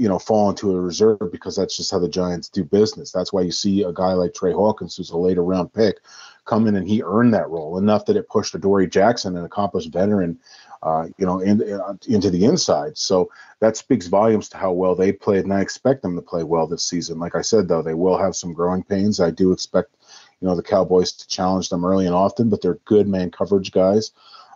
you 0.00 0.08
know, 0.08 0.18
fall 0.18 0.48
into 0.48 0.74
a 0.74 0.80
reserve 0.80 1.30
because 1.30 1.54
that's 1.54 1.76
just 1.76 1.90
how 1.90 1.98
the 1.98 2.08
Giants 2.08 2.48
do 2.48 2.64
business. 2.64 3.12
That's 3.12 3.34
why 3.34 3.42
you 3.42 3.52
see 3.52 3.82
a 3.82 3.92
guy 3.92 4.14
like 4.14 4.32
Tre 4.32 4.50
Hawkins, 4.50 4.96
who's 4.96 5.10
a 5.10 5.18
later 5.18 5.44
round 5.44 5.74
pick, 5.74 5.98
come 6.46 6.66
in 6.66 6.74
and 6.74 6.88
he 6.88 7.02
earned 7.02 7.34
that 7.34 7.50
role 7.50 7.76
enough 7.76 8.06
that 8.06 8.16
it 8.16 8.26
pushed 8.30 8.54
Adoree 8.54 8.88
Jackson, 8.88 9.36
an 9.36 9.44
accomplished 9.44 9.92
veteran, 9.92 10.38
uh, 10.82 11.08
you 11.18 11.26
know, 11.26 11.40
in, 11.40 11.60
in, 11.60 11.80
into 12.08 12.30
the 12.30 12.46
inside. 12.46 12.96
So 12.96 13.30
that 13.58 13.76
speaks 13.76 14.06
volumes 14.06 14.48
to 14.48 14.56
how 14.56 14.72
well 14.72 14.94
they 14.94 15.12
played, 15.12 15.44
and 15.44 15.52
I 15.52 15.60
expect 15.60 16.00
them 16.00 16.16
to 16.16 16.22
play 16.22 16.44
well 16.44 16.66
this 16.66 16.82
season. 16.82 17.18
Like 17.18 17.36
I 17.36 17.42
said, 17.42 17.68
though, 17.68 17.82
they 17.82 17.92
will 17.92 18.16
have 18.16 18.34
some 18.34 18.54
growing 18.54 18.82
pains. 18.82 19.20
I 19.20 19.30
do 19.30 19.52
expect, 19.52 19.96
you 20.40 20.48
know, 20.48 20.56
the 20.56 20.62
Cowboys 20.62 21.12
to 21.12 21.28
challenge 21.28 21.68
them 21.68 21.84
early 21.84 22.06
and 22.06 22.14
often, 22.14 22.48
but 22.48 22.62
they're 22.62 22.78
good 22.86 23.06
man 23.06 23.30
coverage 23.30 23.70
guys. 23.70 24.12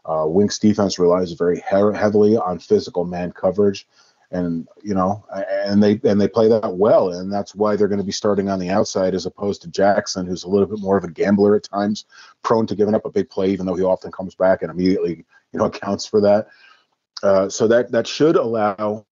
Uh, 0.06 0.24
Wink's 0.26 0.58
defense 0.58 0.98
relies 0.98 1.32
very 1.32 1.56
he- 1.56 1.98
heavily 1.98 2.38
on 2.38 2.58
physical 2.58 3.04
man 3.04 3.30
coverage, 3.30 3.86
and 4.34 4.66
you 4.82 4.94
know, 4.94 5.24
and 5.32 5.80
they 5.80 6.00
and 6.02 6.20
they 6.20 6.26
play 6.26 6.48
that 6.48 6.74
well, 6.74 7.10
and 7.10 7.32
that's 7.32 7.54
why 7.54 7.76
they're 7.76 7.88
going 7.88 8.00
to 8.00 8.04
be 8.04 8.12
starting 8.12 8.48
on 8.48 8.58
the 8.58 8.68
outside 8.68 9.14
as 9.14 9.26
opposed 9.26 9.62
to 9.62 9.68
Jackson, 9.68 10.26
who's 10.26 10.42
a 10.42 10.48
little 10.48 10.66
bit 10.66 10.80
more 10.80 10.98
of 10.98 11.04
a 11.04 11.10
gambler 11.10 11.54
at 11.54 11.62
times, 11.62 12.04
prone 12.42 12.66
to 12.66 12.74
giving 12.74 12.96
up 12.96 13.04
a 13.04 13.10
big 13.10 13.30
play, 13.30 13.50
even 13.50 13.64
though 13.64 13.76
he 13.76 13.84
often 13.84 14.10
comes 14.10 14.34
back 14.34 14.62
and 14.62 14.72
immediately, 14.72 15.24
you 15.52 15.58
know, 15.58 15.64
accounts 15.72 16.04
for 16.04 16.20
that. 16.20 16.48
Uh, 17.22 17.48
so 17.48 17.68
that 17.68 17.92
that 17.92 18.08
should 18.08 18.34
allow 18.34 19.06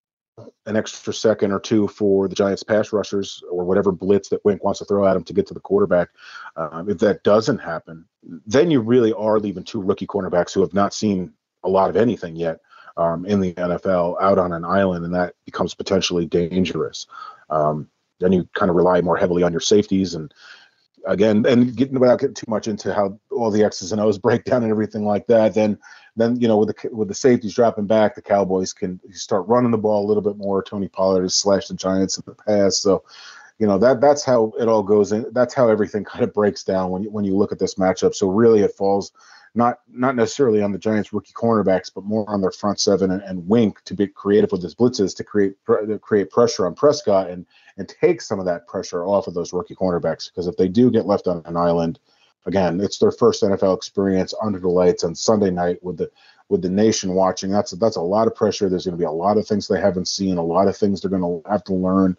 an 0.66 0.76
extra 0.76 1.14
second 1.14 1.52
or 1.52 1.60
two 1.60 1.88
for 1.88 2.28
the 2.28 2.34
Giants 2.34 2.64
pass 2.64 2.92
rushers 2.92 3.44
or 3.52 3.64
whatever 3.64 3.92
blitz 3.92 4.30
that 4.30 4.44
Wink 4.44 4.64
wants 4.64 4.80
to 4.80 4.86
throw 4.86 5.06
at 5.08 5.16
him 5.16 5.24
to 5.26 5.34
get 5.34 5.46
to 5.48 5.54
the 5.54 5.60
quarterback. 5.60 6.10
Um, 6.56 6.90
if 6.90 6.98
that 6.98 7.24
doesn't 7.24 7.60
happen, 7.60 8.06
then 8.48 8.72
you 8.72 8.82
really 8.82 9.14
are 9.14 9.40
leaving 9.40 9.64
two 9.64 9.84
rookie 9.84 10.08
cornerbacks 10.08 10.54
who 10.54 10.62
have 10.62 10.74
not 10.74 10.96
seen 10.96 11.32
a 11.64 11.70
lot 11.70 11.92
of 11.92 11.96
anything 11.96 12.36
yet 12.36 12.60
um, 12.97 13.25
in 13.25 13.39
the 13.39 13.54
NFL 13.54 14.21
out 14.21 14.38
on 14.38 14.54
an 14.54 14.65
island, 14.65 15.06
and 15.06 15.13
that 15.13 15.36
becomes 15.45 15.73
potentially 15.73 16.25
dangerous. 16.25 17.08
Um, 17.49 17.89
then 18.19 18.32
you 18.32 18.47
kind 18.54 18.69
of 18.69 18.75
rely 18.75 19.01
more 19.01 19.17
heavily 19.17 19.43
on 19.43 19.51
your 19.51 19.62
safeties 19.62 20.13
and 20.13 20.34
again 21.08 21.43
and 21.47 21.75
getting 21.75 21.99
without 21.99 22.19
getting 22.19 22.36
too 22.36 22.45
much 22.47 22.67
into 22.67 22.93
how 22.93 23.19
all 23.32 23.49
the 23.49 23.63
x's 23.63 23.91
and 23.91 23.99
o's 23.99 24.17
break 24.19 24.43
down 24.43 24.62
and 24.62 24.71
everything 24.71 25.04
like 25.04 25.25
that 25.25 25.51
then 25.56 25.75
then 26.15 26.39
you 26.39 26.47
know 26.47 26.58
with 26.58 26.69
the 26.69 26.89
with 26.89 27.08
the 27.08 27.13
safeties 27.13 27.54
dropping 27.54 27.88
back 27.88 28.15
the 28.15 28.21
cowboys 28.21 28.73
can 28.73 28.99
start 29.13 29.47
running 29.47 29.71
the 29.71 29.77
ball 29.77 30.06
a 30.06 30.08
little 30.08 30.23
bit 30.23 30.38
more. 30.38 30.62
Tony 30.62 30.88
pollard 30.88 31.23
has 31.23 31.36
slashed 31.36 31.69
the 31.69 31.75
giants 31.75 32.17
in 32.17 32.23
the 32.25 32.36
past. 32.36 32.82
So 32.82 33.04
you 33.60 33.67
know 33.67 33.77
that 33.77 34.01
that's 34.01 34.23
how 34.23 34.54
it 34.60 34.67
all 34.67 34.84
goes 34.84 35.12
in. 35.12 35.25
That's 35.32 35.54
how 35.54 35.69
everything 35.69 36.04
kind 36.12 36.23
of 36.23 36.34
breaks 36.34 36.63
down 36.63 36.91
when 36.91 37.04
you 37.04 37.12
when 37.12 37.25
you 37.25 37.36
look 37.36 37.51
at 37.51 37.60
this 37.60 37.75
matchup. 37.75 38.15
So 38.15 38.30
really 38.30 38.62
it 38.62 38.75
falls 38.75 39.12
not 39.54 39.80
not 39.90 40.16
necessarily 40.16 40.62
on 40.62 40.72
the 40.72 40.78
Giants 40.78 41.12
rookie 41.12 41.34
cornerbacks, 41.34 41.92
but 41.94 42.06
more 42.06 42.30
on 42.30 42.42
their 42.42 42.52
front 42.52 42.80
seven 42.80 43.12
and, 43.12 43.22
and 43.24 43.48
Wink 43.48 43.84
to 43.84 43.94
be 43.94 44.08
creative 44.08 44.52
with 44.52 44.64
his 44.64 44.76
blitzes 44.76 45.16
to 45.18 45.24
create 45.24 45.56
to 45.68 46.00
create 46.00 46.30
pressure 46.30 46.66
on 46.66 46.76
Prescott 46.76 47.30
and 47.30 47.46
and 47.78 47.88
take 47.88 48.22
some 48.22 48.40
of 48.40 48.46
that 48.46 48.68
pressure 48.68 49.06
off 49.06 49.28
of 49.28 49.34
those 49.34 49.52
rookie 49.52 49.76
cornerbacks. 49.76 50.30
Because 50.32 50.48
if 50.48 50.56
they 50.56 50.70
do 50.70 50.90
get 50.90 51.06
left 51.06 51.28
on 51.28 51.42
an 51.46 51.58
island, 51.58 52.00
again, 52.46 52.80
it's 52.80 52.98
their 52.98 53.12
first 53.12 53.44
NFL 53.44 53.76
experience 53.76 54.34
under 54.42 54.60
the 54.60 54.70
lights 54.70 55.04
on 55.04 55.16
Sunday 55.16 55.52
night 55.52 55.84
with 55.84 55.98
the 55.98 56.10
with 56.48 56.62
the 56.62 56.70
nation 56.70 57.14
watching. 57.14 57.52
That's 57.52 57.72
that's 57.72 57.98
a 57.98 58.02
lot 58.02 58.28
of 58.28 58.36
pressure. 58.36 58.70
There's 58.70 58.86
going 58.86 58.98
to 58.98 59.02
be 59.02 59.06
a 59.06 59.12
lot 59.12 59.38
of 59.38 59.46
things 59.46 59.68
they 59.68 59.82
haven't 59.82 60.08
seen, 60.08 60.38
a 60.38 60.44
lot 60.44 60.68
of 60.68 60.78
things 60.78 61.02
they're 61.02 61.12
going 61.12 61.44
to 61.44 61.50
have 61.50 61.64
to 61.66 61.74
learn 61.74 62.18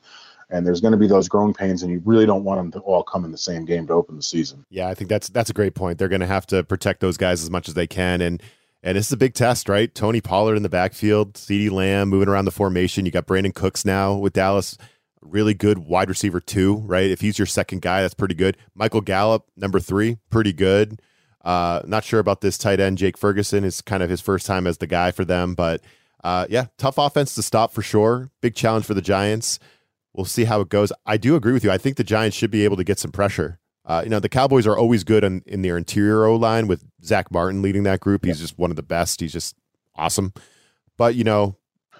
and 0.53 0.67
there's 0.67 0.81
going 0.81 0.93
to 0.93 0.99
be 0.99 1.09
those 1.09 1.29
growing 1.29 1.55
pains, 1.55 1.83
and 1.83 1.91
you 1.91 2.01
really 2.05 2.27
don't 2.27 2.45
want 2.45 2.59
them 2.59 2.71
to 2.73 2.79
all 2.81 3.03
come 3.03 3.25
in 3.25 3.33
the 3.33 3.38
same 3.38 3.65
game 3.65 3.87
to 3.87 3.95
open 3.95 4.17
the 4.17 4.23
season. 4.23 4.65
Yeah, 4.71 4.88
I 4.88 4.95
think 4.95 5.09
that's 5.09 5.29
that's 5.31 5.51
a 5.51 5.55
great 5.55 5.75
point. 5.75 5.99
They're 5.99 6.09
going 6.09 6.21
to 6.21 6.27
have 6.27 6.47
to 6.49 6.62
protect 6.62 7.01
those 7.01 7.17
guys 7.17 7.43
as 7.43 7.51
much 7.51 7.69
as 7.69 7.75
they 7.75 7.87
can, 7.87 8.21
and 8.21 8.43
and 8.83 8.97
this 8.97 9.07
is 9.07 9.12
a 9.12 9.17
big 9.17 9.35
test, 9.35 9.69
right? 9.69 9.93
Tony 9.93 10.21
Pollard 10.21 10.57
in 10.57 10.62
the 10.62 10.69
backfield, 10.69 11.35
CeeDee 11.35 11.71
Lamb 11.71 12.09
moving 12.09 12.29
around 12.29 12.45
the 12.45 12.51
formation. 12.53 13.07
You 13.07 13.12
got 13.12 13.27
Brandin 13.27 13.55
Cooks 13.55 13.85
now 13.85 14.15
with 14.15 14.35
Dallas, 14.35 14.77
really 15.21 15.55
good 15.55 15.79
wide 15.79 16.09
receiver 16.09 16.41
two, 16.41 16.77
right? 16.77 17.11
If 17.11 17.21
he's 17.21 17.38
your 17.38 17.47
second 17.47 17.81
guy, 17.81 18.03
that's 18.03 18.15
pretty 18.15 18.35
good. 18.35 18.57
Michael 18.75 19.01
Gallup, 19.01 19.47
number 19.57 19.81
three, 19.81 20.19
pretty 20.31 20.53
good. 20.53 21.01
Uh, 21.45 21.81
not 21.87 22.05
sure 22.05 22.21
about 22.21 22.41
this 22.41 22.59
tight 22.59 22.79
end, 22.79 22.99
Jake 22.99 23.17
Ferguson. 23.17 23.65
is 23.65 23.81
kind 23.81 24.03
of 24.03 24.11
his 24.11 24.21
first 24.21 24.47
time 24.47 24.67
as 24.67 24.79
the 24.79 24.87
guy 24.87 25.11
for 25.11 25.25
them, 25.25 25.55
but 25.55 25.81
uh, 26.23 26.47
yeah, 26.49 26.67
tough 26.79 26.99
offense 26.99 27.35
to 27.35 27.43
stop 27.43 27.73
for 27.73 27.83
sure. 27.83 28.31
Big 28.41 28.55
challenge 28.55 28.85
for 28.85 28.95
the 28.95 29.03
Giants 29.03 29.59
we'll 30.14 30.25
see 30.25 30.44
how 30.44 30.61
it 30.61 30.68
goes. 30.68 30.92
I 31.07 31.16
do 31.16 31.37
agree 31.37 31.53
with 31.53 31.64
you. 31.64 31.70
I 31.70 31.79
think 31.79 31.96
the 31.96 32.05
Giants 32.05 32.37
should 32.37 32.51
be 32.51 32.64
able 32.64 32.77
to 32.77 32.85
get 32.85 32.98
some 32.98 33.12
pressure. 33.12 33.59
Uh, 33.85 34.03
you 34.05 34.11
know, 34.11 34.20
the 34.20 34.29
Cowboys 34.29 34.66
are 34.66 34.77
always 34.77 35.03
good 35.03 35.25
in, 35.25 35.42
in 35.46 35.62
their 35.62 35.77
interior 35.77 36.25
O 36.27 36.37
line 36.37 36.68
with 36.68 36.85
Zack 37.05 37.33
Martin 37.33 37.62
leading 37.62 37.83
that 37.83 38.01
group. 38.01 38.25
He's 38.25 38.40
just 38.40 38.59
one 38.59 38.70
of 38.70 38.77
the 38.77 38.83
best. 38.83 39.20
He's 39.20 39.33
just 39.33 39.57
awesome. 39.96 40.33
But 40.96 41.14
you 41.14 41.25
know, 41.25 41.57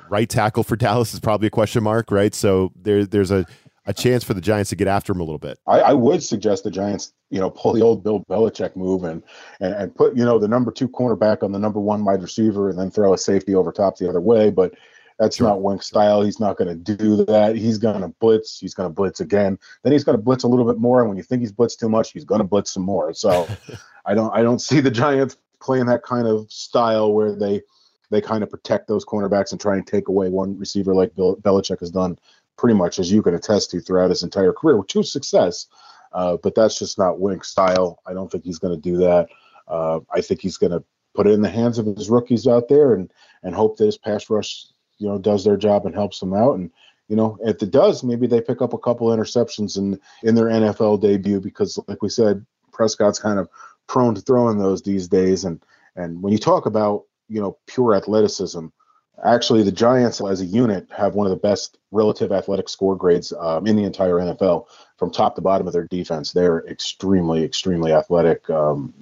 right 0.09 0.29
tackle 0.29 0.63
for 0.63 0.77
Dallas 0.77 1.13
is 1.13 1.21
probably 1.21 1.49
a 1.49 1.51
question 1.51 1.83
mark, 1.83 2.11
right? 2.11 2.35
So 2.35 2.73
there, 2.77 3.05
there's 3.05 3.31
a 3.31 3.47
a 3.87 3.93
chance 3.93 4.23
for 4.23 4.35
the 4.35 4.41
Giants 4.41 4.71
to 4.71 4.77
get 4.77 4.87
after 4.87 5.13
him 5.13 5.21
a 5.21 5.25
little 5.25 5.39
bit. 5.39 5.59
I, 5.67 5.81
I, 5.81 5.93
would 5.93 6.23
suggest 6.23 6.63
the 6.63 6.71
Giants, 6.71 7.13
you 7.31 7.41
know, 7.41 7.51
pull 7.51 7.73
the 7.73 7.83
old 7.83 8.05
Bill 8.05 8.25
Belichick 8.31 8.77
move 8.77 9.03
and, 9.03 9.23
and 9.61 9.75
and 9.75 9.95
put 9.95 10.17
you 10.17 10.25
know 10.25 10.39
the 10.39 10.49
number 10.49 10.71
two 10.71 10.89
cornerback 10.89 11.43
on 11.43 11.53
the 11.53 11.59
number 11.59 11.81
one 11.81 12.05
wide 12.05 12.23
receiver, 12.23 12.69
and 12.69 12.79
then 12.79 12.91
throw 12.91 13.13
a 13.13 13.19
safety 13.19 13.55
over 13.55 13.73
top 13.73 13.97
the 13.97 14.09
other 14.09 14.21
way. 14.21 14.51
But 14.51 14.75
that's 15.23 15.37
sure. 15.37 15.47
not 15.47 15.63
Wink 15.63 15.85
style. 15.85 16.21
He's 16.23 16.41
not 16.41 16.57
going 16.57 16.67
to 16.67 16.97
do 16.97 17.25
that. 17.27 17.55
He's 17.55 17.79
going 17.79 18.01
to 18.01 18.09
blitz. 18.09 18.59
He's 18.59 18.75
going 18.75 18.89
to 18.89 18.93
blitz 18.93 19.21
again. 19.21 19.57
Then 19.85 19.93
he's 19.93 20.03
going 20.03 20.19
to 20.19 20.23
blitz 20.23 20.43
a 20.43 20.49
little 20.49 20.67
bit 20.67 20.79
more. 20.79 20.99
And 20.99 21.09
when 21.09 21.17
you 21.17 21.23
think 21.23 21.43
he's 21.43 21.53
blitzed 21.53 21.79
too 21.79 21.89
much, 21.89 22.11
he's 22.11 22.25
going 22.25 22.41
to 22.41 22.47
blitz 22.47 22.73
some 22.73 22.83
more. 22.83 23.15
So 23.15 23.47
I 24.05 24.15
don't 24.15 24.35
I 24.35 24.43
don't 24.43 24.59
see 24.59 24.81
the 24.81 24.91
Giants 24.91 25.37
playing 25.61 25.87
that 25.87 26.03
kind 26.03 26.27
of 26.27 26.51
style 26.51 27.13
where 27.13 27.37
they 27.37 27.63
they 28.11 28.21
kind 28.21 28.43
of 28.43 28.51
protect 28.51 28.89
those 28.89 29.05
cornerbacks 29.05 29.53
and 29.53 29.61
try 29.61 29.77
and 29.77 29.87
take 29.87 30.09
away 30.09 30.29
one 30.29 30.59
receiver 30.59 30.93
like 30.93 31.15
Bill, 31.15 31.37
Belichick 31.37 31.79
has 31.79 31.93
done 31.93 32.19
pretty 32.59 32.75
much 32.75 32.99
as 32.99 33.13
you 33.13 33.23
can 33.23 33.35
attest 33.35 33.71
to 33.71 33.81
throughout 33.81 34.11
his 34.11 34.25
entire 34.25 34.53
career 34.53 34.83
to 34.89 35.05
success. 35.05 35.69
Uh, 36.13 36.37
but 36.43 36.57
that's 36.57 36.81
just 36.81 36.99
not 36.99 37.21
Wink 37.21 37.45
style. 37.45 38.01
I 38.07 38.13
don't 38.13 38.31
think 38.31 38.45
he's 38.45 38.59
going 38.59 38.75
to 38.75 38.81
do 38.81 38.97
that. 38.99 39.29
Uh, 39.69 40.01
I 40.13 40.21
think 40.21 40.41
he's 40.41 40.57
going 40.57 40.73
to 40.73 40.83
put 41.15 41.29
it 41.29 41.33
in 41.33 41.43
the 41.43 41.49
hands 41.49 41.79
of 41.79 41.87
his 41.87 42.11
rookies 42.11 42.49
out 42.49 42.69
there 42.69 42.95
and 42.95 43.13
and 43.45 43.55
hope 43.55 43.77
that 43.77 43.87
his 43.87 43.99
pass 43.99 44.29
rush 44.29 44.67
you 45.03 45.09
know 45.09 45.19
does 45.19 45.45
their 45.45 45.57
job 45.57 45.85
and 45.85 45.95
helps 45.95 46.21
them 46.21 46.33
out. 46.33 46.55
And 46.55 46.71
you 47.09 47.17
know 47.17 47.39
if 47.43 47.63
it 47.63 47.71
does 47.71 48.03
maybe 48.03 48.27
they 48.27 48.41
pick 48.41 48.63
up 48.63 48.73
a 48.73 48.79
couple 48.79 49.09
interceptions 49.09 49.77
in 49.77 49.99
in 50.23 50.35
their 50.35 50.47
NFL 50.47 51.01
debut 51.01 51.41
because 51.41 51.79
like 51.89 52.01
we 52.03 52.09
said 52.09 52.47
Prescott's 52.73 53.19
kind 53.19 53.39
of 53.39 53.49
prone 53.87 54.15
to 54.15 54.21
throwing 54.21 54.59
those 54.59 54.83
these 54.83 55.09
days. 55.09 55.45
And 55.45 55.63
and 55.97 56.23
when 56.23 56.33
you 56.33 56.39
talk 56.39 56.67
about 56.67 57.05
you 57.29 57.41
know 57.41 57.59
pure 57.67 57.95
athleticism 57.95 58.67
actually 59.25 59.63
the 59.63 59.73
Giants 59.73 60.21
as 60.21 60.41
a 60.41 60.45
unit 60.45 60.89
have 60.97 61.15
one 61.15 61.27
of 61.27 61.31
the 61.31 61.37
best 61.37 61.79
relative 61.91 62.33
athletic 62.33 62.69
score 62.69 62.97
grades 62.97 63.33
um, 63.39 63.67
in 63.67 63.77
the 63.77 63.85
entire 63.85 64.15
NFL 64.15 64.67
from 64.97 65.11
top 65.11 65.35
to 65.37 65.41
bottom 65.41 65.67
of 65.67 65.73
their 65.73 65.87
defense. 65.87 66.33
They're 66.33 66.67
extremely 66.67 67.45
extremely 67.45 67.93
athletic 67.93 68.49
um, 68.51 68.93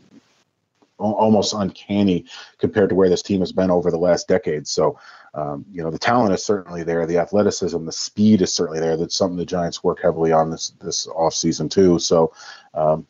almost 0.98 1.54
uncanny 1.54 2.26
compared 2.58 2.90
to 2.90 2.94
where 2.94 3.08
this 3.08 3.22
team 3.22 3.40
has 3.40 3.52
been 3.52 3.70
over 3.70 3.90
the 3.90 3.98
last 3.98 4.28
decade. 4.28 4.68
So 4.68 4.98
um, 5.34 5.64
you 5.70 5.82
know 5.82 5.90
the 5.90 5.98
talent 5.98 6.34
is 6.34 6.44
certainly 6.44 6.82
there, 6.82 7.06
the 7.06 7.18
athleticism, 7.18 7.84
the 7.84 7.92
speed 7.92 8.42
is 8.42 8.54
certainly 8.54 8.80
there. 8.80 8.96
That's 8.96 9.16
something 9.16 9.36
the 9.36 9.44
Giants 9.44 9.84
work 9.84 10.00
heavily 10.02 10.32
on 10.32 10.50
this 10.50 10.70
this 10.80 11.06
off 11.06 11.34
season 11.34 11.68
too. 11.68 11.98
So, 11.98 12.32
um, 12.74 13.06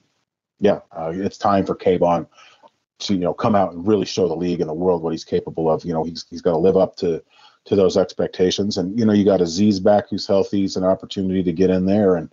yeah, 0.58 0.80
uh, 0.92 1.12
it's 1.14 1.38
time 1.38 1.64
for 1.64 1.74
Kayvon 1.74 2.26
to 3.00 3.14
you 3.14 3.20
know 3.20 3.34
come 3.34 3.54
out 3.54 3.72
and 3.72 3.86
really 3.86 4.04
show 4.04 4.28
the 4.28 4.34
league 4.34 4.60
and 4.60 4.68
the 4.68 4.74
world 4.74 5.02
what 5.02 5.12
he's 5.12 5.24
capable 5.24 5.70
of. 5.70 5.84
You 5.84 5.94
know 5.94 6.04
he's 6.04 6.26
he's 6.30 6.42
got 6.42 6.52
to 6.52 6.58
live 6.58 6.76
up 6.76 6.96
to 6.96 7.22
to 7.64 7.76
those 7.76 7.96
expectations, 7.96 8.76
and 8.76 8.98
you 8.98 9.06
know 9.06 9.12
you 9.14 9.24
got 9.24 9.40
Azeez 9.40 9.82
back 9.82 10.10
who's 10.10 10.26
healthy. 10.26 10.60
He's 10.60 10.76
an 10.76 10.84
opportunity 10.84 11.42
to 11.42 11.52
get 11.52 11.70
in 11.70 11.86
there 11.86 12.16
and 12.16 12.30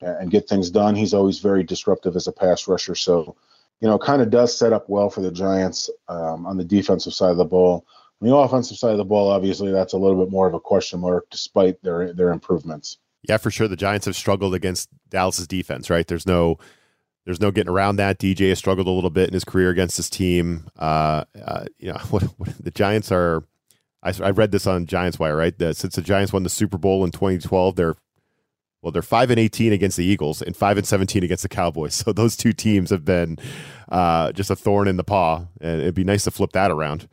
and 0.00 0.30
get 0.30 0.48
things 0.48 0.70
done. 0.70 0.94
He's 0.94 1.14
always 1.14 1.40
very 1.40 1.64
disruptive 1.64 2.16
as 2.16 2.28
a 2.28 2.32
pass 2.32 2.66
rusher, 2.66 2.94
so 2.94 3.36
you 3.80 3.88
know 3.88 3.98
kind 3.98 4.22
of 4.22 4.30
does 4.30 4.56
set 4.56 4.72
up 4.72 4.88
well 4.88 5.10
for 5.10 5.20
the 5.20 5.32
Giants 5.32 5.90
um, 6.08 6.46
on 6.46 6.56
the 6.56 6.64
defensive 6.64 7.12
side 7.12 7.30
of 7.32 7.36
the 7.36 7.44
ball. 7.44 7.84
On 8.20 8.28
the 8.28 8.34
offensive 8.34 8.76
side 8.76 8.92
of 8.92 8.98
the 8.98 9.04
ball, 9.04 9.30
obviously, 9.30 9.70
that's 9.70 9.92
a 9.92 9.98
little 9.98 10.22
bit 10.22 10.30
more 10.30 10.48
of 10.48 10.54
a 10.54 10.60
question 10.60 11.00
mark, 11.00 11.26
despite 11.30 11.80
their 11.82 12.12
their 12.12 12.32
improvements. 12.32 12.98
Yeah, 13.22 13.36
for 13.36 13.50
sure. 13.50 13.68
The 13.68 13.76
Giants 13.76 14.06
have 14.06 14.16
struggled 14.16 14.54
against 14.54 14.88
Dallas's 15.08 15.46
defense. 15.46 15.88
Right? 15.90 16.06
There's 16.06 16.26
no 16.26 16.58
there's 17.24 17.40
no 17.40 17.50
getting 17.50 17.70
around 17.70 17.96
that. 17.96 18.18
DJ 18.18 18.48
has 18.48 18.58
struggled 18.58 18.86
a 18.86 18.90
little 18.90 19.10
bit 19.10 19.28
in 19.28 19.34
his 19.34 19.44
career 19.44 19.70
against 19.70 19.96
his 19.98 20.08
team. 20.08 20.68
Uh, 20.78 21.24
uh, 21.44 21.66
you 21.78 21.92
know, 21.92 21.98
what, 22.10 22.22
what, 22.38 22.48
the 22.62 22.70
Giants 22.70 23.12
are. 23.12 23.44
I, 24.02 24.14
I 24.22 24.30
read 24.30 24.52
this 24.52 24.66
on 24.66 24.86
Giants 24.86 25.18
Wire. 25.18 25.36
Right, 25.36 25.54
since 25.58 25.94
the 25.94 26.02
Giants 26.02 26.32
won 26.32 26.42
the 26.42 26.48
Super 26.48 26.78
Bowl 26.78 27.04
in 27.04 27.10
2012, 27.10 27.76
they're 27.76 27.96
well, 28.82 28.92
they're 28.92 29.02
five 29.02 29.30
and 29.30 29.38
18 29.38 29.72
against 29.72 29.96
the 29.96 30.04
Eagles 30.04 30.40
and 30.40 30.56
five 30.56 30.78
and 30.78 30.86
17 30.86 31.22
against 31.24 31.42
the 31.42 31.48
Cowboys. 31.48 31.94
So 32.08 32.12
those 32.12 32.36
two 32.36 32.52
teams 32.52 32.90
have 32.90 33.04
been 33.04 33.38
uh, 33.88 34.32
just 34.32 34.50
a 34.50 34.56
thorn 34.56 34.88
in 34.88 34.96
the 34.96 35.04
paw, 35.04 35.46
and 35.60 35.80
it'd 35.80 35.94
be 35.94 36.04
nice 36.04 36.24
to 36.24 36.30
flip 36.30 36.52
that 36.52 36.70
around. 36.70 37.08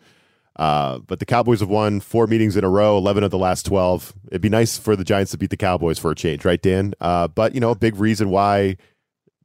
Uh, 0.56 1.00
but 1.00 1.20
the 1.20 1.26
Cowboys 1.26 1.60
have 1.60 1.70
won 1.70 2.00
four 2.00 2.28
meetings 2.28 2.56
in 2.56 2.64
a 2.64 2.70
row, 2.70 2.98
11 2.98 3.24
of 3.24 3.32
the 3.32 3.38
last 3.38 3.66
12. 3.66 4.14
It'd 4.30 4.42
be 4.42 4.50
nice 4.50 4.78
for 4.78 4.96
the 4.96 5.04
Giants 5.04 5.32
to 5.32 5.38
beat 5.38 5.50
the 5.50 5.58
Cowboys 5.58 6.00
for 6.00 6.12
a 6.12 6.16
change, 6.16 6.46
right, 6.46 6.62
Dan? 6.62 6.94
Uh, 7.02 7.28
but, 7.28 7.54
you 7.54 7.60
know, 7.60 7.72
a 7.72 7.76
big 7.76 7.98
reason 7.98 8.30
why 8.30 8.78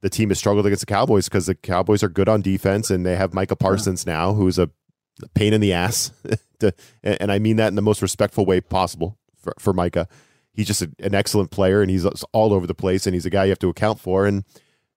the 0.02 0.10
team 0.10 0.28
has 0.28 0.38
struggled 0.38 0.66
against 0.66 0.82
the 0.82 0.86
Cowboys 0.86 1.28
because 1.28 1.46
the 1.46 1.54
Cowboys 1.54 2.02
are 2.02 2.08
good 2.08 2.28
on 2.28 2.42
defense 2.42 2.90
and 2.90 3.04
they 3.04 3.16
have 3.16 3.34
Micah 3.34 3.56
Parsons 3.56 4.04
yeah. 4.06 4.12
now, 4.14 4.32
who's 4.34 4.58
a 4.58 4.70
pain 5.34 5.52
in 5.52 5.60
the 5.60 5.72
ass. 5.72 6.12
to, 6.60 6.72
and 7.02 7.32
I 7.32 7.38
mean 7.38 7.56
that 7.56 7.68
in 7.68 7.74
the 7.74 7.82
most 7.82 8.02
respectful 8.02 8.46
way 8.46 8.60
possible 8.60 9.18
for, 9.36 9.52
for 9.58 9.72
Micah. 9.72 10.08
He's 10.52 10.66
just 10.66 10.82
a, 10.82 10.90
an 11.00 11.14
excellent 11.14 11.50
player 11.50 11.82
and 11.82 11.90
he's 11.90 12.06
all 12.32 12.52
over 12.52 12.66
the 12.66 12.74
place 12.74 13.06
and 13.06 13.14
he's 13.14 13.26
a 13.26 13.30
guy 13.30 13.44
you 13.44 13.50
have 13.50 13.58
to 13.60 13.68
account 13.68 13.98
for. 14.00 14.26
And, 14.26 14.44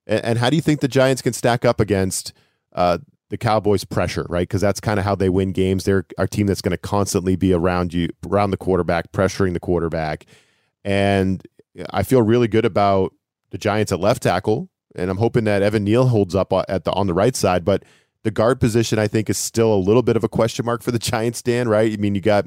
and 0.05 0.37
how 0.37 0.49
do 0.49 0.55
you 0.55 0.61
think 0.61 0.79
the 0.79 0.87
Giants 0.87 1.21
can 1.21 1.33
stack 1.33 1.65
up 1.65 1.79
against 1.79 2.33
uh, 2.73 2.99
the 3.33 3.37
Cowboys 3.39 3.83
pressure, 3.83 4.27
right? 4.29 4.47
Because 4.47 4.61
that's 4.61 4.79
kind 4.79 4.99
of 4.99 5.05
how 5.05 5.15
they 5.15 5.27
win 5.27 5.53
games. 5.53 5.85
They're 5.85 6.05
our 6.19 6.27
team 6.27 6.45
that's 6.45 6.61
going 6.61 6.69
to 6.69 6.77
constantly 6.77 7.35
be 7.35 7.51
around 7.51 7.91
you, 7.91 8.09
around 8.29 8.51
the 8.51 8.57
quarterback, 8.57 9.11
pressuring 9.11 9.53
the 9.53 9.59
quarterback. 9.59 10.27
And 10.85 11.41
I 11.89 12.03
feel 12.03 12.21
really 12.21 12.47
good 12.47 12.63
about 12.63 13.11
the 13.49 13.57
Giants 13.57 13.91
at 13.91 13.99
left 13.99 14.21
tackle, 14.21 14.69
and 14.93 15.09
I'm 15.09 15.17
hoping 15.17 15.45
that 15.45 15.63
Evan 15.63 15.83
Neal 15.83 16.09
holds 16.09 16.35
up 16.35 16.53
at 16.53 16.83
the 16.83 16.91
on 16.91 17.07
the 17.07 17.15
right 17.15 17.35
side. 17.35 17.65
But 17.65 17.85
the 18.21 18.29
guard 18.29 18.59
position, 18.59 18.99
I 18.99 19.07
think, 19.07 19.31
is 19.31 19.39
still 19.39 19.73
a 19.73 19.81
little 19.81 20.03
bit 20.03 20.15
of 20.15 20.23
a 20.23 20.29
question 20.29 20.63
mark 20.63 20.83
for 20.83 20.91
the 20.91 20.99
Giants. 21.09 21.41
Dan, 21.41 21.67
right? 21.67 21.91
I 21.91 21.97
mean, 21.97 22.13
you 22.13 22.21
got 22.21 22.45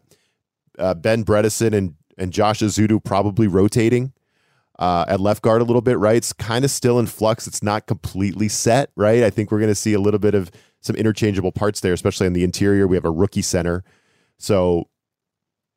uh, 0.79 0.95
Ben 0.95 1.25
Bredeson 1.25 1.75
and 1.75 1.97
and 2.17 2.33
Josh 2.33 2.61
Ezeudu 2.61 3.03
probably 3.03 3.49
rotating 3.49 4.13
uh, 4.79 5.05
at 5.09 5.21
left 5.21 5.43
guard 5.43 5.63
a 5.63 5.65
little 5.65 5.83
bit, 5.83 5.99
right? 5.99 6.17
It's 6.17 6.33
kind 6.33 6.65
of 6.65 6.71
still 6.71 7.01
in 7.01 7.07
flux. 7.07 7.49
It's 7.49 7.63
not 7.63 7.87
completely 7.87 8.49
set, 8.49 8.91
right? 8.95 9.23
I 9.23 9.31
think 9.31 9.51
we're 9.51 9.59
going 9.59 9.71
to 9.71 9.75
see 9.75 9.95
a 9.95 10.01
little 10.01 10.21
bit 10.21 10.35
of 10.35 10.51
some 10.81 10.97
interchangeable 10.97 11.53
parts 11.53 11.81
there, 11.81 11.93
especially 11.93 12.27
on 12.27 12.33
the 12.33 12.45
interior. 12.45 12.87
We 12.87 12.97
have 12.97 13.05
a 13.05 13.11
rookie 13.11 13.43
center. 13.43 13.85
So 14.39 14.89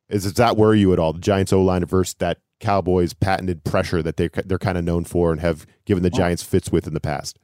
is, 0.09 0.23
does 0.23 0.33
that 0.33 0.57
worry 0.57 0.79
you 0.79 0.93
at 0.93 0.99
all? 0.99 1.13
The 1.13 1.19
Giants 1.19 1.53
O 1.53 1.61
line 1.61 1.85
versus 1.85 2.15
that 2.15 2.39
Cowboys 2.59 3.13
patented 3.13 3.63
pressure 3.63 4.03
that 4.03 4.17
they 4.17 4.27
they're 4.27 4.59
kind 4.59 4.77
of 4.77 4.83
known 4.83 5.05
for 5.05 5.31
and 5.31 5.39
have 5.39 5.65
given 5.85 6.03
the 6.03 6.09
Giants 6.09 6.43
fits 6.43 6.71
with 6.71 6.87
in 6.87 6.93
the 6.93 6.99
past. 6.99 7.39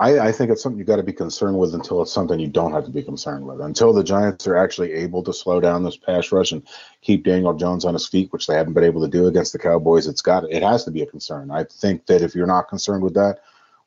I, 0.00 0.18
I 0.18 0.32
think 0.32 0.50
it's 0.50 0.62
something 0.62 0.78
you 0.78 0.84
got 0.86 0.96
to 0.96 1.02
be 1.02 1.12
concerned 1.12 1.58
with 1.58 1.74
until 1.74 2.00
it's 2.00 2.10
something 2.10 2.40
you 2.40 2.48
don't 2.48 2.72
have 2.72 2.86
to 2.86 2.90
be 2.90 3.02
concerned 3.02 3.46
with. 3.46 3.60
Until 3.60 3.92
the 3.92 4.02
Giants 4.02 4.46
are 4.46 4.56
actually 4.56 4.92
able 4.94 5.22
to 5.22 5.32
slow 5.32 5.60
down 5.60 5.84
this 5.84 5.98
pass 5.98 6.32
rush 6.32 6.52
and 6.52 6.66
keep 7.02 7.22
Daniel 7.22 7.52
Jones 7.52 7.84
on 7.84 7.92
his 7.92 8.08
feet, 8.08 8.32
which 8.32 8.46
they 8.46 8.54
haven't 8.54 8.72
been 8.72 8.82
able 8.82 9.02
to 9.02 9.08
do 9.08 9.26
against 9.26 9.52
the 9.52 9.58
Cowboys, 9.58 10.06
it's 10.06 10.22
got 10.22 10.50
it 10.50 10.62
has 10.62 10.84
to 10.84 10.90
be 10.90 11.02
a 11.02 11.06
concern. 11.06 11.50
I 11.50 11.64
think 11.64 12.06
that 12.06 12.22
if 12.22 12.34
you're 12.34 12.46
not 12.46 12.68
concerned 12.68 13.02
with 13.02 13.12
that, 13.14 13.40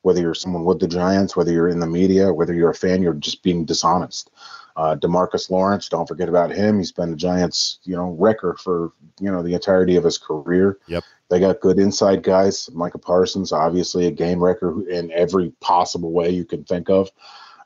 whether 0.04 0.20
you're 0.20 0.34
someone 0.34 0.64
with 0.64 0.80
the 0.80 0.86
Giants, 0.86 1.34
whether 1.34 1.50
you're 1.50 1.68
in 1.68 1.80
the 1.80 1.86
media, 1.86 2.30
whether 2.30 2.52
you're 2.52 2.70
a 2.70 2.74
fan, 2.74 3.00
you're 3.02 3.14
just 3.14 3.42
being 3.42 3.64
dishonest. 3.64 4.30
Uh, 4.76 4.94
DeMarcus 4.96 5.50
Lawrence, 5.50 5.88
don't 5.88 6.06
forget 6.06 6.28
about 6.28 6.50
him. 6.50 6.76
He's 6.76 6.92
been 6.92 7.10
the 7.12 7.16
Giants, 7.16 7.78
you 7.84 7.96
know, 7.96 8.14
wrecker 8.18 8.54
for 8.62 8.92
you 9.18 9.30
know 9.30 9.42
the 9.42 9.54
entirety 9.54 9.96
of 9.96 10.04
his 10.04 10.18
career. 10.18 10.78
Yep. 10.88 11.04
They 11.30 11.40
got 11.40 11.60
good 11.60 11.78
inside 11.78 12.22
guys. 12.22 12.68
Micah 12.74 12.98
Parsons, 12.98 13.50
obviously 13.50 14.06
a 14.06 14.10
game 14.10 14.44
wrecker 14.44 14.86
in 14.90 15.10
every 15.12 15.52
possible 15.60 16.12
way 16.12 16.28
you 16.28 16.44
can 16.44 16.64
think 16.64 16.90
of. 16.90 17.10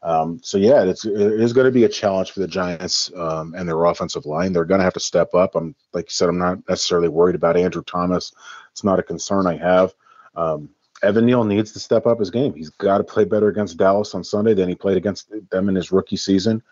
Um, 0.04 0.38
so 0.44 0.58
yeah, 0.58 0.84
it's 0.84 1.04
it 1.04 1.40
is 1.40 1.52
going 1.52 1.64
to 1.64 1.72
be 1.72 1.84
a 1.84 1.88
challenge 1.88 2.30
for 2.30 2.38
the 2.38 2.46
Giants 2.46 3.10
um, 3.16 3.52
and 3.54 3.68
their 3.68 3.84
offensive 3.84 4.26
line. 4.26 4.52
They're 4.52 4.64
going 4.64 4.78
to 4.78 4.84
have 4.84 4.94
to 4.94 5.00
step 5.00 5.34
up. 5.34 5.56
I'm 5.56 5.74
like 5.92 6.04
you 6.04 6.12
said, 6.12 6.28
I'm 6.28 6.38
not 6.38 6.68
necessarily 6.68 7.08
worried 7.08 7.34
about 7.34 7.56
Andrew 7.56 7.82
Thomas. 7.82 8.32
It's 8.70 8.84
not 8.84 9.00
a 9.00 9.02
concern 9.02 9.48
I 9.48 9.56
have. 9.56 9.92
Um, 10.36 10.70
Evan 11.02 11.26
Neal 11.26 11.44
needs 11.44 11.72
to 11.72 11.80
step 11.80 12.06
up 12.06 12.18
his 12.18 12.30
game. 12.30 12.54
He's 12.54 12.70
got 12.70 12.98
to 12.98 13.04
play 13.04 13.24
better 13.24 13.48
against 13.48 13.76
Dallas 13.76 14.14
on 14.14 14.24
Sunday 14.24 14.54
than 14.54 14.68
he 14.68 14.74
played 14.74 14.96
against 14.96 15.30
them 15.50 15.68
in 15.68 15.74
his 15.74 15.92
rookie 15.92 16.16
season. 16.16 16.62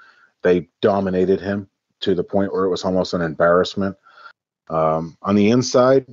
They 0.42 0.68
dominated 0.80 1.40
him 1.40 1.68
to 2.00 2.14
the 2.14 2.24
point 2.24 2.52
where 2.52 2.64
it 2.64 2.70
was 2.70 2.84
almost 2.84 3.14
an 3.14 3.22
embarrassment. 3.22 3.96
Um, 4.68 5.16
on 5.22 5.36
the 5.36 5.50
inside, 5.50 6.06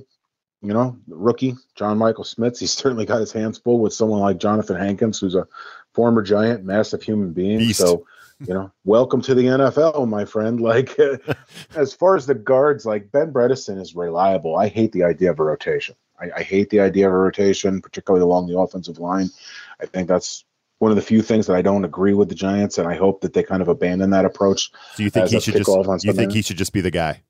you 0.62 0.72
know, 0.72 0.96
rookie 1.08 1.56
John 1.74 1.98
Michael 1.98 2.24
Schmitz, 2.24 2.60
he's 2.60 2.72
certainly 2.76 3.04
got 3.04 3.20
his 3.20 3.32
hands 3.32 3.58
full 3.58 3.80
with 3.80 3.92
someone 3.92 4.20
like 4.20 4.38
Johnathan 4.38 4.78
Hankins, 4.78 5.18
who's 5.18 5.34
a 5.34 5.46
former 5.92 6.22
giant, 6.22 6.64
massive 6.64 7.02
human 7.02 7.32
being. 7.32 7.58
Beast. 7.58 7.80
So, 7.80 8.06
you 8.40 8.54
know, 8.54 8.70
welcome 8.84 9.22
to 9.22 9.34
the 9.34 9.44
NFL, 9.44 10.08
my 10.08 10.24
friend. 10.24 10.60
Like, 10.64 10.98
as 11.76 11.94
far 11.94 12.16
as 12.16 12.26
the 12.26 12.34
guards, 12.34 12.86
like 12.86 13.12
Ben 13.12 13.32
Bredeson 13.32 13.80
is 13.80 13.94
reliable. 13.94 14.56
I 14.56 14.68
hate 14.68 14.92
the 14.92 15.04
idea 15.04 15.30
of 15.30 15.38
a 15.38 15.44
rotation. 15.44 15.94
I, 16.20 16.30
I 16.36 16.42
hate 16.42 16.70
the 16.70 16.80
idea 16.80 17.06
of 17.06 17.12
a 17.12 17.16
rotation, 17.16 17.80
particularly 17.80 18.22
along 18.22 18.46
the 18.48 18.58
offensive 18.58 18.98
line. 18.98 19.30
I 19.80 19.86
think 19.86 20.08
that's 20.08 20.44
one 20.78 20.90
of 20.90 20.96
the 20.96 21.02
few 21.02 21.22
things 21.22 21.46
that 21.46 21.56
I 21.56 21.62
don't 21.62 21.84
agree 21.84 22.14
with 22.14 22.28
the 22.28 22.34
Giants, 22.34 22.78
and 22.78 22.86
I 22.86 22.94
hope 22.94 23.20
that 23.22 23.32
they 23.32 23.42
kind 23.42 23.62
of 23.62 23.68
abandon 23.68 24.10
that 24.10 24.24
approach. 24.24 24.70
So 24.94 25.02
you 25.02 25.10
think 25.10 25.28
he 25.28 25.40
should 25.40 25.56
just 25.56 26.04
you 26.04 26.12
think 26.12 26.32
he 26.32 26.42
should 26.42 26.58
just 26.58 26.72
be 26.72 26.80
the 26.80 26.90
guy? 26.90 27.22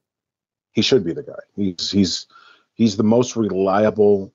he 0.75 0.83
should 0.83 1.05
be 1.05 1.15
the 1.15 1.23
guy. 1.23 1.39
He's 1.57 1.91
he's 1.91 2.27
he's 2.75 2.97
the 2.97 3.05
most 3.05 3.37
reliable 3.37 4.33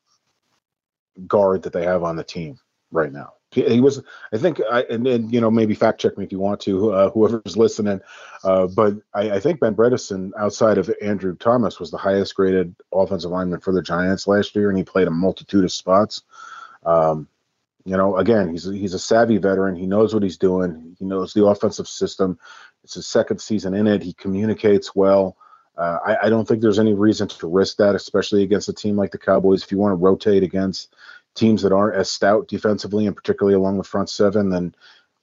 guard 1.28 1.64
that 1.64 1.74
they 1.74 1.84
have 1.84 2.04
on 2.04 2.16
the 2.16 2.24
team 2.24 2.58
right 2.91 3.12
now. 3.12 3.34
He, 3.52 3.82
was, 3.82 4.04
I 4.32 4.38
think, 4.38 4.62
I, 4.72 4.84
and 4.84 5.04
then 5.04 5.30
you 5.32 5.41
know 5.41 5.50
maybe 5.50 5.74
fact 5.74 6.00
check 6.00 6.18
me 6.18 6.24
if 6.24 6.32
you 6.32 6.38
want 6.38 6.62
to, 6.62 6.93
uh, 6.93 7.10
whoever's 7.10 7.58
listening. 7.58 8.00
Uh, 8.43 8.68
but 8.68 8.93
I, 9.14 9.32
I 9.32 9.39
think 9.39 9.60
Ben 9.60 9.76
Bredeson, 9.76 10.32
outside 10.38 10.78
of 10.78 10.91
Andrew 11.02 11.36
Thomas, 11.36 11.80
was 11.80 11.89
the 11.89 11.97
highest 11.97 12.36
graded 12.36 12.76
offensive 12.93 13.32
lineman 13.32 13.60
for 13.60 13.74
the 13.74 13.82
Giants 13.82 14.28
last 14.28 14.56
year, 14.56 14.70
and 14.70 14.78
he 14.78 14.84
played 14.84 15.08
a 15.08 15.12
multitude 15.12 15.64
of 15.64 15.72
spots. 15.72 16.22
Um, 16.86 17.28
you 17.86 17.97
know, 17.97 18.18
again, 18.18 18.50
he's 18.50 18.66
he's 18.66 18.93
a 18.93 19.00
savvy 19.00 19.38
veteran. 19.38 19.76
He 19.76 19.88
knows 19.88 20.14
what 20.14 20.22
he's 20.22 20.38
doing. 20.38 20.95
He 21.00 21.06
knows 21.06 21.34
the 21.34 21.45
offensive 21.45 21.88
system. 21.88 22.38
It's 22.84 22.93
his 22.93 23.08
second 23.08 23.41
season 23.41 23.74
in 23.74 23.88
it. 23.88 24.04
He 24.04 24.14
communicates 24.14 24.95
well. 24.95 25.38
Uh, 25.76 25.97
I, 26.06 26.18
I 26.26 26.30
don't 26.30 26.47
think 26.47 26.62
there's 26.62 26.78
any 26.78 26.93
reason 26.93 27.30
to 27.30 27.47
risk 27.47 27.78
that, 27.78 27.95
especially 27.95 28.43
against 28.43 28.70
a 28.70 28.74
team 28.74 28.95
like 28.97 29.12
the 29.12 29.18
Cowboys. 29.18 29.64
If 29.64 29.72
you 29.72 29.78
want 29.78 29.93
to 29.93 29.95
rotate 29.95 30.43
against 30.43 30.93
teams 31.39 31.61
that 31.61 31.71
aren't 31.71 31.95
as 31.95 32.11
stout 32.11 32.47
defensively, 32.47 33.07
and 33.07 33.15
particularly 33.15 33.55
along 33.55 33.77
the 33.77 33.83
front 33.83 34.09
seven, 34.09 34.49
then 34.49 34.75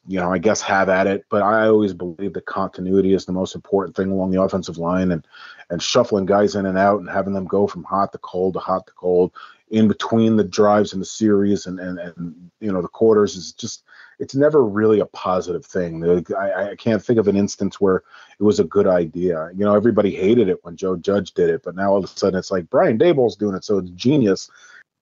you 0.09 0.19
know 0.19 0.33
I 0.33 0.39
guess 0.39 0.61
have 0.63 0.89
at 0.89 1.07
it. 1.07 1.25
But 1.29 1.43
I 1.43 1.67
always 1.67 1.93
believe 1.93 2.33
that 2.35 2.47
continuity 2.47 3.15
is 3.15 3.25
the 3.25 3.33
most 3.33 3.55
important 3.55 3.97
thing 3.97 4.11
along 4.11 4.31
the 4.31 4.43
offensive 4.43 4.79
line, 4.79 5.13
and 5.13 5.27
and 5.71 5.83
shuffling 5.83 6.27
guys 6.27 6.55
in 6.55 6.67
and 6.67 6.79
out 6.79 7.01
and 7.01 7.09
having 7.09 7.35
them 7.35 7.47
go 7.47 7.67
from 7.67 7.85
hot 7.85 8.13
to 8.13 8.19
cold 8.19 8.55
to 8.55 8.61
hot 8.61 8.87
to 8.87 8.93
cold 8.95 9.33
in 9.71 9.89
between 9.89 10.37
the 10.37 10.45
drives 10.45 10.93
in 10.93 11.01
the 11.01 11.05
series 11.05 11.67
and 11.67 11.81
and, 11.81 11.99
and 11.99 12.51
you 12.61 12.73
know 12.73 12.81
the 12.81 12.89
quarters 12.89 13.37
is 13.37 13.53
just 13.53 13.83
it's 14.19 14.35
never 14.35 14.65
really 14.65 15.01
a 15.01 15.07
positive 15.07 15.65
thing. 15.65 16.03
I, 16.35 16.71
I 16.71 16.77
can't 16.77 17.05
think 17.05 17.19
of 17.19 17.29
an 17.29 17.37
instance 17.37 17.81
where 17.81 18.03
it 18.39 18.43
was 18.43 18.61
a 18.61 18.65
good 18.65 18.87
idea. 18.87 19.51
You 19.55 19.65
know, 19.65 19.75
everybody 19.75 20.15
hated 20.15 20.49
it 20.49 20.65
when 20.65 20.77
Joe 20.77 20.97
Judge 20.97 21.33
did 21.33 21.51
it, 21.51 21.63
but 21.63 21.77
now 21.77 21.91
all 21.91 21.99
of 21.99 22.05
a 22.05 22.07
sudden 22.07 22.39
it's 22.39 22.51
like 22.51 22.71
Brian 22.71 22.99
Daboll's 22.99 23.37
doing 23.37 23.55
it, 23.55 23.65
so 23.65 23.79
it's 23.79 23.91
genius. 23.91 24.51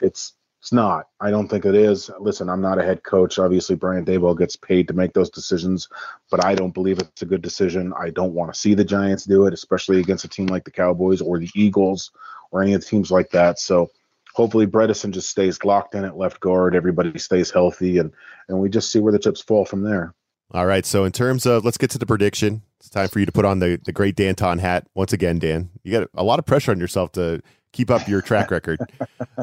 It's 0.00 0.32
it's 0.64 0.72
not. 0.72 1.08
I 1.20 1.30
don't 1.30 1.46
think 1.46 1.66
it 1.66 1.74
is. 1.74 2.10
Listen, 2.18 2.48
I'm 2.48 2.62
not 2.62 2.78
a 2.78 2.82
head 2.82 3.02
coach. 3.02 3.38
Obviously, 3.38 3.76
Brian 3.76 4.02
Daboll 4.02 4.36
gets 4.38 4.56
paid 4.56 4.88
to 4.88 4.94
make 4.94 5.12
those 5.12 5.28
decisions, 5.28 5.90
but 6.30 6.42
I 6.42 6.54
don't 6.54 6.72
believe 6.72 6.98
it's 6.98 7.20
a 7.20 7.26
good 7.26 7.42
decision. 7.42 7.92
I 8.00 8.08
don't 8.08 8.32
want 8.32 8.50
to 8.50 8.58
see 8.58 8.72
the 8.72 8.82
Giants 8.82 9.24
do 9.24 9.44
it, 9.44 9.52
especially 9.52 10.00
against 10.00 10.24
a 10.24 10.28
team 10.28 10.46
like 10.46 10.64
the 10.64 10.70
Cowboys 10.70 11.20
or 11.20 11.38
the 11.38 11.50
Eagles 11.54 12.12
or 12.50 12.62
any 12.62 12.72
of 12.72 12.80
the 12.80 12.86
teams 12.86 13.10
like 13.10 13.28
that. 13.32 13.58
So 13.58 13.90
hopefully 14.32 14.66
Bredeson 14.66 15.10
just 15.10 15.28
stays 15.28 15.62
locked 15.64 15.94
in 15.94 16.02
at 16.02 16.16
left 16.16 16.40
guard. 16.40 16.74
Everybody 16.74 17.18
stays 17.18 17.50
healthy, 17.50 17.98
and 17.98 18.10
and 18.48 18.58
we 18.58 18.70
just 18.70 18.90
see 18.90 19.00
where 19.00 19.12
the 19.12 19.18
chips 19.18 19.42
fall 19.42 19.66
from 19.66 19.82
there. 19.82 20.14
All 20.54 20.64
right. 20.64 20.86
So 20.86 21.04
in 21.04 21.12
terms 21.12 21.44
of 21.44 21.62
let's 21.62 21.76
get 21.76 21.90
to 21.90 21.98
the 21.98 22.06
prediction. 22.06 22.62
It's 22.80 22.88
time 22.88 23.08
for 23.08 23.18
you 23.18 23.26
to 23.26 23.32
put 23.32 23.44
on 23.44 23.58
the 23.58 23.78
the 23.84 23.92
great 23.92 24.16
Danton 24.16 24.60
hat 24.60 24.86
once 24.94 25.12
again, 25.12 25.38
Dan. 25.38 25.68
You 25.82 25.92
got 25.92 26.08
a 26.14 26.24
lot 26.24 26.38
of 26.38 26.46
pressure 26.46 26.70
on 26.70 26.80
yourself 26.80 27.12
to 27.12 27.42
keep 27.72 27.90
up 27.90 28.08
your 28.08 28.22
track 28.22 28.50
record. 28.50 28.80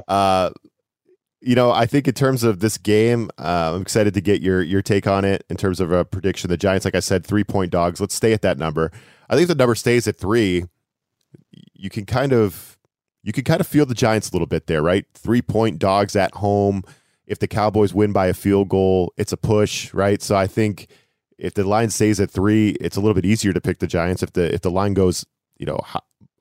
Uh, 0.07 0.51
you 1.41 1.55
know, 1.55 1.71
I 1.71 1.87
think 1.87 2.07
in 2.07 2.13
terms 2.13 2.43
of 2.43 2.59
this 2.59 2.77
game, 2.77 3.29
uh, 3.39 3.73
I'm 3.75 3.81
excited 3.81 4.13
to 4.13 4.21
get 4.21 4.41
your 4.41 4.61
your 4.61 4.81
take 4.81 5.07
on 5.07 5.25
it 5.25 5.43
in 5.49 5.57
terms 5.57 5.79
of 5.79 5.91
a 5.91 6.05
prediction. 6.05 6.49
The 6.49 6.57
Giants, 6.57 6.85
like 6.85 6.95
I 6.95 6.99
said, 6.99 7.25
three 7.25 7.43
point 7.43 7.71
dogs. 7.71 7.99
Let's 7.99 8.15
stay 8.15 8.33
at 8.33 8.43
that 8.43 8.57
number. 8.57 8.91
I 9.29 9.35
think 9.35 9.47
the 9.47 9.55
number 9.55 9.75
stays 9.75 10.07
at 10.07 10.17
three, 10.17 10.65
you 11.73 11.89
can 11.89 12.05
kind 12.05 12.31
of 12.31 12.77
you 13.23 13.33
can 13.33 13.43
kind 13.43 13.59
of 13.59 13.67
feel 13.67 13.85
the 13.85 13.95
Giants 13.95 14.29
a 14.29 14.33
little 14.33 14.47
bit 14.47 14.67
there, 14.67 14.83
right? 14.83 15.05
Three 15.13 15.41
point 15.41 15.79
dogs 15.79 16.15
at 16.15 16.35
home. 16.35 16.83
If 17.25 17.39
the 17.39 17.47
Cowboys 17.47 17.93
win 17.93 18.11
by 18.11 18.27
a 18.27 18.33
field 18.33 18.69
goal, 18.69 19.13
it's 19.17 19.31
a 19.31 19.37
push, 19.37 19.93
right? 19.93 20.21
So 20.21 20.35
I 20.35 20.47
think 20.47 20.87
if 21.37 21.53
the 21.55 21.63
line 21.63 21.89
stays 21.89 22.19
at 22.19 22.29
three, 22.29 22.71
it's 22.81 22.97
a 22.97 22.99
little 22.99 23.15
bit 23.15 23.25
easier 23.25 23.53
to 23.53 23.61
pick 23.61 23.79
the 23.79 23.87
Giants. 23.87 24.21
If 24.21 24.33
the 24.33 24.53
if 24.53 24.61
the 24.61 24.71
line 24.71 24.93
goes, 24.93 25.25
you 25.57 25.65
know, 25.65 25.79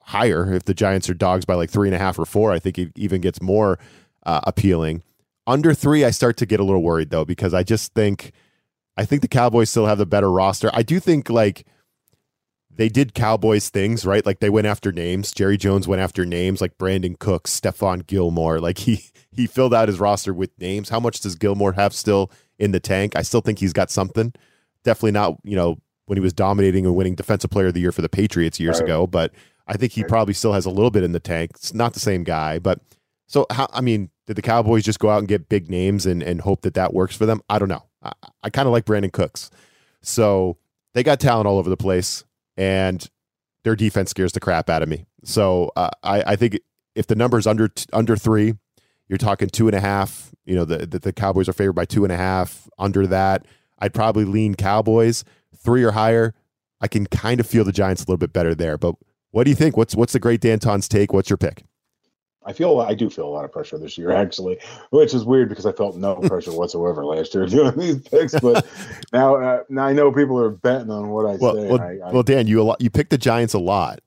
higher, 0.03 0.53
if 0.53 0.65
the 0.65 0.75
Giants 0.75 1.09
are 1.09 1.15
dogs 1.15 1.47
by 1.47 1.55
like 1.55 1.71
three 1.71 1.89
and 1.89 1.95
a 1.95 1.99
half 1.99 2.19
or 2.19 2.27
four, 2.27 2.53
I 2.53 2.59
think 2.59 2.79
it 2.79 2.93
even 2.97 3.23
gets 3.23 3.41
more 3.41 3.79
uh, 4.27 4.41
appealing. 4.45 5.03
Under 5.47 5.75
three, 5.75 6.05
I 6.05 6.11
start 6.11 6.37
to 6.39 6.47
get 6.47 6.61
a 6.61 6.65
little 6.65 6.83
worried 6.83 7.11
though 7.11 7.25
because 7.25 7.55
I 7.55 7.63
just 7.63 7.95
think 7.95 8.33
I 8.97 9.05
think 9.05 9.23
the 9.23 9.29
Cowboys 9.29 9.71
still 9.71 9.87
have 9.87 9.99
the 9.99 10.07
better 10.07 10.31
roster. 10.31 10.71
I 10.73 10.83
do 10.83 11.01
think 11.01 11.31
like 11.31 11.67
they 12.73 12.89
did 12.89 13.15
Cowboys 13.15 13.69
things, 13.69 14.07
right? 14.07 14.25
Like 14.25 14.41
they 14.41 14.51
went 14.51 14.67
after 14.67 14.93
names. 14.93 15.33
Jerry 15.33 15.57
Jones 15.57 15.89
went 15.89 16.01
after 16.01 16.25
names 16.25 16.61
like 16.61 16.79
Brandin 16.79 17.19
Cooks, 17.19 17.59
Stephon 17.59 18.07
Gilmore. 18.07 18.61
Like 18.61 18.79
he 18.79 19.05
he 19.33 19.47
filled 19.47 19.75
out 19.75 19.89
his 19.89 20.01
roster 20.01 20.33
with 20.35 20.51
names. 20.61 20.89
How 20.89 21.01
much 21.01 21.21
does 21.21 21.35
Gilmore 21.35 21.73
have 21.73 21.93
still 21.95 22.31
in 22.59 22.73
the 22.73 22.81
tank? 22.81 23.17
I 23.17 23.23
still 23.23 23.41
think 23.41 23.59
he's 23.59 23.73
got 23.73 23.91
something. 23.91 24.33
Definitely 24.85 25.13
not, 25.13 25.37
you 25.45 25.57
know, 25.57 25.79
when 26.07 26.17
he 26.17 26.23
was 26.23 26.33
dominating 26.33 26.87
and 26.87 26.97
winning 26.97 27.15
defensive 27.15 27.51
player 27.51 27.69
of 27.69 27.75
the 27.75 27.81
year 27.81 27.93
for 27.93 28.03
the 28.03 28.09
Patriots 28.09 28.59
years 28.59 28.79
Right. 28.81 28.85
ago, 28.85 29.07
but 29.07 29.33
I 29.67 29.77
think 29.77 29.93
he 29.93 30.03
probably 30.05 30.35
still 30.35 30.53
has 30.55 30.67
a 30.67 30.71
little 30.71 30.91
bit 30.91 31.05
in 31.05 31.13
the 31.13 31.21
tank. 31.21 31.53
It's 31.55 31.73
not 31.75 31.93
the 31.95 32.01
same 32.01 32.25
guy, 32.25 32.59
but 32.59 32.81
so 33.31 33.47
how 33.49 33.69
I 33.73 33.81
mean, 33.81 34.11
did 34.27 34.35
the 34.35 34.43
Cowboys 34.43 34.83
just 34.83 34.99
go 34.99 35.09
out 35.09 35.21
and 35.21 35.29
get 35.29 35.49
big 35.49 35.71
names 35.71 36.05
and 36.05 36.21
and 36.21 36.41
hope 36.41 36.63
that 36.63 36.75
that 36.75 36.93
works 36.93 37.17
for 37.17 37.27
them? 37.27 37.41
I 37.49 37.61
don't 37.61 37.69
know. 37.69 37.85
I, 38.03 38.13
I 38.43 38.51
kind 38.51 38.67
of 38.67 38.73
like 38.73 38.85
Brandin 38.85 39.13
Cooks. 39.13 39.53
So 40.03 40.57
they 40.95 41.05
got 41.05 41.21
talent 41.21 41.47
all 41.47 41.57
over 41.57 41.71
the 41.71 41.77
place, 41.77 42.25
and 42.57 43.09
their 43.63 43.77
defense 43.77 44.11
scares 44.11 44.33
the 44.33 44.41
crap 44.41 44.69
out 44.69 44.83
of 44.83 44.89
me. 44.89 45.07
So 45.23 45.71
uh, 45.77 45.91
I, 46.03 46.23
I 46.33 46.37
think 46.37 46.59
if 46.97 47.07
the 47.07 47.15
number's 47.15 47.47
under 47.47 47.69
t- 47.69 47.87
under 47.93 48.17
three, 48.17 48.55
you're 49.09 49.17
talking 49.17 49.49
two 49.49 49.69
and 49.69 49.77
a 49.77 49.81
half. 49.81 50.35
You 50.45 50.57
know, 50.57 50.65
the, 50.65 50.85
the 50.85 50.99
the 50.99 51.13
Cowboys 51.13 51.49
are 51.49 51.53
favored 51.53 51.75
by 51.75 51.85
two 51.85 52.03
and 52.03 52.13
a 52.13 52.17
half. 52.17 52.69
Under 52.81 53.07
that, 53.07 53.47
I'd 53.79 53.95
probably 53.95 54.25
lean 54.25 54.57
Cowboys. 54.57 55.23
Three 55.57 55.85
or 55.85 55.93
higher, 55.93 56.35
I 56.81 56.89
can 56.89 57.07
kind 57.07 57.39
of 57.39 57.47
feel 57.47 57.63
the 57.63 57.71
Giants 57.71 58.03
a 58.03 58.07
little 58.07 58.17
bit 58.17 58.33
better 58.33 58.57
there. 58.57 58.77
But 58.77 58.97
what 59.31 59.45
do 59.45 59.51
you 59.51 59.57
think? 59.57 59.77
What's 59.77 59.95
what's 59.95 60.15
the 60.15 60.19
great 60.19 60.41
Danton's 60.41 60.89
take? 60.89 61.13
What's 61.13 61.31
your 61.31 61.37
pick? 61.37 61.63
I 62.47 62.53
feel 62.55 62.81
I 62.81 62.95
do 62.95 63.11
feel 63.11 63.27
a 63.27 63.31
lot 63.31 63.45
of 63.45 63.53
pressure 63.53 63.77
this 63.79 63.99
year, 63.99 64.11
actually, 64.25 64.59
which 64.91 65.13
is 65.15 65.25
weird 65.25 65.49
because 65.49 65.67
I 65.67 65.73
felt 65.73 65.97
no 65.97 66.17
pressure 66.23 66.53
whatsoever 66.53 67.05
last 67.05 67.35
year 67.35 67.47
doing 67.49 67.77
these 67.79 67.99
picks. 68.01 68.39
But 68.41 68.67
now, 69.13 69.37
uh, 69.37 69.63
now 69.69 69.85
I 69.87 69.93
know 69.93 70.11
people 70.13 70.39
are 70.41 70.51
betting 70.51 70.91
on 70.91 71.11
what 71.11 71.27
I 71.27 71.37
Well, 71.37 71.55
say. 71.55 71.69
well, 71.69 71.81
I, 71.81 71.99
I, 72.09 72.13
well, 72.13 72.23
Dan, 72.23 72.47
you 72.47 72.61
a 72.61 72.65
lot, 72.65 72.81
you 72.81 72.91
picked 72.91 73.11
the 73.11 73.19
Giants 73.19 73.53
a 73.55 73.59
lot, 73.59 74.01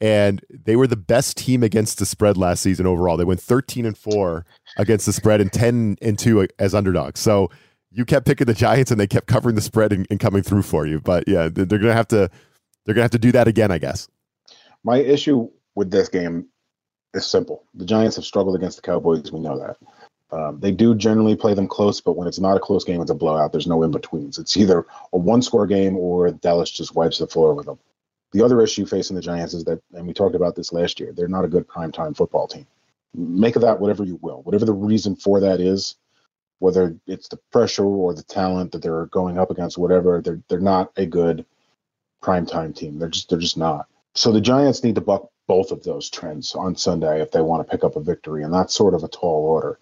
and 0.00 0.40
they 0.50 0.76
were 0.76 0.86
the 0.86 0.96
best 0.96 1.36
team 1.36 1.62
against 1.62 1.98
the 1.98 2.06
spread 2.06 2.36
last 2.36 2.62
season 2.62 2.86
overall. 2.86 3.16
They 3.16 3.24
went 3.24 3.40
thirteen 3.40 3.84
and 3.86 3.96
four 3.98 4.46
against 4.78 5.06
the 5.06 5.12
spread 5.12 5.40
and 5.40 5.52
ten 5.52 5.96
and 6.00 6.18
two 6.18 6.46
as 6.58 6.74
underdogs. 6.74 7.20
So 7.20 7.50
you 7.90 8.04
kept 8.04 8.26
picking 8.26 8.46
the 8.46 8.54
Giants, 8.54 8.90
and 8.90 8.98
they 8.98 9.06
kept 9.06 9.26
covering 9.26 9.54
the 9.56 9.60
spread 9.62 9.92
and, 9.92 10.06
and 10.10 10.18
coming 10.18 10.42
through 10.42 10.62
for 10.62 10.86
you. 10.86 11.00
But 11.00 11.24
yeah, 11.28 11.48
they're 11.52 11.64
they're 11.64 11.78
gonna 11.78 11.92
have 11.92 12.08
to 12.08 12.30
they're 12.86 12.94
gonna 12.94 13.02
have 13.04 13.10
to 13.12 13.18
do 13.18 13.32
that 13.32 13.46
again, 13.46 13.70
I 13.70 13.78
guess. 13.78 14.08
my 14.82 14.98
issue 14.98 15.48
with 15.74 15.90
this 15.90 16.08
game 16.08 16.46
is 17.14 17.26
simple. 17.26 17.64
The 17.74 17.84
Giants 17.84 18.16
have 18.16 18.24
struggled 18.24 18.56
against 18.56 18.76
the 18.76 18.82
Cowboys. 18.82 19.32
We 19.32 19.40
know 19.40 19.58
that. 19.58 19.76
Um, 20.34 20.58
they 20.58 20.72
do 20.72 20.94
generally 20.94 21.36
play 21.36 21.54
them 21.54 21.68
close, 21.68 22.00
but 22.00 22.16
when 22.16 22.26
it's 22.26 22.40
not 22.40 22.56
a 22.56 22.60
close 22.60 22.84
game, 22.84 23.00
it's 23.00 23.10
a 23.10 23.14
blowout. 23.14 23.52
There's 23.52 23.68
no 23.68 23.82
in 23.82 23.92
betweens. 23.92 24.38
It's 24.38 24.56
either 24.56 24.84
a 25.12 25.18
one 25.18 25.42
score 25.42 25.66
game 25.66 25.96
or 25.96 26.30
Dallas 26.30 26.70
just 26.70 26.94
wipes 26.94 27.18
the 27.18 27.26
floor 27.26 27.54
with 27.54 27.66
them. 27.66 27.78
The 28.32 28.42
other 28.42 28.60
issue 28.60 28.84
facing 28.84 29.14
the 29.14 29.22
Giants 29.22 29.54
is 29.54 29.64
that, 29.64 29.80
and 29.92 30.08
we 30.08 30.12
talked 30.12 30.34
about 30.34 30.56
this 30.56 30.72
last 30.72 30.98
year, 30.98 31.12
they're 31.12 31.28
not 31.28 31.44
a 31.44 31.48
good 31.48 31.68
primetime 31.68 32.16
football 32.16 32.48
team. 32.48 32.66
Make 33.14 33.54
of 33.54 33.62
that 33.62 33.78
whatever 33.78 34.02
you 34.02 34.18
will. 34.22 34.42
Whatever 34.42 34.64
the 34.64 34.72
reason 34.72 35.14
for 35.14 35.38
that 35.38 35.60
is, 35.60 35.94
whether 36.58 36.96
it's 37.06 37.28
the 37.28 37.38
pressure 37.52 37.84
or 37.84 38.12
the 38.12 38.24
talent 38.24 38.72
that 38.72 38.82
they're 38.82 39.06
going 39.06 39.38
up 39.38 39.52
against, 39.52 39.78
whatever, 39.78 40.20
they're 40.20 40.40
they're 40.48 40.58
not 40.58 40.90
a 40.96 41.06
good 41.06 41.46
primetime 42.24 42.74
team. 42.74 42.98
They're 42.98 43.08
just 43.08 43.28
they're 43.28 43.38
just 43.38 43.56
not. 43.56 43.86
So 44.14 44.32
the 44.32 44.40
Giants 44.40 44.82
need 44.82 44.96
to 44.96 45.00
buck 45.00 45.30
both 45.46 45.70
of 45.70 45.82
those 45.82 46.08
trends 46.10 46.54
on 46.54 46.76
Sunday 46.76 47.20
if 47.20 47.30
they 47.30 47.40
want 47.40 47.66
to 47.66 47.70
pick 47.70 47.84
up 47.84 47.96
a 47.96 48.00
victory, 48.00 48.42
and 48.42 48.52
that's 48.52 48.74
sort 48.74 48.94
of 48.94 49.04
a 49.04 49.08
tall 49.08 49.44
order. 49.44 49.78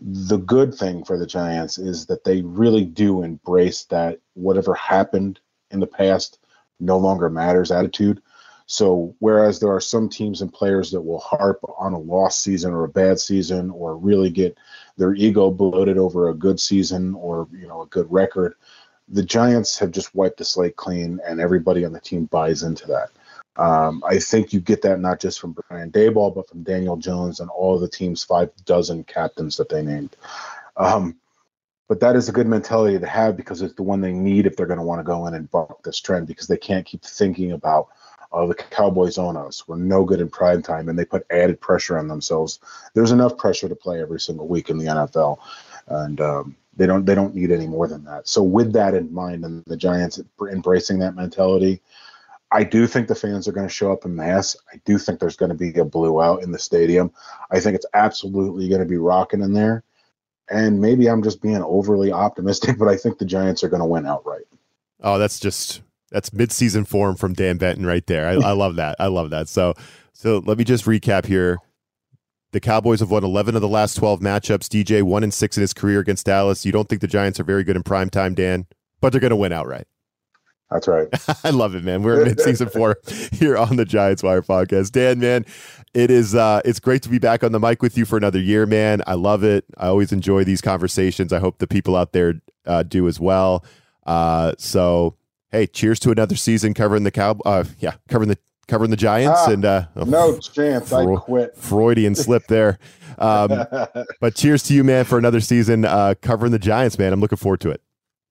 The 0.00 0.38
good 0.38 0.74
thing 0.74 1.04
for 1.04 1.18
the 1.18 1.26
Giants 1.26 1.78
is 1.78 2.06
that 2.06 2.24
they 2.24 2.42
really 2.42 2.84
do 2.84 3.22
embrace 3.22 3.84
that 3.84 4.18
whatever 4.34 4.74
happened 4.74 5.40
in 5.70 5.80
the 5.80 5.86
past 5.86 6.38
no 6.80 6.98
longer 6.98 7.30
matters 7.30 7.70
attitude. 7.70 8.20
So 8.66 9.14
whereas 9.18 9.60
there 9.60 9.72
are 9.72 9.80
some 9.80 10.08
teams 10.08 10.40
and 10.40 10.52
players 10.52 10.90
that 10.90 11.02
will 11.02 11.18
harp 11.18 11.60
on 11.78 11.92
a 11.92 11.98
lost 11.98 12.42
season 12.42 12.72
or 12.72 12.84
a 12.84 12.88
bad 12.88 13.18
season 13.18 13.70
or 13.70 13.96
really 13.96 14.30
get 14.30 14.56
their 14.96 15.14
ego 15.14 15.50
bloated 15.50 15.98
over 15.98 16.28
a 16.28 16.34
good 16.34 16.58
season 16.58 17.14
or 17.14 17.48
you 17.52 17.68
know 17.68 17.82
a 17.82 17.86
good 17.86 18.10
record, 18.10 18.54
the 19.08 19.22
Giants 19.22 19.78
have 19.78 19.90
just 19.90 20.14
wiped 20.14 20.38
the 20.38 20.44
slate 20.44 20.76
clean 20.76 21.20
and 21.26 21.40
everybody 21.40 21.84
on 21.84 21.92
the 21.92 22.00
team 22.00 22.26
buys 22.26 22.62
into 22.62 22.86
that. 22.86 23.10
Um, 23.56 24.02
I 24.06 24.18
think 24.18 24.52
you 24.52 24.60
get 24.60 24.82
that 24.82 25.00
not 25.00 25.20
just 25.20 25.40
from 25.40 25.52
Brian 25.68 25.90
Daboll, 25.90 26.34
but 26.34 26.48
from 26.48 26.62
Daniel 26.62 26.96
Jones 26.96 27.40
and 27.40 27.50
all 27.50 27.78
the 27.78 27.88
team's 27.88 28.24
five 28.24 28.50
dozen 28.64 29.04
captains 29.04 29.56
that 29.58 29.68
they 29.68 29.82
named. 29.82 30.16
Um, 30.76 31.16
but 31.88 32.00
that 32.00 32.16
is 32.16 32.28
a 32.28 32.32
good 32.32 32.46
mentality 32.46 32.98
to 32.98 33.06
have 33.06 33.36
because 33.36 33.60
it's 33.60 33.74
the 33.74 33.82
one 33.82 34.00
they 34.00 34.12
need 34.12 34.46
if 34.46 34.56
they're 34.56 34.66
going 34.66 34.78
to 34.78 34.84
want 34.84 35.00
to 35.00 35.04
go 35.04 35.26
in 35.26 35.34
and 35.34 35.50
buck 35.50 35.82
this 35.82 36.00
trend 36.00 36.26
because 36.26 36.46
they 36.46 36.56
can't 36.56 36.86
keep 36.86 37.02
thinking 37.02 37.52
about 37.52 37.88
oh 38.32 38.48
the 38.48 38.54
Cowboys 38.54 39.18
own 39.18 39.36
us. 39.36 39.68
We're 39.68 39.76
no 39.76 40.04
good 40.04 40.20
in 40.20 40.30
prime 40.30 40.62
time 40.62 40.88
and 40.88 40.98
they 40.98 41.04
put 41.04 41.26
added 41.30 41.60
pressure 41.60 41.98
on 41.98 42.08
themselves. 42.08 42.60
There's 42.94 43.12
enough 43.12 43.36
pressure 43.36 43.68
to 43.68 43.74
play 43.74 44.00
every 44.00 44.20
single 44.20 44.48
week 44.48 44.70
in 44.70 44.78
the 44.78 44.86
NFL. 44.86 45.38
And 45.88 46.20
um, 46.22 46.56
they 46.76 46.86
don't 46.86 47.04
they 47.04 47.14
don't 47.14 47.34
need 47.34 47.50
any 47.50 47.66
more 47.66 47.86
than 47.86 48.04
that. 48.04 48.26
So 48.26 48.42
with 48.42 48.72
that 48.72 48.94
in 48.94 49.12
mind 49.12 49.44
and 49.44 49.62
the 49.66 49.76
Giants 49.76 50.18
embracing 50.50 50.98
that 51.00 51.14
mentality, 51.14 51.82
I 52.52 52.64
do 52.64 52.86
think 52.86 53.08
the 53.08 53.14
fans 53.14 53.48
are 53.48 53.52
going 53.52 53.66
to 53.66 53.72
show 53.72 53.92
up 53.92 54.04
in 54.04 54.14
mass. 54.14 54.56
I 54.72 54.80
do 54.84 54.98
think 54.98 55.20
there's 55.20 55.36
going 55.36 55.48
to 55.48 55.56
be 55.56 55.72
a 55.78 55.84
blue 55.84 56.20
out 56.20 56.42
in 56.42 56.52
the 56.52 56.58
stadium. 56.58 57.10
I 57.50 57.60
think 57.60 57.74
it's 57.76 57.86
absolutely 57.94 58.68
going 58.68 58.80
to 58.80 58.86
be 58.86 58.98
rocking 58.98 59.40
in 59.40 59.54
there 59.54 59.84
and 60.52 60.80
maybe 60.80 61.08
I'm 61.08 61.22
just 61.22 61.40
being 61.40 61.62
overly 61.62 62.12
optimistic, 62.12 62.76
but 62.78 62.88
I 62.88 62.96
think 62.96 63.18
the 63.18 63.24
Giants 63.24 63.64
are 63.64 63.68
going 63.68 63.80
to 63.80 63.86
win 63.86 64.06
outright. 64.06 64.44
Oh, 65.00 65.18
that's 65.18 65.40
just 65.40 65.82
that's 66.10 66.30
midseason 66.30 66.86
form 66.86 67.16
from 67.16 67.32
Dan 67.32 67.56
Benton 67.56 67.86
right 67.86 68.06
there. 68.06 68.28
I, 68.28 68.32
I 68.34 68.52
love 68.52 68.76
that. 68.76 68.96
I 69.00 69.06
love 69.06 69.30
that. 69.30 69.48
So, 69.48 69.74
so 70.12 70.38
let 70.44 70.58
me 70.58 70.64
just 70.64 70.84
recap 70.84 71.26
here. 71.26 71.58
The 72.52 72.60
Cowboys 72.60 73.00
have 73.00 73.10
won 73.10 73.24
11 73.24 73.54
of 73.56 73.62
the 73.62 73.68
last 73.68 73.94
12 73.94 74.20
matchups. 74.20 74.68
DJ 74.68 75.02
one 75.02 75.24
and 75.24 75.32
six 75.32 75.56
in 75.56 75.62
his 75.62 75.72
career 75.72 76.00
against 76.00 76.26
Dallas. 76.26 76.66
You 76.66 76.72
don't 76.72 76.86
think 76.86 77.00
the 77.00 77.06
Giants 77.06 77.40
are 77.40 77.44
very 77.44 77.64
good 77.64 77.76
in 77.76 77.82
prime 77.82 78.10
time, 78.10 78.34
Dan, 78.34 78.66
but 79.00 79.10
they're 79.10 79.22
going 79.22 79.30
to 79.30 79.36
win 79.36 79.52
outright. 79.52 79.86
That's 80.72 80.88
right. 80.88 81.08
I 81.44 81.50
love 81.50 81.74
it, 81.74 81.84
man. 81.84 82.02
We're 82.02 82.20
in 82.22 82.28
mid-season 82.28 82.68
four 82.70 82.98
here 83.32 83.56
on 83.56 83.76
the 83.76 83.84
Giants 83.84 84.22
Wire 84.22 84.42
podcast. 84.42 84.92
Dan, 84.92 85.20
man, 85.20 85.44
it 85.94 86.10
is 86.10 86.34
uh 86.34 86.60
it's 86.64 86.80
great 86.80 87.02
to 87.02 87.08
be 87.08 87.18
back 87.18 87.44
on 87.44 87.52
the 87.52 87.60
mic 87.60 87.82
with 87.82 87.98
you 87.98 88.04
for 88.04 88.16
another 88.16 88.38
year, 88.40 88.64
man. 88.66 89.02
I 89.06 89.14
love 89.14 89.44
it. 89.44 89.64
I 89.76 89.88
always 89.88 90.12
enjoy 90.12 90.44
these 90.44 90.60
conversations. 90.60 91.32
I 91.32 91.38
hope 91.38 91.58
the 91.58 91.66
people 91.66 91.96
out 91.96 92.12
there 92.12 92.40
uh, 92.66 92.82
do 92.82 93.06
as 93.08 93.20
well. 93.20 93.64
Uh 94.06 94.52
so 94.58 95.16
hey, 95.50 95.66
cheers 95.66 96.00
to 96.00 96.10
another 96.10 96.36
season 96.36 96.74
covering 96.74 97.04
the 97.04 97.10
cow 97.10 97.36
uh 97.44 97.64
yeah, 97.78 97.94
covering 98.08 98.28
the 98.30 98.38
covering 98.68 98.90
the 98.90 98.96
Giants 98.96 99.40
ah, 99.44 99.50
and 99.50 99.64
uh 99.64 99.86
no 100.06 100.38
chance 100.38 100.88
Fro- 100.88 101.16
I 101.16 101.20
quit. 101.20 101.56
Freudian 101.56 102.14
slip 102.14 102.46
there. 102.46 102.78
Um 103.18 103.66
but 104.20 104.34
cheers 104.34 104.62
to 104.64 104.74
you, 104.74 104.82
man, 104.84 105.04
for 105.04 105.18
another 105.18 105.40
season 105.40 105.84
uh 105.84 106.14
covering 106.22 106.52
the 106.52 106.58
Giants, 106.58 106.98
man. 106.98 107.12
I'm 107.12 107.20
looking 107.20 107.38
forward 107.38 107.60
to 107.60 107.70
it. 107.70 107.82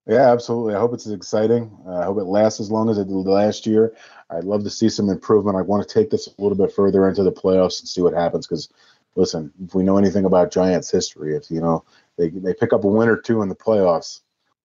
Yeah, 0.07 0.31
absolutely. 0.31 0.73
I 0.73 0.79
hope 0.79 0.93
it's 0.93 1.07
exciting. 1.07 1.71
Uh, 1.85 1.99
I 1.99 2.05
hope 2.05 2.17
it 2.17 2.23
lasts 2.23 2.59
as 2.59 2.71
long 2.71 2.89
as 2.89 2.97
it 2.97 3.07
did 3.07 3.13
last 3.13 3.67
year. 3.67 3.95
I'd 4.31 4.45
love 4.45 4.63
to 4.63 4.69
see 4.69 4.89
some 4.89 5.09
improvement. 5.09 5.57
I 5.57 5.61
want 5.61 5.87
to 5.87 5.93
take 5.93 6.09
this 6.09 6.27
a 6.27 6.41
little 6.41 6.57
bit 6.57 6.73
further 6.73 7.07
into 7.07 7.23
the 7.23 7.31
playoffs 7.31 7.79
and 7.79 7.87
see 7.87 8.01
what 8.01 8.13
happens. 8.13 8.47
Because, 8.47 8.69
listen, 9.15 9.51
if 9.63 9.75
we 9.75 9.83
know 9.83 9.97
anything 9.97 10.25
about 10.25 10.51
Giants 10.51 10.89
history, 10.89 11.35
if 11.35 11.51
you 11.51 11.61
know 11.61 11.83
they 12.17 12.29
they 12.29 12.53
pick 12.53 12.73
up 12.73 12.83
a 12.83 12.87
win 12.87 13.09
or 13.09 13.17
two 13.17 13.41
in 13.43 13.49
the 13.49 13.55
playoffs, 13.55 14.21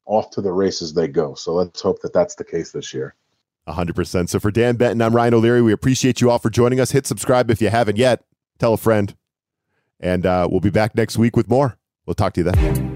off 0.07 0.31
to 0.31 0.41
the 0.41 0.53
races 0.53 0.95
they 0.95 1.09
go. 1.09 1.35
So 1.35 1.53
let's 1.53 1.81
hope 1.81 2.01
that 2.03 2.15
that's 2.15 2.37
the 2.37 2.45
case 2.45 2.73
this 2.73 2.95
year. 2.95 3.15
100%. 3.69 4.29
So 4.29 4.39
for 4.39 4.51
Dan 4.51 4.77
Benton, 4.77 5.03
I'm 5.03 5.15
Ryan 5.15 5.35
O'Leary. 5.35 5.61
We 5.61 5.73
appreciate 5.73 6.21
you 6.21 6.31
all 6.31 6.39
for 6.39 6.51
joining 6.51 6.81
us. 6.81 6.93
Hit 6.93 7.07
subscribe 7.07 7.51
if 7.51 7.61
you 7.61 7.69
haven't 7.69 7.99
yet. 7.99 8.25
Tell 8.59 8.75
a 8.75 8.77
friend. 8.77 9.15
And 9.99 10.25
uh, 10.25 10.47
we'll 10.51 10.61
be 10.61 10.71
back 10.71 10.95
next 10.95 11.19
week 11.19 11.37
with 11.37 11.49
more. 11.49 11.77
We'll 12.07 12.15
talk 12.15 12.35
to 12.35 12.41
you 12.43 12.51
then. 12.51 12.96